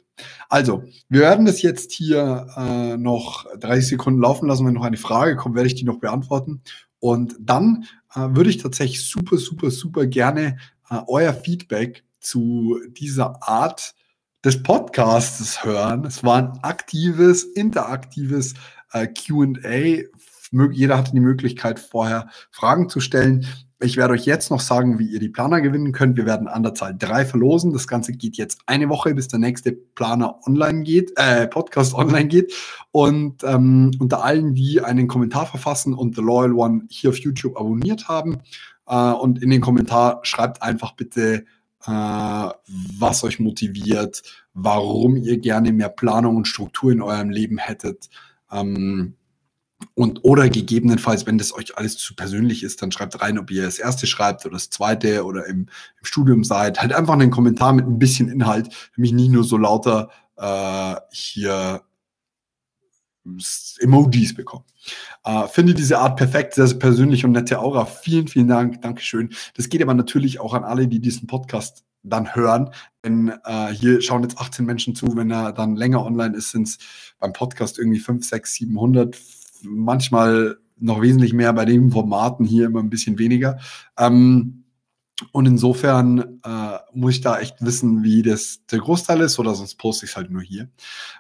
Also, 0.50 0.84
wir 1.08 1.22
werden 1.22 1.46
das 1.46 1.62
jetzt 1.62 1.94
hier 1.94 2.48
äh, 2.58 2.98
noch 2.98 3.46
30 3.58 3.88
Sekunden 3.88 4.20
laufen 4.20 4.48
lassen. 4.48 4.66
Wenn 4.66 4.74
noch 4.74 4.84
eine 4.84 4.98
Frage 4.98 5.36
kommt, 5.36 5.56
werde 5.56 5.68
ich 5.68 5.76
die 5.76 5.86
noch 5.86 6.00
beantworten. 6.00 6.62
Und 7.00 7.36
dann 7.40 7.86
äh, 8.14 8.28
würde 8.32 8.50
ich 8.50 8.58
tatsächlich 8.58 9.08
super, 9.08 9.38
super, 9.38 9.72
super 9.72 10.06
gerne 10.06 10.58
äh, 10.90 11.00
euer 11.08 11.34
Feedback 11.34 12.04
zu 12.20 12.80
dieser 12.90 13.42
Art 13.42 13.96
des 14.44 14.64
Podcasts 14.64 15.64
hören. 15.64 16.06
Es 16.06 16.24
war 16.24 16.38
ein 16.38 16.60
aktives, 16.64 17.44
interaktives 17.44 18.54
äh, 18.92 19.08
QA. 19.08 20.04
Jeder 20.72 20.98
hatte 20.98 21.14
die 21.14 21.20
Möglichkeit, 21.20 21.80
vorher 21.80 22.30
Fragen 22.52 22.90
zu 22.90 23.00
stellen. 23.00 23.46
Ich 23.84 23.98
werde 23.98 24.14
euch 24.14 24.26
jetzt 24.26 24.52
noch 24.52 24.60
sagen, 24.60 25.00
wie 25.00 25.08
ihr 25.08 25.20
die 25.20 25.30
Planer 25.30 25.60
gewinnen 25.60 25.92
könnt. 25.92 26.18
Wir 26.18 26.26
werden 26.26 26.48
an 26.48 26.64
der 26.64 26.76
Zahl 26.76 26.96
drei 26.98 27.26
verlosen. 27.26 27.74
Das 27.74 27.88
Ganze 27.88 28.12
geht 28.12 28.38
jetzt 28.38 28.62
eine 28.68 28.90
Woche, 28.90 29.16
bis 29.16 29.28
der 29.28 29.40
nächste 29.40 29.72
Planer 29.72 30.40
online 30.46 30.84
geht, 30.84 31.14
äh, 31.16 31.48
Podcast 31.48 31.94
online 31.94 32.28
geht. 32.28 32.54
Und 32.92 33.44
ähm, 33.44 33.92
unter 34.00 34.24
allen, 34.24 34.54
die 34.54 34.82
einen 34.82 35.08
Kommentar 35.08 35.48
verfassen 35.48 35.94
und 35.94 36.16
The 36.16 36.22
Loyal 36.22 36.54
One 36.54 36.84
hier 36.90 37.10
auf 37.10 37.18
YouTube 37.18 37.58
abonniert 37.58 38.08
haben, 38.08 38.42
äh, 38.92 39.14
und 39.14 39.42
in 39.42 39.50
den 39.50 39.62
Kommentar 39.62 40.20
schreibt 40.24 40.62
einfach 40.62 40.92
bitte, 40.94 41.46
äh, 41.86 41.90
was 41.90 43.24
euch 43.24 43.40
motiviert, 43.40 44.22
warum 44.54 45.16
ihr 45.16 45.38
gerne 45.38 45.72
mehr 45.72 45.90
Planung 45.90 46.36
und 46.36 46.48
Struktur 46.48 46.92
in 46.92 47.02
eurem 47.02 47.30
Leben 47.30 47.58
hättet. 47.58 48.10
Ähm, 48.52 49.16
und 50.02 50.24
oder 50.24 50.50
gegebenenfalls, 50.50 51.26
wenn 51.26 51.38
das 51.38 51.54
euch 51.54 51.78
alles 51.78 51.98
zu 51.98 52.16
persönlich 52.16 52.64
ist, 52.64 52.82
dann 52.82 52.92
schreibt 52.92 53.22
rein, 53.22 53.38
ob 53.38 53.52
ihr 53.52 53.64
das 53.64 53.80
erste 53.80 54.08
schreibt 54.08 54.46
oder 54.46 54.54
das 54.54 54.70
zweite 54.70 55.26
oder 55.26 55.46
im, 55.46 55.68
im 56.00 56.06
Studium 56.06 56.44
seid. 56.44 56.82
Halt 56.82 56.94
einfach 56.94 57.14
einen 57.14 57.32
Kommentar 57.32 57.74
mit 57.74 57.86
ein 57.86 58.00
bisschen 58.00 58.30
Inhalt, 58.30 58.70
nämlich 58.96 59.14
nicht 59.14 59.32
nur 59.32 59.44
so 59.44 59.58
lauter 59.58 60.10
äh, 60.38 60.96
hier 61.12 61.82
Emojis 63.80 64.34
bekommen. 64.34 64.66
Äh, 65.24 65.48
finde 65.48 65.76
diese 65.76 66.00
Art 66.00 66.18
perfekt, 66.18 66.56
sehr, 66.56 66.68
persönlich 66.74 67.24
und 67.24 67.34
nette 67.34 67.60
Aura. 67.60 67.86
Vielen, 67.86 68.28
vielen 68.28 68.48
Dank. 68.48 68.82
Dankeschön. 68.82 69.30
Das 69.56 69.70
geht 69.70 69.82
aber 69.82 69.94
natürlich 69.94 70.40
auch 70.40 70.54
an 70.54 70.64
alle, 70.64 70.88
die 70.88 71.00
diesen 71.00 71.28
Podcast 71.28 71.84
dann 72.02 72.34
hören. 72.34 72.72
Denn 73.06 73.32
äh, 73.46 73.68
hier 73.68 74.02
schauen 74.02 74.24
jetzt 74.24 74.40
18 74.40 74.66
Menschen 74.66 74.96
zu. 74.96 75.16
Wenn 75.16 75.30
er 75.30 75.52
dann 75.54 75.76
länger 75.76 76.04
online 76.04 76.36
ist, 76.36 76.52
sind 76.52 76.68
es 76.68 76.80
beim 77.20 77.34
Podcast 77.34 77.78
irgendwie 77.78 78.00
5, 78.00 78.26
6, 78.26 78.54
700 78.56 79.16
manchmal 79.64 80.58
noch 80.78 81.02
wesentlich 81.02 81.34
mehr 81.34 81.54
bei 81.54 81.66
den 81.66 81.92
Formaten 81.92 82.46
hier 82.46 82.66
immer 82.66 82.80
ein 82.80 82.90
bisschen 82.90 83.20
weniger. 83.20 83.60
Ähm, 83.98 84.64
und 85.32 85.46
insofern 85.46 86.40
äh, 86.44 86.78
muss 86.94 87.16
ich 87.16 87.22
da 87.22 87.40
echt 87.40 87.64
wissen, 87.64 88.04
wie 88.04 88.22
das 88.22 88.66
der 88.72 88.80
Großteil 88.80 89.22
ist, 89.22 89.40
oder 89.40 89.56
sonst 89.56 89.76
poste 89.76 90.06
ich 90.06 90.12
es 90.12 90.18
halt 90.18 90.32
nur 90.32 90.42
hier. 90.42 90.70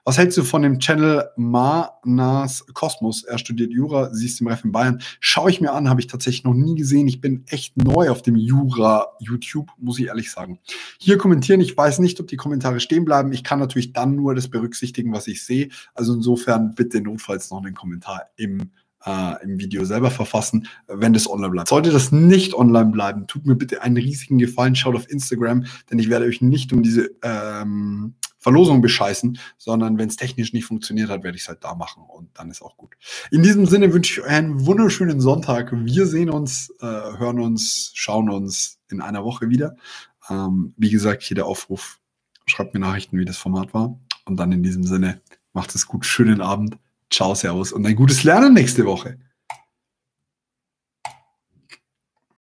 Was 0.04 0.18
hältst 0.18 0.38
du 0.38 0.44
von 0.44 0.62
dem 0.62 0.80
Channel 0.80 1.30
Manas 1.38 2.66
Kosmos? 2.74 3.24
Er 3.24 3.38
studiert 3.38 3.72
Jura, 3.72 4.14
siehst 4.14 4.42
im 4.42 4.48
Ref 4.48 4.64
in 4.64 4.72
Bayern. 4.72 5.02
Schaue 5.20 5.50
ich 5.50 5.62
mir 5.62 5.74
an, 5.74 5.90
habe 5.90 6.02
ich 6.02 6.08
tatsächlich 6.08 6.44
noch 6.44 6.54
nie 6.54 6.76
gesehen. 6.76 7.08
Ich 7.08 7.22
bin 7.22 7.44
echt 7.48 7.78
neu 7.78 8.10
auf 8.10 8.22
dem 8.22 8.36
Jura-YouTube, 8.36 9.70
muss 9.78 10.00
ich 10.00 10.08
ehrlich 10.08 10.32
sagen. 10.32 10.60
Hier 11.00 11.18
kommentieren, 11.18 11.62
ich 11.62 11.76
weiß 11.76 12.00
nicht, 12.00 12.20
ob 12.20 12.28
die 12.28 12.38
Kommentare 12.38 12.80
stehen 12.80 13.06
bleiben. 13.06 13.32
Ich 13.32 13.44
kann 13.44 13.60
natürlich 13.60 13.94
dann 13.94 14.16
nur 14.16 14.36
das 14.36 14.50
berücksichtigen, 14.50 15.14
was 15.14 15.28
ich 15.28 15.46
sehe. 15.46 15.70
Also 15.94 16.14
insofern 16.14 16.76
bitte 16.76 17.02
notfalls 17.02 17.52
noch 17.52 17.64
einen 17.64 17.76
Kommentar 17.76 18.30
im 18.36 18.72
äh, 19.06 19.44
im 19.44 19.60
Video 19.60 19.86
selber 19.86 20.12
verfassen, 20.12 20.68
wenn 20.88 21.14
das 21.14 21.30
online 21.30 21.52
bleibt. 21.52 21.70
Sollte 21.70 21.92
das 21.92 22.12
nicht 22.12 22.54
online 22.54 22.92
bleiben, 22.92 23.28
tut 23.28 23.46
mir 23.46 23.56
bitte 23.56 23.82
einen 23.82 23.98
riesigen 23.98 24.38
Gefallen, 24.38 24.76
schaut 24.76 24.96
auf 24.96 25.10
Instagram, 25.10 25.66
denn 25.90 26.00
ich 26.00 26.10
werde 26.10 26.26
euch 26.26 26.42
nicht 26.42 26.74
um 26.74 26.84
diese 26.84 27.12
ähm, 27.24 28.16
Verlosung 28.40 28.82
bescheißen, 28.82 29.38
sondern 29.58 29.98
wenn 30.00 30.10
es 30.10 30.16
technisch 30.16 30.52
nicht 30.52 30.66
funktioniert 30.66 31.10
hat, 31.10 31.24
werde 31.24 31.36
ich 31.36 31.44
es 31.44 31.48
halt 31.48 31.64
da 31.64 31.76
machen 31.76 32.04
und 32.08 32.30
dann 32.34 32.50
ist 32.50 32.62
auch 32.62 32.76
gut. 32.76 32.96
In 33.30 33.44
diesem 33.44 33.68
Sinne 33.68 33.94
wünsche 33.94 34.14
ich 34.14 34.26
euch 34.26 34.32
einen 34.32 34.66
wunderschönen 34.66 35.22
Sonntag. 35.22 35.72
Wir 35.72 36.08
sehen 36.08 36.32
uns, 36.32 36.74
äh, 36.82 36.86
hören 36.86 37.40
uns, 37.40 37.92
schauen 37.94 38.30
uns 38.30 38.80
in 38.90 39.00
einer 39.00 39.24
Woche 39.24 39.50
wieder. 39.50 39.76
Ähm, 40.30 40.74
wie 40.76 40.90
gesagt, 40.90 41.22
hier 41.22 41.36
der 41.36 41.46
Aufruf, 41.46 42.00
schreibt 42.48 42.74
mir 42.74 42.80
Nachrichten, 42.80 43.20
wie 43.20 43.26
das 43.26 43.38
Format 43.38 43.74
war. 43.76 44.00
Und 44.26 44.38
dann 44.38 44.52
in 44.52 44.64
diesem 44.64 44.84
Sinne, 44.84 45.22
macht 45.54 45.76
es 45.76 45.86
gut, 45.86 46.06
schönen 46.06 46.42
Abend. 46.42 46.78
Ciao, 47.12 47.36
Servus 47.36 47.74
und 47.74 47.86
ein 47.86 47.96
gutes 47.96 48.24
Lernen 48.24 48.54
nächste 48.54 48.86
Woche. 48.86 49.18